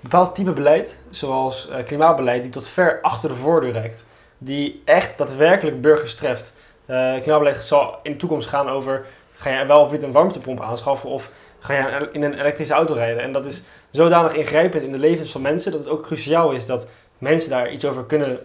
bepaald 0.00 0.34
type 0.34 0.52
beleid, 0.52 0.98
zoals 1.10 1.68
eh, 1.68 1.84
klimaatbeleid, 1.84 2.42
die 2.42 2.50
tot 2.50 2.68
ver 2.68 2.98
achter 3.02 3.28
de 3.28 3.34
voordeur 3.34 3.72
reikt. 3.72 4.04
Die 4.38 4.82
echt 4.84 5.18
daadwerkelijk 5.18 5.80
burgers 5.80 6.14
treft. 6.14 6.56
Eh, 6.86 6.96
klimaatbeleid 6.96 7.64
zal 7.64 7.98
in 8.02 8.12
de 8.12 8.18
toekomst 8.18 8.48
gaan 8.48 8.68
over, 8.68 9.06
ga 9.36 9.50
je 9.50 9.66
wel 9.66 9.80
of 9.80 9.92
niet 9.92 10.02
een 10.02 10.12
warmtepomp 10.12 10.60
aanschaffen 10.60 11.10
of 11.10 11.30
ga 11.58 11.72
je 11.72 12.08
in 12.12 12.22
een 12.22 12.38
elektrische 12.38 12.74
auto 12.74 12.94
rijden. 12.94 13.22
En 13.22 13.32
dat 13.32 13.44
is 13.44 13.62
zodanig 13.90 14.34
ingrijpend 14.34 14.82
in 14.82 14.92
de 14.92 14.98
levens 14.98 15.30
van 15.30 15.40
mensen, 15.40 15.70
dat 15.72 15.80
het 15.80 15.88
ook 15.88 16.02
cruciaal 16.02 16.50
is 16.50 16.66
dat 16.66 16.86
mensen 17.18 17.50
daar 17.50 17.70
iets 17.70 17.84
over 17.84 18.04
kunnen 18.04 18.40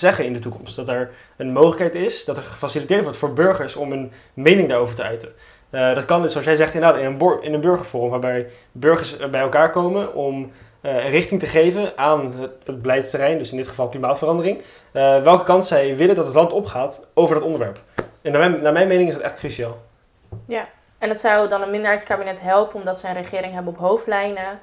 zeggen 0.00 0.24
in 0.24 0.32
de 0.32 0.38
toekomst. 0.38 0.76
Dat 0.76 0.88
er 0.88 1.10
een 1.36 1.52
mogelijkheid 1.52 1.94
is, 1.94 2.24
dat 2.24 2.36
er 2.36 2.42
gefaciliteerd 2.42 3.02
wordt 3.02 3.18
voor 3.18 3.32
burgers 3.32 3.76
om 3.76 3.92
een 3.92 4.12
mening 4.34 4.68
daarover 4.68 4.94
te 4.94 5.02
uiten. 5.02 5.28
Eh, 5.70 5.94
dat 5.94 6.04
kan 6.04 6.22
dus, 6.22 6.30
zoals 6.30 6.46
jij 6.46 6.56
zegt, 6.56 6.74
inderdaad 6.74 7.00
in 7.00 7.06
een, 7.06 7.42
in 7.42 7.54
een 7.54 7.60
burgerforum, 7.60 8.10
waarbij 8.10 8.46
burgers 8.72 9.16
bij 9.16 9.40
elkaar 9.40 9.70
komen 9.70 10.14
om 10.14 10.52
eh, 10.80 11.04
een 11.04 11.10
richting 11.10 11.40
te 11.40 11.46
geven 11.46 11.98
aan 11.98 12.34
het, 12.38 12.54
het 12.64 12.80
beleidsterrein, 12.80 13.38
dus 13.38 13.50
in 13.50 13.56
dit 13.56 13.66
geval 13.66 13.88
klimaatverandering. 13.88 14.62
Eh, 14.92 15.22
welke 15.22 15.44
kant 15.44 15.66
zij 15.66 15.96
willen 15.96 16.14
dat 16.14 16.26
het 16.26 16.34
land 16.34 16.52
opgaat 16.52 17.06
over 17.14 17.34
dat 17.34 17.44
onderwerp. 17.44 17.80
En 18.22 18.32
naar 18.32 18.50
mijn, 18.50 18.62
naar 18.62 18.72
mijn 18.72 18.88
mening 18.88 19.08
is 19.08 19.14
dat 19.14 19.22
echt 19.22 19.36
cruciaal. 19.36 19.78
Ja, 20.46 20.68
en 20.98 21.08
het 21.08 21.20
zou 21.20 21.48
dan 21.48 21.62
een 21.62 21.70
minderheidskabinet 21.70 22.40
helpen 22.40 22.74
omdat 22.74 23.00
zij 23.00 23.10
een 23.10 23.22
regering 23.22 23.52
hebben 23.52 23.72
op 23.72 23.78
hoofdlijnen. 23.78 24.60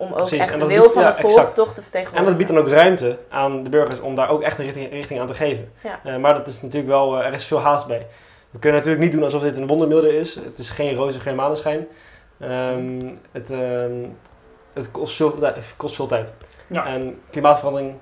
Om 0.00 0.08
ook 0.10 0.16
Precies, 0.16 0.38
echt 0.38 0.52
en 0.52 0.58
de 0.58 0.66
wil 0.66 0.80
biedt- 0.80 0.92
van 0.92 1.02
ja, 1.02 1.08
het 1.08 1.16
volk 1.20 1.30
exact. 1.32 1.54
toch 1.54 1.68
te 1.70 1.76
En 1.76 1.82
vertegenwoordigen. 1.82 2.26
dat 2.28 2.36
biedt 2.36 2.50
dan 2.50 2.58
ook 2.60 2.68
ruimte 2.80 3.18
aan 3.28 3.62
de 3.62 3.70
burgers 3.70 4.00
om 4.00 4.14
daar 4.14 4.28
ook 4.28 4.42
echt 4.42 4.58
een 4.58 4.64
richting, 4.64 4.90
richting 4.90 5.20
aan 5.20 5.26
te 5.26 5.34
geven. 5.34 5.72
Ja. 5.82 6.00
Eh, 6.04 6.16
maar 6.16 6.34
dat 6.34 6.46
is 6.46 6.62
natuurlijk 6.62 6.90
wel, 6.92 7.18
eh, 7.20 7.26
er 7.26 7.32
is 7.32 7.44
veel 7.44 7.60
haast 7.60 7.86
bij. 7.86 8.06
We 8.50 8.58
kunnen 8.58 8.78
natuurlijk 8.78 9.04
niet 9.04 9.12
doen 9.14 9.22
alsof 9.24 9.42
dit 9.42 9.56
een 9.56 9.66
wondermiddel 9.66 10.10
is. 10.10 10.34
Het 10.34 10.58
is 10.58 10.68
geen 10.68 10.94
roze, 10.94 11.20
geen 11.20 11.34
maneschijn. 11.34 11.86
Ehm, 12.40 13.14
het, 13.32 13.50
ehm, 13.50 13.92
het 14.72 14.90
kost 14.90 15.16
veel, 15.16 15.34
het 15.42 15.74
kost 15.76 15.94
veel 15.94 16.06
tijd. 16.06 16.32
Ja. 16.66 16.86
En 16.86 17.20
klimaatverandering, 17.30 17.94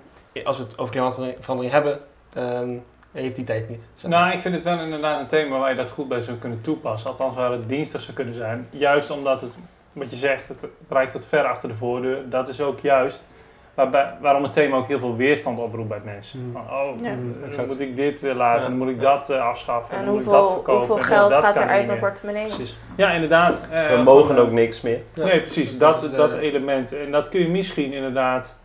als 0.44 0.56
we 0.56 0.62
het 0.62 0.78
over 0.78 0.92
klimaatverandering 0.92 1.72
hebben, 1.74 1.98
ehm, 2.34 2.76
heeft 3.12 3.36
die 3.36 3.44
tijd 3.44 3.68
niet. 3.68 3.88
zeg 3.96 4.10
maar. 4.10 4.20
Nou, 4.20 4.32
ik 4.34 4.40
vind 4.40 4.54
het 4.54 4.64
wel 4.64 4.78
inderdaad 4.80 5.20
een 5.20 5.26
thema 5.26 5.58
waar 5.58 5.70
je 5.70 5.76
dat 5.76 5.90
goed 5.90 6.08
bij 6.08 6.20
zou 6.20 6.36
kunnen 6.36 6.60
toepassen. 6.60 7.10
Althans, 7.10 7.34
waar 7.36 7.52
het 7.52 7.68
dienstig 7.68 8.00
zou 8.00 8.12
kunnen 8.16 8.34
zijn. 8.34 8.68
Juist 8.70 9.10
omdat 9.10 9.40
het, 9.40 9.56
wat 9.92 10.10
je 10.10 10.16
zegt, 10.16 10.48
het 10.48 10.66
reikt 10.88 11.12
tot 11.12 11.26
ver 11.26 11.44
achter 11.44 11.68
de 11.68 11.74
voordeur. 11.74 12.28
Dat 12.30 12.48
is 12.48 12.60
ook 12.60 12.80
juist 12.80 13.28
waarbij, 13.74 14.12
waarom 14.20 14.42
het 14.42 14.52
thema 14.52 14.76
ook 14.76 14.86
heel 14.88 14.98
veel 14.98 15.16
weerstand 15.16 15.58
oproept 15.58 15.88
bij 15.88 16.00
mensen. 16.04 16.44
Mm. 16.46 16.52
Van, 16.52 16.62
oh, 16.62 17.00
Ja. 17.02 17.10
Mm, 17.14 17.34
dan 17.40 17.48
exact. 17.48 17.68
moet 17.68 17.80
ik 17.80 17.96
dit 17.96 18.24
eh, 18.24 18.34
laten, 18.34 18.62
Ja. 18.62 18.68
dan 18.68 18.76
moet 18.78 18.88
ik 18.88 19.00
Ja. 19.00 19.16
dat 19.16 19.30
eh, 19.30 19.46
afschaffen, 19.46 19.96
En 19.98 20.04
dan 20.04 20.14
moet 20.14 20.22
ik 20.22 20.28
dat 20.28 20.36
hoeveel, 20.38 20.54
verkopen. 20.56 20.86
hoeveel 20.86 21.16
geld 21.16 21.30
dat 21.30 21.44
gaat 21.44 21.56
er 21.56 21.66
uit 21.68 21.86
mijn 21.86 21.98
portemonnee? 21.98 22.46
Precies. 22.46 22.76
Ja, 22.96 23.10
inderdaad. 23.10 23.60
eh, 23.70 23.88
We 23.96 24.02
mogen 24.02 24.26
van, 24.36 24.38
ook 24.44 24.50
niks 24.50 24.80
meer. 24.80 25.00
Ja. 25.14 25.24
Nee, 25.24 25.40
precies. 25.40 25.78
Dat 25.78 25.94
Dat, 25.94 26.02
is, 26.02 26.10
dat, 26.16 26.34
eh, 26.34 26.42
element. 26.42 26.92
En 26.92 27.10
dat 27.10 27.28
kun 27.28 27.40
je 27.40 27.48
misschien 27.48 27.92
inderdaad 27.92 28.58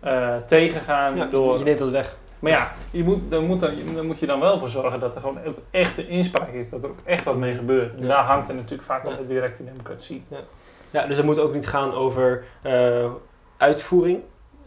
eh, 0.00 0.36
tegengaan 0.46 1.16
Ja, 1.16 1.24
door... 1.24 1.58
Je 1.58 1.64
neemt 1.64 1.78
dat 1.78 1.90
weg. 1.90 2.16
Maar 2.38 2.52
ja, 2.52 2.72
je 2.90 3.04
moet, 3.04 3.30
dan, 3.30 3.44
moet 3.44 3.60
dan, 3.60 3.74
dan 3.94 4.06
moet 4.06 4.18
je 4.18 4.26
dan 4.26 4.40
wel 4.40 4.58
voor 4.58 4.68
zorgen 4.68 5.00
dat 5.00 5.14
er 5.14 5.20
gewoon 5.20 5.44
ook 5.44 5.58
echte 5.70 6.08
inspraak 6.08 6.52
is. 6.52 6.70
Dat 6.70 6.82
er 6.82 6.88
ook 6.88 6.98
echt 7.04 7.24
wat 7.24 7.36
mee 7.36 7.54
gebeurt. 7.54 7.94
En 7.94 8.00
Ja. 8.02 8.06
daar 8.08 8.24
hangt 8.24 8.48
er 8.48 8.54
natuurlijk 8.54 8.82
vaak 8.82 9.02
Ja. 9.02 9.08
wel 9.08 9.18
de 9.18 9.26
directe 9.26 9.64
democratie. 9.64 10.24
Ja, 10.90 11.06
dus 11.06 11.16
het 11.16 11.26
moet 11.26 11.38
ook 11.38 11.52
niet 11.54 11.66
gaan 11.66 11.92
over 11.94 12.44
eh, 12.62 13.10
uitvoering. 13.56 14.20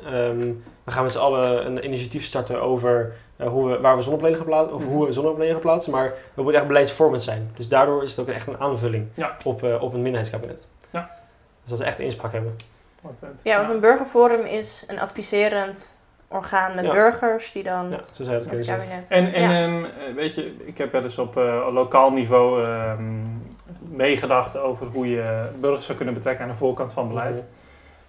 Ehm, 0.03 0.51
we 0.83 0.91
gaan 0.91 1.03
met 1.03 1.11
z'n 1.11 1.17
allen 1.19 1.65
een 1.65 1.85
initiatief 1.85 2.23
starten 2.25 2.61
over 2.61 3.13
eh, 3.35 3.47
hoe 3.47 3.69
we, 3.69 3.79
waar 3.79 3.95
we 3.95 4.01
zonnepanelen 4.01 4.37
gaan 4.39 4.47
plaatsen, 4.47 4.75
of 4.75 4.85
hoe 4.85 5.05
we 5.05 5.13
zonnepanelen 5.13 5.51
gaan 5.53 5.61
plaatsen, 5.61 5.91
maar 5.91 6.03
het 6.33 6.43
moet 6.43 6.53
echt 6.53 6.67
beleidsvormend 6.67 7.23
zijn. 7.23 7.51
Dus 7.55 7.67
daardoor 7.67 8.03
is 8.03 8.15
het 8.15 8.19
ook 8.27 8.33
echt 8.33 8.47
een 8.47 8.59
aanvulling 8.59 9.07
Ja. 9.13 9.37
op, 9.45 9.63
eh, 9.63 9.81
op 9.81 9.93
een 9.93 10.01
minderheidskabinet. 10.01 10.67
Ja. 10.91 11.09
Dus 11.61 11.69
dat 11.69 11.77
ze 11.77 11.83
echt 11.83 11.99
inspraak 11.99 12.31
hebben. 12.31 12.55
Ja, 13.43 13.57
want 13.57 13.69
een 13.73 13.79
burgerforum 13.79 14.45
is 14.45 14.83
een 14.87 14.99
adviserend 14.99 15.97
orgaan 16.31 16.75
met 16.75 16.85
Ja. 16.85 16.91
burgers 16.91 17.51
die 17.51 17.63
dan 17.63 17.89
Ja, 17.89 17.97
zo 18.11 18.23
zou 18.23 18.29
je 18.29 18.43
dat 18.43 18.51
met 18.51 18.65
kunnen 18.65 18.65
het 18.65 18.65
zeggen. 18.65 18.87
kabinet... 18.87 19.09
En, 19.11 19.33
en 19.33 19.49
ja. 19.49 19.61
ehm, 19.63 19.83
eh, 19.83 20.15
weet 20.15 20.35
je, 20.35 20.55
ik 20.65 20.77
heb 20.77 20.91
wel 20.91 21.03
eens 21.03 21.17
op 21.17 21.37
eh, 21.37 21.67
lokaal 21.71 22.11
niveau 22.11 22.65
ehm, 22.65 23.03
meegedacht 23.89 24.57
over 24.57 24.85
hoe 24.87 25.09
je 25.09 25.49
burgers 25.59 25.85
zou 25.85 25.97
kunnen 25.97 26.13
betrekken 26.15 26.43
aan 26.45 26.51
de 26.51 26.57
voorkant 26.57 26.93
van 26.93 27.07
beleid. 27.07 27.43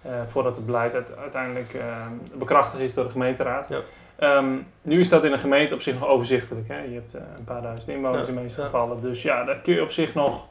Eh, 0.01 0.11
voordat 0.31 0.55
het 0.55 0.65
beleid 0.65 0.93
uit- 0.93 1.17
uiteindelijk 1.21 1.73
ehm, 1.73 2.11
bekrachtigd 2.39 2.81
is 2.81 2.93
door 2.93 3.03
de 3.03 3.09
gemeenteraad. 3.11 3.69
Ja. 3.69 3.79
Ehm, 4.15 4.51
nu 4.81 4.99
is 4.99 5.09
dat 5.09 5.23
in 5.23 5.31
een 5.31 5.39
gemeente 5.39 5.73
op 5.73 5.81
zich 5.81 5.93
nog 5.99 6.07
overzichtelijk. 6.09 6.67
Hè? 6.67 6.79
Je 6.81 6.93
hebt 6.93 7.13
eh, 7.13 7.21
een 7.37 7.43
paar 7.43 7.61
duizend 7.61 7.91
inwoners 7.91 8.21
Ja, 8.21 8.29
in 8.29 8.35
de 8.35 8.41
meeste 8.41 8.59
ja. 8.61 8.65
gevallen. 8.67 9.01
Dus 9.01 9.21
ja, 9.21 9.43
daar 9.43 9.59
kun 9.59 9.73
je 9.73 9.81
op 9.81 9.91
zich 9.91 10.13
nog 10.13 10.47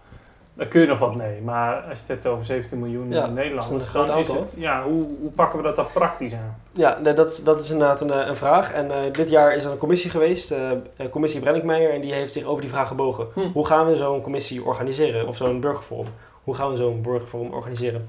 daar 0.54 0.66
kun 0.66 0.80
je 0.80 0.86
nog 0.86 0.98
wat 0.98 1.14
mee. 1.16 1.40
Maar 1.40 1.74
als 1.74 1.84
je 1.84 1.90
het 1.98 2.06
hebt 2.08 2.26
over 2.26 2.44
17 2.44 2.78
miljoen 2.78 3.10
Ja, 3.10 3.26
Nederlanders, 3.26 3.92
dan 3.92 4.18
is 4.18 4.28
het, 4.28 4.54
ja, 4.58 4.82
hoe, 4.84 5.06
hoe 5.20 5.30
pakken 5.30 5.58
we 5.58 5.64
dat 5.64 5.76
dan 5.76 5.86
praktisch 5.94 6.32
aan? 6.32 6.56
Ja, 6.72 6.98
nee, 6.98 7.12
dat, 7.14 7.28
is- 7.28 7.42
dat 7.44 7.60
is 7.60 7.70
inderdaad 7.70 8.00
een, 8.00 8.10
eh, 8.10 8.26
een 8.26 8.36
vraag. 8.36 8.72
En 8.72 8.90
eh, 8.90 9.12
dit 9.12 9.30
jaar 9.30 9.54
is 9.54 9.64
er 9.64 9.70
een 9.70 9.76
commissie 9.78 10.10
geweest, 10.10 10.50
eh, 10.50 10.70
commissie 11.10 11.40
Brenninkmeijer, 11.40 11.92
en 11.92 12.00
die 12.00 12.12
heeft 12.12 12.32
zich 12.32 12.44
over 12.44 12.60
die 12.60 12.70
vraag 12.70 12.88
gebogen. 12.88 13.26
Hm. 13.34 13.40
Hoe 13.52 13.66
gaan 13.66 13.86
we 13.86 13.96
zo'n 13.96 14.20
commissie 14.20 14.64
organiseren? 14.64 15.28
Of 15.28 15.36
zo'n 15.36 15.60
burgerforum? 15.60 16.12
Hoe 16.44 16.54
gaan 16.54 16.70
we 16.70 16.76
zo'n 16.76 17.02
burgerforum 17.02 17.52
organiseren? 17.52 18.06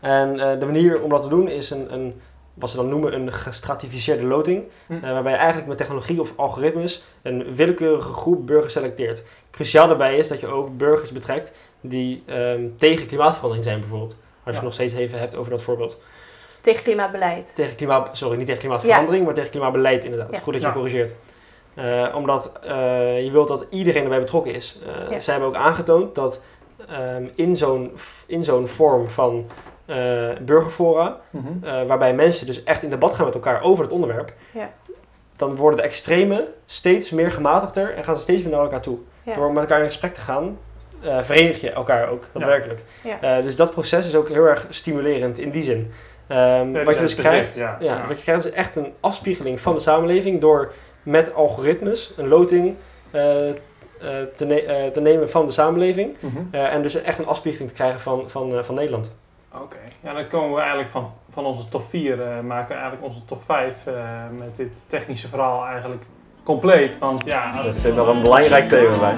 En 0.00 0.36
de 0.58 0.66
manier 0.66 1.02
om 1.02 1.08
dat 1.10 1.22
te 1.22 1.28
doen 1.28 1.48
is 1.48 1.70
een, 1.70 1.92
een 1.92 2.20
wat 2.54 2.70
ze 2.70 2.76
dan 2.76 2.88
noemen 2.88 3.12
een 3.14 3.32
gestratificeerde 3.32 4.22
loting. 4.24 4.64
Hm. 4.86 5.00
waarbij 5.00 5.32
je 5.32 5.38
eigenlijk 5.38 5.68
met 5.68 5.76
technologie 5.76 6.20
of 6.20 6.32
algoritmes 6.36 7.04
een 7.22 7.54
willekeurige 7.54 8.12
groep 8.12 8.46
burgers 8.46 8.72
selecteert. 8.72 9.22
Cruciaal 9.50 9.88
daarbij 9.88 10.16
is 10.16 10.28
dat 10.28 10.40
je 10.40 10.46
ook 10.46 10.76
burgers 10.76 11.12
betrekt 11.12 11.52
die 11.88 12.22
ehm, 12.26 12.60
tegen 12.78 13.06
klimaatverandering 13.06 13.64
zijn 13.66 13.80
bijvoorbeeld. 13.80 14.10
Als 14.12 14.18
je 14.44 14.52
het 14.52 14.62
nog 14.62 14.72
steeds 14.72 14.94
even 14.94 15.18
hebt 15.18 15.36
over 15.36 15.50
dat 15.50 15.62
voorbeeld. 15.62 16.00
Tegen 16.60 16.82
klimaatbeleid. 16.82 17.54
Tegen 17.54 17.76
klimaat, 17.76 18.08
sorry, 18.12 18.36
niet 18.36 18.46
tegen 18.46 18.60
klimaatverandering, 18.60 19.24
maar 19.24 19.34
tegen 19.34 19.50
klimaatbeleid 19.50 20.04
inderdaad. 20.04 20.32
Ja. 20.34 20.38
Goed 20.40 20.52
dat 20.52 20.62
je 20.62 20.68
Ja. 20.68 20.74
corrigeert. 20.74 21.14
Eh, 21.74 22.06
omdat 22.14 22.52
eh, 22.64 23.24
je 23.24 23.30
wilt 23.30 23.48
dat 23.48 23.66
iedereen 23.70 24.02
erbij 24.02 24.18
betrokken 24.20 24.54
is. 24.54 24.78
Eh, 24.86 25.10
Ja. 25.10 25.18
Zij 25.20 25.34
hebben 25.34 25.50
ook 25.52 25.58
aangetoond 25.64 26.14
dat 26.14 26.42
ehm, 26.88 27.24
in 27.34 27.56
zo'n 27.56 27.92
in 28.26 28.44
zo'n 28.44 28.68
vorm 28.68 29.08
van 29.10 29.46
eh, 29.86 29.96
burgerfora, 30.40 31.20
eh, 31.62 31.82
waarbij 31.86 32.14
mensen 32.14 32.46
dus 32.46 32.64
echt 32.64 32.82
in 32.82 32.90
debat 32.90 33.14
gaan 33.14 33.24
met 33.24 33.34
elkaar 33.34 33.62
over 33.62 33.84
het 33.84 33.92
onderwerp, 33.92 34.32
Ja. 34.52 34.72
dan 35.36 35.56
worden 35.56 35.78
de 35.78 35.84
extremen 35.84 36.44
steeds 36.66 37.10
meer 37.10 37.30
gematigder 37.30 37.94
en 37.94 38.04
gaan 38.04 38.14
ze 38.16 38.20
steeds 38.22 38.42
meer 38.42 38.50
naar 38.52 38.60
elkaar 38.60 38.80
toe. 38.80 38.98
Ja. 39.22 39.34
Door 39.34 39.52
met 39.52 39.62
elkaar 39.62 39.80
in 39.80 39.86
gesprek 39.86 40.14
te 40.14 40.20
gaan, 40.20 40.58
eh, 41.06 41.18
verenig 41.22 41.60
je 41.60 41.70
elkaar 41.70 42.08
ook, 42.08 42.24
daadwerkelijk. 42.32 42.82
Ja. 43.04 43.36
Eh, 43.36 43.42
dus 43.42 43.56
dat 43.56 43.70
proces 43.70 44.06
is 44.06 44.14
ook 44.14 44.28
heel 44.28 44.44
erg 44.44 44.66
stimulerend 44.70 45.38
in 45.38 45.50
die 45.50 45.62
zin. 45.62 45.92
Ehm, 46.26 46.72
wat 46.72 46.94
je 46.94 47.00
dus 47.00 47.14
is 47.14 47.14
krijgt, 47.14 47.54
ja. 47.56 47.76
ja, 47.80 47.94
Ja. 47.94 48.04
wat 48.06 48.16
je 48.16 48.22
krijgt 48.22 48.44
is 48.44 48.50
echt 48.52 48.76
een 48.76 48.92
afspiegeling 49.00 49.60
van 49.60 49.74
de 49.74 49.80
samenleving 49.80 50.40
door 50.40 50.72
met 51.02 51.34
algoritmes 51.34 52.12
een 52.16 52.28
loting 52.28 52.74
eh, 53.10 53.48
eh, 53.48 53.54
te, 54.36 54.44
ne- 54.44 54.90
te 54.92 55.00
nemen 55.00 55.30
van 55.30 55.46
de 55.46 55.52
samenleving. 55.52 56.16
Mhm. 56.20 56.36
Eh, 56.50 56.72
en 56.72 56.82
dus 56.82 57.02
echt 57.02 57.18
een 57.18 57.26
afspiegeling 57.26 57.68
te 57.70 57.76
krijgen 57.76 58.00
van, 58.00 58.30
van, 58.30 58.56
eh, 58.56 58.62
van 58.62 58.74
Nederland. 58.74 59.14
Oké, 59.54 59.76
ja, 60.00 60.12
dan 60.12 60.26
komen 60.26 60.54
we 60.54 60.58
eigenlijk 60.60 60.88
van, 60.90 61.12
van 61.30 61.44
onze 61.44 61.68
top 61.68 61.82
4, 61.88 62.22
eh, 62.22 62.40
maken 62.40 62.68
we 62.68 62.74
eigenlijk 62.74 63.04
onze 63.04 63.24
top 63.24 63.42
5 63.44 63.86
eh, 63.86 63.94
met 64.38 64.56
dit 64.56 64.84
technische 64.88 65.28
verhaal 65.28 65.66
eigenlijk 65.66 66.02
compleet. 66.42 66.98
Want 66.98 67.24
ja, 67.24 67.52
als 67.58 67.68
Er 67.68 67.74
zit 67.74 67.94
nog 67.94 68.08
een 68.08 68.22
belangrijk 68.22 68.68
thema 68.68 68.98
bij. 68.98 69.14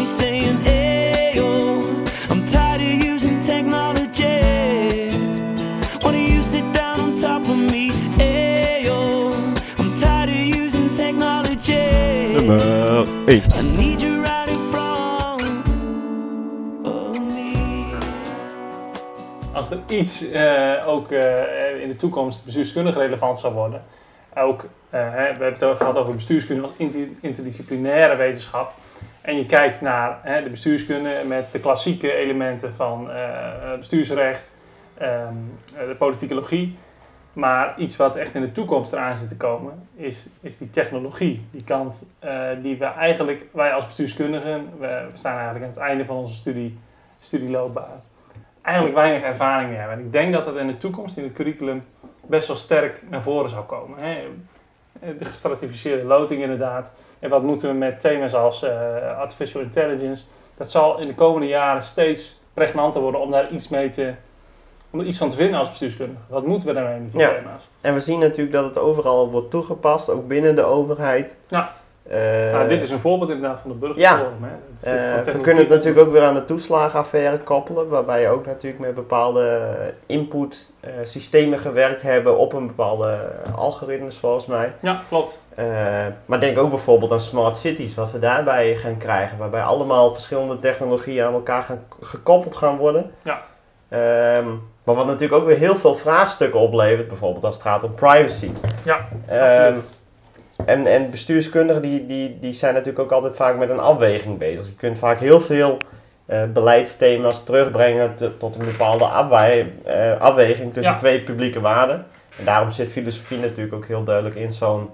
Me 0.00 0.06
saying, 0.06 0.56
Ayo, 0.64 2.08
I'm 2.30 2.46
tired 2.46 2.80
of 2.80 3.04
using 3.04 3.38
technology. 3.42 5.10
Why 6.00 6.12
don't 6.12 6.30
you 6.32 6.42
sit 6.42 6.64
down 6.72 6.98
on 7.00 7.18
top 7.18 7.42
of 7.46 7.58
me? 7.58 7.90
Ayo, 8.16 9.30
I'm 9.78 9.94
tired 10.00 10.30
of 10.30 10.36
using 10.36 10.88
technology. 10.96 12.32
Nummer 12.32 13.04
1. 13.28 13.52
I 13.52 13.60
need 13.76 14.00
you 14.00 14.22
right 14.22 14.48
in 14.48 14.70
front 14.70 15.68
of 16.86 17.18
me. 17.18 17.92
als 19.52 19.70
er 19.70 19.78
iets 19.88 20.30
eh, 20.30 20.88
ook 20.88 21.10
eh, 21.10 21.82
in 21.82 21.88
de 21.88 21.96
toekomst 21.96 22.44
bestuurskundig 22.44 22.94
relevant 22.96 23.38
zou 23.38 23.54
worden, 23.54 23.82
ook, 24.34 24.68
eh, 24.90 25.00
hè, 25.00 25.36
we 25.36 25.44
hebben 25.44 25.68
het 25.68 25.76
gehad 25.76 25.96
over 25.96 26.14
bestuurskunde 26.14 26.62
als 26.62 26.72
inter- 26.76 27.08
interdisciplinaire 27.20 28.16
wetenschap. 28.16 28.72
En 29.20 29.36
je 29.36 29.46
kijkt 29.46 29.80
naar 29.80 30.18
hè, 30.22 30.42
de 30.42 30.48
bestuurskunde 30.48 31.22
met 31.26 31.52
de 31.52 31.60
klassieke 31.60 32.12
elementen 32.12 32.74
van 32.74 33.10
eh, 33.10 33.70
eh, 33.70 33.76
bestuursrecht, 33.76 34.54
eh, 34.94 35.28
de 35.74 35.94
politicologie. 35.98 36.78
Maar 37.32 37.78
iets 37.78 37.96
wat 37.96 38.16
echt 38.16 38.34
in 38.34 38.40
de 38.40 38.52
toekomst 38.52 38.92
eraan 38.92 39.16
zit 39.16 39.28
te 39.28 39.36
komen, 39.36 39.88
is, 39.96 40.28
is 40.40 40.58
die 40.58 40.70
technologie. 40.70 41.44
Die 41.50 41.64
kant 41.64 42.06
die 42.62 42.76
we 42.76 42.84
eigenlijk, 42.84 43.46
wij 43.52 43.72
als 43.72 43.86
bestuurskundigen, 43.86 44.68
we, 44.78 45.06
we 45.10 45.16
staan 45.18 45.34
eigenlijk 45.34 45.64
aan 45.64 45.70
het 45.70 45.80
einde 45.80 46.04
van 46.04 46.16
onze 46.16 46.34
studie, 46.34 46.78
studieloopbaan, 47.18 48.02
eigenlijk 48.62 48.96
weinig 48.96 49.22
ervaring 49.22 49.68
mee 49.68 49.78
hebben. 49.78 49.98
En 49.98 50.04
ik 50.04 50.12
denk 50.12 50.32
dat 50.32 50.44
dat 50.44 50.56
in 50.56 50.66
de 50.66 50.76
toekomst 50.76 51.16
in 51.16 51.24
het 51.24 51.32
curriculum 51.32 51.82
best 52.26 52.46
wel 52.46 52.56
sterk 52.56 53.02
naar 53.10 53.22
voren 53.22 53.50
zou 53.50 53.64
komen. 53.64 54.02
Hè? 54.02 54.22
De 55.18 55.24
gestratificeerde 55.24 56.04
loting 56.04 56.42
inderdaad. 56.42 56.92
En 57.18 57.30
wat 57.30 57.42
moeten 57.42 57.68
we 57.68 57.74
met 57.74 58.00
thema's 58.00 58.34
als 58.34 58.62
eh, 58.62 59.18
artificial 59.18 59.62
intelligence. 59.62 60.22
Dat 60.56 60.70
zal 60.70 60.98
in 61.00 61.06
de 61.06 61.14
komende 61.14 61.46
jaren 61.48 61.82
steeds 61.82 62.40
pregnanter 62.54 63.00
worden 63.00 63.20
om 63.20 63.30
daar 63.30 63.52
iets 63.52 63.68
mee 63.68 63.88
te... 63.90 64.12
Om 64.90 65.00
er 65.00 65.06
iets 65.06 65.18
van 65.18 65.28
te 65.30 65.36
vinden 65.36 65.58
als 65.58 65.68
bestuurskundige. 65.68 66.20
Wat 66.28 66.46
moeten 66.46 66.68
we 66.68 66.74
daarmee 66.74 67.00
met 67.00 67.10
die 67.12 67.20
Ja. 67.20 67.28
thema's? 67.28 67.68
En 67.80 67.94
we 67.94 68.00
zien 68.00 68.18
natuurlijk 68.18 68.52
dat 68.52 68.64
het 68.64 68.78
overal 68.78 69.30
wordt 69.30 69.50
toegepast, 69.50 70.10
ook 70.10 70.28
binnen 70.28 70.54
de 70.54 70.62
overheid. 70.62 71.36
Ja. 71.48 71.72
Eh, 72.10 72.52
nou, 72.52 72.68
dit 72.68 72.82
is 72.82 72.90
een 72.90 73.00
voorbeeld 73.00 73.30
inderdaad 73.30 73.60
van 73.60 73.70
de 73.70 73.76
burgerforum. 73.76 74.42
hè. 74.42 74.48
Het 74.48 74.80
zit 74.80 75.26
Eh, 75.26 75.34
we 75.34 75.40
kunnen 75.40 75.62
het 75.62 75.72
natuurlijk 75.72 76.06
ook 76.06 76.12
weer 76.12 76.22
aan 76.22 76.34
de 76.34 76.44
toeslagenaffaire 76.44 77.38
koppelen, 77.38 77.88
waarbij 77.88 78.20
je 78.20 78.28
ook 78.28 78.46
natuurlijk 78.46 78.82
met 78.82 78.94
bepaalde 78.94 79.68
input 80.06 80.72
eh, 80.80 80.90
systemen 81.04 81.58
gewerkt 81.58 82.02
hebben 82.02 82.38
op 82.38 82.52
een 82.52 82.66
bepaalde 82.66 83.18
algoritmes 83.54 84.16
volgens 84.16 84.46
mij. 84.46 84.72
Ja, 84.80 85.02
klopt. 85.08 85.38
Maar 86.26 86.40
denk 86.40 86.58
ook 86.58 86.70
bijvoorbeeld 86.70 87.12
aan 87.12 87.20
smart 87.20 87.56
cities, 87.56 87.94
wat 87.94 88.12
we 88.12 88.18
daarbij 88.18 88.76
gaan 88.76 88.96
krijgen, 88.96 89.38
waarbij 89.38 89.62
allemaal 89.62 90.12
verschillende 90.12 90.58
technologieën 90.58 91.24
aan 91.24 91.34
elkaar 91.34 91.62
gaan, 91.62 91.84
gekoppeld 92.00 92.56
gaan 92.56 92.76
worden. 92.76 93.10
Ja. 93.22 93.40
Ehm, 93.88 94.48
maar 94.84 94.94
wat 94.94 95.06
natuurlijk 95.06 95.40
ook 95.40 95.46
weer 95.46 95.58
heel 95.58 95.76
veel 95.76 95.94
vraagstukken 95.94 96.60
oplevert, 96.60 97.08
bijvoorbeeld 97.08 97.44
als 97.44 97.54
het 97.54 97.64
gaat 97.64 97.84
om 97.84 97.94
privacy. 97.94 98.50
Ja, 98.84 99.08
absoluut. 99.28 99.98
En, 100.66 100.86
en 100.86 101.10
bestuurskundigen 101.10 101.82
die, 101.82 102.06
die, 102.06 102.38
die 102.40 102.52
zijn 102.52 102.72
natuurlijk 102.74 103.04
ook 103.04 103.12
altijd 103.12 103.36
vaak 103.36 103.56
met 103.58 103.70
een 103.70 103.78
afweging 103.78 104.38
bezig. 104.38 104.66
Je 104.66 104.74
kunt 104.74 104.98
vaak 104.98 105.18
heel 105.18 105.40
veel 105.40 105.76
eh, 106.26 106.42
beleidsthema's 106.52 107.44
terugbrengen 107.44 108.14
te- 108.16 108.36
tot 108.36 108.56
een 108.56 108.64
bepaalde 108.64 109.04
afwij- 109.04 109.72
eh, 109.84 110.20
afweging 110.20 110.72
tussen 110.72 110.92
Ja. 110.92 110.98
twee 110.98 111.20
publieke 111.20 111.60
waarden. 111.60 112.06
En 112.38 112.44
daarom 112.44 112.70
zit 112.70 112.90
filosofie 112.90 113.38
natuurlijk 113.38 113.74
ook 113.76 113.86
heel 113.86 114.04
duidelijk 114.04 114.34
in 114.36 114.52
zo'n 114.52 114.90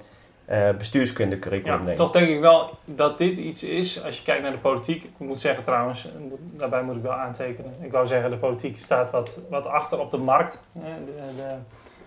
eh 0.46 0.68
bestuurskunde 0.78 1.38
curriculum. 1.38 1.78
Ja, 1.80 1.84
denk 1.84 1.96
toch 1.96 2.10
denk 2.10 2.28
ik 2.28 2.40
wel 2.40 2.70
dat 2.94 3.18
dit 3.18 3.38
iets 3.38 3.64
is, 3.64 4.04
als 4.04 4.16
je 4.16 4.22
kijkt 4.22 4.42
naar 4.42 4.50
de 4.50 4.58
politiek. 4.58 5.02
Ik 5.04 5.10
moet 5.18 5.40
zeggen 5.40 5.62
trouwens, 5.64 6.04
en 6.16 6.32
daarbij 6.58 6.82
moet 6.82 6.96
ik 6.96 7.02
wel 7.02 7.12
aantekenen. 7.12 7.72
Ik 7.80 7.92
wou 7.92 8.06
zeggen, 8.06 8.30
de 8.30 8.36
politiek 8.36 8.78
staat 8.78 9.10
wat, 9.10 9.40
wat 9.50 9.66
achter 9.66 10.00
op 10.00 10.10
de 10.10 10.16
markt. 10.16 10.64
hè. 10.80 10.88
De, 11.06 11.42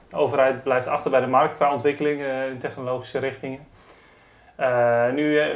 de 0.10 0.16
overheid 0.16 0.64
blijft 0.64 0.88
achter 0.88 1.12
bij 1.12 1.20
de 1.20 1.28
markt 1.28 1.56
qua 1.56 1.74
ontwikkeling 1.74 2.22
eh, 2.22 2.48
in 2.48 2.58
technologische 2.58 3.20
richtingen. 3.20 3.60
Eh, 4.56 5.10
nu 5.14 5.40
eh, 5.40 5.48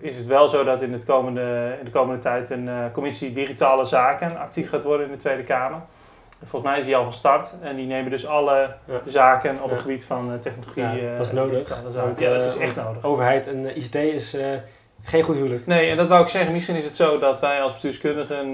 is 0.00 0.16
het 0.16 0.26
wel 0.26 0.48
zo 0.48 0.64
dat 0.64 0.82
in, 0.82 0.92
het 0.92 1.04
komende, 1.04 1.76
in 1.78 1.84
de 1.84 1.90
komende 1.90 2.20
tijd 2.20 2.50
een 2.50 2.68
commissie 2.92 3.32
digitale 3.32 3.84
zaken 3.84 4.38
actief 4.38 4.68
gaat 4.68 4.82
worden 4.82 5.06
in 5.06 5.12
de 5.12 5.18
Tweede 5.18 5.42
Kamer. 5.42 5.80
Volgens 6.44 6.70
mij 6.70 6.80
is 6.80 6.86
die 6.86 6.96
al 6.96 7.02
van 7.02 7.12
start 7.12 7.54
en 7.62 7.76
die 7.76 7.86
nemen 7.86 8.10
dus 8.10 8.26
alle 8.26 8.74
Ja. 8.84 9.00
zaken 9.04 9.62
op 9.62 9.70
het 9.70 9.80
gebied 9.80 10.04
van 10.04 10.38
technologie. 10.40 11.02
Ja, 11.02 11.16
dat 11.16 11.26
is 11.26 11.32
nodig. 11.32 11.80
Want, 11.94 12.18
ja, 12.18 12.34
dat 12.34 12.46
is 12.46 12.56
echt 12.56 12.76
nodig. 12.76 13.04
Overheid 13.04 13.46
en 13.46 13.76
ICT 13.76 13.94
is 13.94 14.36
geen 15.02 15.22
goed 15.22 15.36
huwelijk. 15.36 15.66
Nee, 15.66 15.90
en 15.90 15.96
dat 15.96 16.08
wou 16.08 16.22
ik 16.22 16.28
zeggen. 16.28 16.52
Misschien 16.52 16.76
is 16.76 16.84
het 16.84 16.94
zo 16.94 17.18
dat 17.18 17.40
wij 17.40 17.62
als 17.62 17.72
bestuurskundigen 17.72 18.36
en 18.36 18.52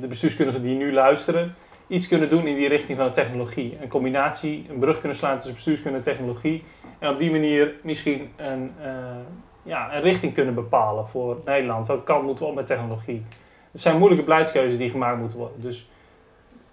de 0.00 0.06
bestuurskundigen 0.06 0.62
die 0.62 0.76
nu 0.76 0.92
luisteren, 0.92 1.54
iets 1.90 2.08
kunnen 2.08 2.30
doen 2.30 2.46
in 2.46 2.54
die 2.54 2.68
richting 2.68 2.98
van 2.98 3.06
de 3.06 3.12
technologie. 3.12 3.78
Een 3.82 3.88
combinatie, 3.88 4.66
een 4.70 4.78
brug 4.78 4.98
kunnen 4.98 5.16
slaan 5.18 5.34
tussen 5.36 5.54
bestuurskunde 5.54 5.98
en 5.98 6.04
technologie. 6.04 6.64
En 6.98 7.10
op 7.10 7.18
die 7.18 7.30
manier 7.30 7.74
misschien 7.82 8.30
een, 8.36 8.72
eh, 8.82 8.90
ja, 9.62 9.94
een 9.94 10.02
richting 10.02 10.34
kunnen 10.34 10.54
bepalen 10.54 11.06
voor 11.06 11.40
Nederland. 11.44 11.86
Welke 11.86 12.04
kant 12.04 12.24
moeten 12.24 12.44
we 12.44 12.50
op 12.50 12.56
met 12.56 12.66
technologie? 12.66 13.24
Het 13.72 13.80
zijn 13.80 13.96
moeilijke 13.98 14.24
beleidskeuzes 14.24 14.78
die 14.78 14.90
gemaakt 14.90 15.18
moeten 15.18 15.38
worden. 15.38 15.60
Dus 15.60 15.88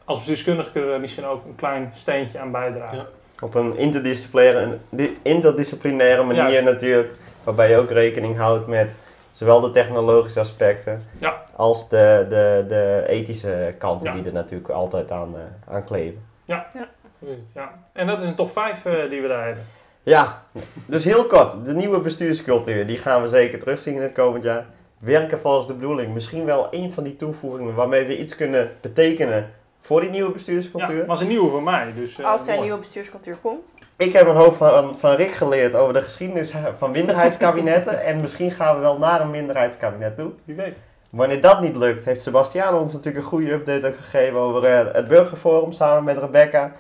als 0.06 0.18
bestuurskundige 0.18 0.72
kunnen 0.72 0.94
we 0.94 1.00
misschien 1.00 1.26
ook 1.26 1.46
een 1.46 1.56
klein 1.56 1.90
steentje 1.94 2.40
aan 2.40 2.52
bijdragen. 2.52 2.98
Ja. 2.98 3.08
Op 3.40 3.56
een 3.56 3.78
interdisciplinaire, 3.78 4.78
di- 4.90 5.18
interdisciplinaire 5.22 6.24
manier 6.24 6.42
Juist. 6.42 6.64
natuurlijk, 6.64 7.18
waarbij 7.44 7.70
je 7.70 7.78
ook 7.78 7.92
rekening 7.92 8.38
houdt 8.38 8.68
met 8.68 8.96
zowel 9.38 9.60
de 9.62 9.72
technologische 9.72 10.40
aspecten 10.40 11.04
Ja. 11.20 11.42
als 11.56 11.90
de, 11.90 12.26
de, 12.30 12.66
de 12.68 13.04
ethische 13.08 13.76
kanten 13.78 14.08
Ja. 14.10 14.16
die 14.16 14.26
er 14.26 14.34
natuurlijk 14.34 14.70
altijd 14.70 15.12
aan, 15.12 15.36
eh, 15.36 15.74
aan 15.74 15.84
kleven. 15.84 16.26
Het, 16.46 17.44
ja. 17.54 17.72
En 17.94 18.08
dat 18.08 18.22
is 18.22 18.28
een 18.28 18.36
top 18.36 18.52
5 18.52 18.86
eh, 18.86 19.10
die 19.10 19.22
we 19.22 19.28
daar 19.28 19.46
hebben. 19.46 19.64
Ja, 20.04 20.44
dus 20.86 21.04
heel 21.04 21.26
kort, 21.26 21.66
de 21.66 21.74
nieuwe 21.74 22.00
bestuurscultuur, 22.00 22.88
die 22.88 22.98
gaan 22.98 23.22
we 23.22 23.28
zeker 23.28 23.60
terugzien 23.60 23.96
in 23.96 24.02
het 24.02 24.12
komend 24.12 24.44
jaar. 24.44 24.66
Werken 25.00 25.40
volgens 25.40 25.68
de 25.68 25.74
bedoeling, 25.74 26.14
misschien 26.14 26.46
wel 26.46 26.68
een 26.72 26.92
van 26.92 27.04
die 27.04 27.16
toevoegingen 27.16 27.76
waarmee 27.76 28.06
we 28.06 28.18
iets 28.18 28.36
kunnen 28.36 28.72
betekenen 28.82 29.50
voor 29.88 30.02
die 30.02 30.10
nieuwe 30.10 30.28
Ja, 30.28 30.34
bestuurscultuur. 30.34 31.06
maar 31.06 31.16
is 31.16 31.22
een 31.22 31.28
nieuwe 31.28 31.50
voor 31.50 31.64
mij. 31.64 31.94
Dus, 31.96 32.20
eh, 32.20 32.26
Als 32.26 32.48
er 32.48 32.54
een 32.54 32.62
nieuwe 32.62 32.78
bestuurscultuur 32.80 33.38
komt. 33.42 33.74
Ik 33.98 34.14
heb 34.14 34.28
een 34.28 34.36
hoop 34.36 34.56
van, 34.56 34.98
van 34.98 35.16
Rick 35.16 35.32
geleerd 35.32 35.76
over 35.76 35.94
de 35.94 36.02
geschiedenis 36.02 36.54
van 36.78 36.92
minderheidskabinetten 36.92 38.04
en 38.10 38.22
misschien 38.22 38.52
gaan 38.52 38.76
we 38.76 38.82
wel 38.82 38.98
naar 38.98 39.22
een 39.22 39.30
minderheidskabinet 39.30 40.16
toe. 40.16 40.32
Wie 40.44 40.56
weet. 40.56 40.78
Wanneer 41.10 41.42
dat 41.42 41.62
niet 41.62 41.76
lukt, 41.76 42.06
heeft 42.06 42.22
Sebastiaan 42.22 42.76
ons 42.76 42.94
natuurlijk 42.94 43.24
een 43.24 43.30
goede 43.30 43.52
update 43.52 43.94
gegeven 43.94 44.38
over 44.40 44.64
eh, 44.66 44.94
het 44.94 45.08
Burgerforum 45.08 45.72
samen 45.72 46.04
met 46.04 46.18
Rebecca. 46.18 46.72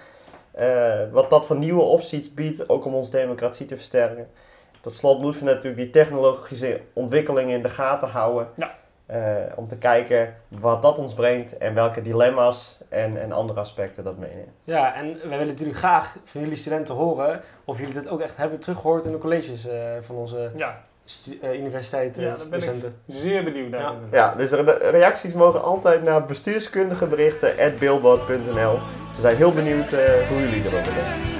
Eh, 0.51 0.93
wat 1.12 1.30
dat 1.30 1.45
voor 1.45 1.55
nieuwe 1.55 1.82
opties 1.82 2.34
biedt, 2.34 2.70
ook 2.70 2.86
om 2.86 2.93
onze 2.93 3.12
democratie 3.12 3.66
te 3.66 3.76
versterken. 3.76 4.28
Tot 4.82 4.95
slot 4.95 5.22
moeten 5.22 5.45
we 5.45 5.51
natuurlijk 5.51 5.82
die 5.82 5.89
technologische 5.89 6.82
ontwikkelingen 6.93 7.55
in 7.55 7.62
de 7.62 7.70
gaten 7.70 8.08
houden. 8.08 8.47
Ja. 8.55 8.76
Eh, 9.08 9.36
om 9.55 9.68
te 9.68 9.78
kijken 9.78 10.36
wat 10.47 10.82
dat 10.82 10.99
ons 10.99 11.14
brengt 11.14 11.58
en 11.58 11.74
welke 11.74 12.01
dilemma's 12.01 12.78
en, 12.89 13.22
en 13.22 13.32
andere 13.32 13.60
aspecten 13.60 14.03
dat 14.03 14.18
meenemen. 14.18 14.53
Ja, 14.64 14.95
en 14.95 15.08
wij 15.08 15.30
willen 15.30 15.47
natuurlijk 15.47 15.78
graag 15.78 16.16
van 16.24 16.41
jullie 16.41 16.55
studenten 16.55 16.95
horen 16.95 17.41
of 17.66 17.80
jullie 17.80 17.95
het 17.95 18.08
ook 18.08 18.22
echt 18.22 18.38
hebben 18.38 18.60
teruggehoord 18.60 19.05
in 19.05 19.12
de 19.12 19.18
colleges 19.18 19.68
eh, 19.68 19.76
van 20.01 20.16
onze 20.16 20.51
Ja, 20.55 20.84
eh, 21.41 21.60
universiteit 21.60 22.18
ja 22.18 22.24
daar 22.24 22.38
ben 22.49 22.60
ik 22.60 22.62
studenten. 22.62 23.01
zeer 23.05 23.43
benieuwd 23.43 23.70
naar. 23.70 23.82
Ja. 23.82 23.95
Ja, 24.12 24.36
dus 24.36 24.49
de 24.49 24.89
reacties 24.91 25.34
mogen 25.34 25.64
altijd 25.64 26.03
naar 26.03 26.26
bestuurskundige 26.26 27.05
berichten 27.05 27.55
We 29.16 29.22
zijn 29.22 29.36
heel 29.36 29.53
benieuwd 29.53 29.93
eh, 29.93 30.28
hoe 30.30 30.39
jullie 30.39 30.66
erover 30.66 30.93
denken. 30.93 31.36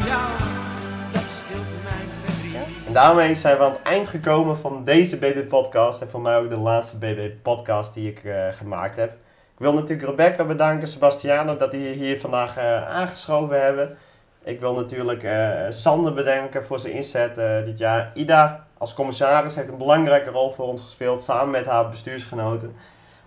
Van 0.00 1.12
dat 1.12 1.22
mijn. 1.84 2.66
En 2.86 2.92
daarmee 2.92 3.34
zijn 3.34 3.56
we 3.56 3.62
aan 3.62 3.72
het 3.72 3.82
eind 3.82 4.08
gekomen 4.08 4.58
van 4.58 4.84
deze 4.84 5.18
BB-podcast. 5.18 6.02
En 6.02 6.08
voor 6.08 6.20
mij 6.20 6.38
ook 6.38 6.48
de 6.50 6.58
laatste 6.58 6.98
BB-podcast 6.98 7.94
die 7.94 8.10
ik 8.10 8.24
eh, 8.24 8.46
gemaakt 8.50 8.96
heb. 8.96 9.10
Ik 9.10 9.64
wil 9.64 9.72
natuurlijk 9.72 10.08
Rebecca 10.08 10.44
bedanken, 10.44 10.88
Sebastiano, 10.88 11.56
dat 11.56 11.70
die 11.70 11.88
hier 11.88 12.20
vandaag 12.20 12.56
eh, 12.56 12.88
aangeschoven 12.88 13.62
hebben. 13.62 13.96
Ik 14.44 14.60
wil 14.60 14.74
natuurlijk 14.74 15.22
eh, 15.22 15.50
Sander 15.68 16.14
bedanken 16.14 16.64
voor 16.64 16.78
zijn 16.78 16.92
inzet 16.92 17.34
dit 17.64 17.78
jaar. 17.78 18.10
Ida 18.14 18.66
als 18.78 18.94
commissaris 18.94 19.54
heeft 19.54 19.68
een 19.68 19.78
belangrijke 19.78 20.30
rol 20.30 20.50
voor 20.50 20.66
ons 20.66 20.82
gespeeld, 20.82 21.20
samen 21.20 21.50
met 21.50 21.66
haar 21.66 21.88
bestuursgenoten. 21.88 22.76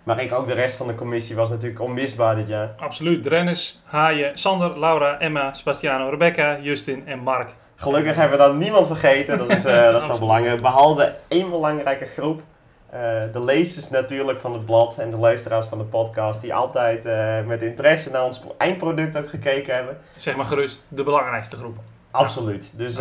Maar 0.02 0.22
ik 0.22 0.32
ook 0.32 0.46
de 0.46 0.54
rest 0.54 0.76
van 0.76 0.86
de 0.86 0.94
commissie 0.94 1.36
was 1.36 1.50
natuurlijk 1.50 1.80
onmisbaar 1.80 2.36
dit 2.36 2.48
jaar. 2.48 2.70
Absoluut. 2.76 3.22
Drennis, 3.22 3.82
Haaien, 3.84 4.38
Sander, 4.38 4.78
Laura, 4.78 5.18
Emma, 5.18 5.52
Sebastiano, 5.52 6.08
Rebecca, 6.08 6.58
Justin 6.60 7.06
en 7.06 7.18
Mark. 7.18 7.54
Gelukkig 7.74 8.16
hebben 8.16 8.38
we 8.38 8.44
dan 8.44 8.58
niemand 8.58 8.86
vergeten, 8.86 9.38
dat 9.38 9.50
is, 9.50 9.64
eh, 9.64 9.82
dat 9.92 10.02
is 10.02 10.08
nog 10.08 10.18
belangrijk. 10.18 10.60
Behalve 10.60 11.14
één 11.28 11.50
belangrijke 11.50 12.04
groep. 12.04 12.42
Eh, 12.90 13.00
de 13.32 13.44
lezers 13.44 13.90
natuurlijk 13.90 14.40
van 14.40 14.52
het 14.52 14.66
blad 14.66 14.98
en 14.98 15.10
de 15.10 15.16
luisteraars 15.16 15.66
van 15.66 15.78
de 15.78 15.84
podcast, 15.84 16.40
die 16.40 16.54
altijd 16.54 17.04
eh, 17.04 17.44
met 17.46 17.62
interesse 17.62 18.10
naar 18.10 18.24
ons 18.24 18.42
eindproduct 18.58 19.16
ook 19.16 19.28
gekeken 19.28 19.74
hebben. 19.74 19.98
Zeg 20.14 20.36
maar 20.36 20.44
gerust 20.44 20.84
de 20.88 21.02
belangrijkste 21.02 21.56
groep. 21.56 21.76
Absoluut. 22.10 22.72
Dus 22.76 22.96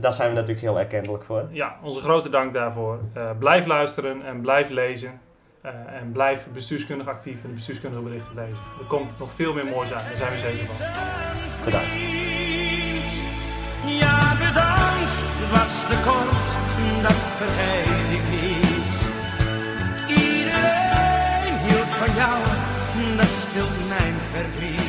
daar 0.00 0.12
zijn 0.12 0.28
we 0.28 0.34
natuurlijk 0.34 0.60
heel 0.60 0.78
erkentelijk 0.78 1.24
voor. 1.24 1.44
Ja, 1.50 1.76
onze 1.82 2.00
grote 2.00 2.30
dank 2.30 2.52
daarvoor. 2.52 2.98
Blijf 3.38 3.66
luisteren 3.66 4.22
en 4.26 4.40
blijf 4.40 4.68
lezen. 4.68 5.20
Eh, 5.68 6.00
en 6.00 6.12
blijf 6.12 6.46
bestuurskundig 6.52 7.06
actief 7.06 7.44
en 7.44 7.54
bestuurskundige 7.54 8.02
berichten 8.02 8.34
lezen. 8.34 8.64
Er 8.78 8.86
komt 8.86 9.18
nog 9.18 9.32
veel 9.32 9.52
meer 9.54 9.66
moois 9.66 9.92
aan, 9.92 10.04
daar 10.04 10.16
zijn 10.16 10.30
we 10.30 10.38
zeker 10.38 10.66
van. 10.66 10.76
Bedankt. 11.64 11.86
Ja, 14.02 14.36
bedankt, 14.36 15.16
was 15.50 15.74
de 15.90 15.98
kort, 16.06 16.48
dat 17.02 17.20
vergeet 17.40 18.08
ik 18.18 18.24
niet. 18.30 18.96
Iedereen 20.08 21.58
hield 21.66 21.92
van 22.00 22.14
jou, 22.14 22.38
dat 23.16 23.32
stilt 23.48 23.88
mijn 23.88 24.14
verdriet. 24.32 24.87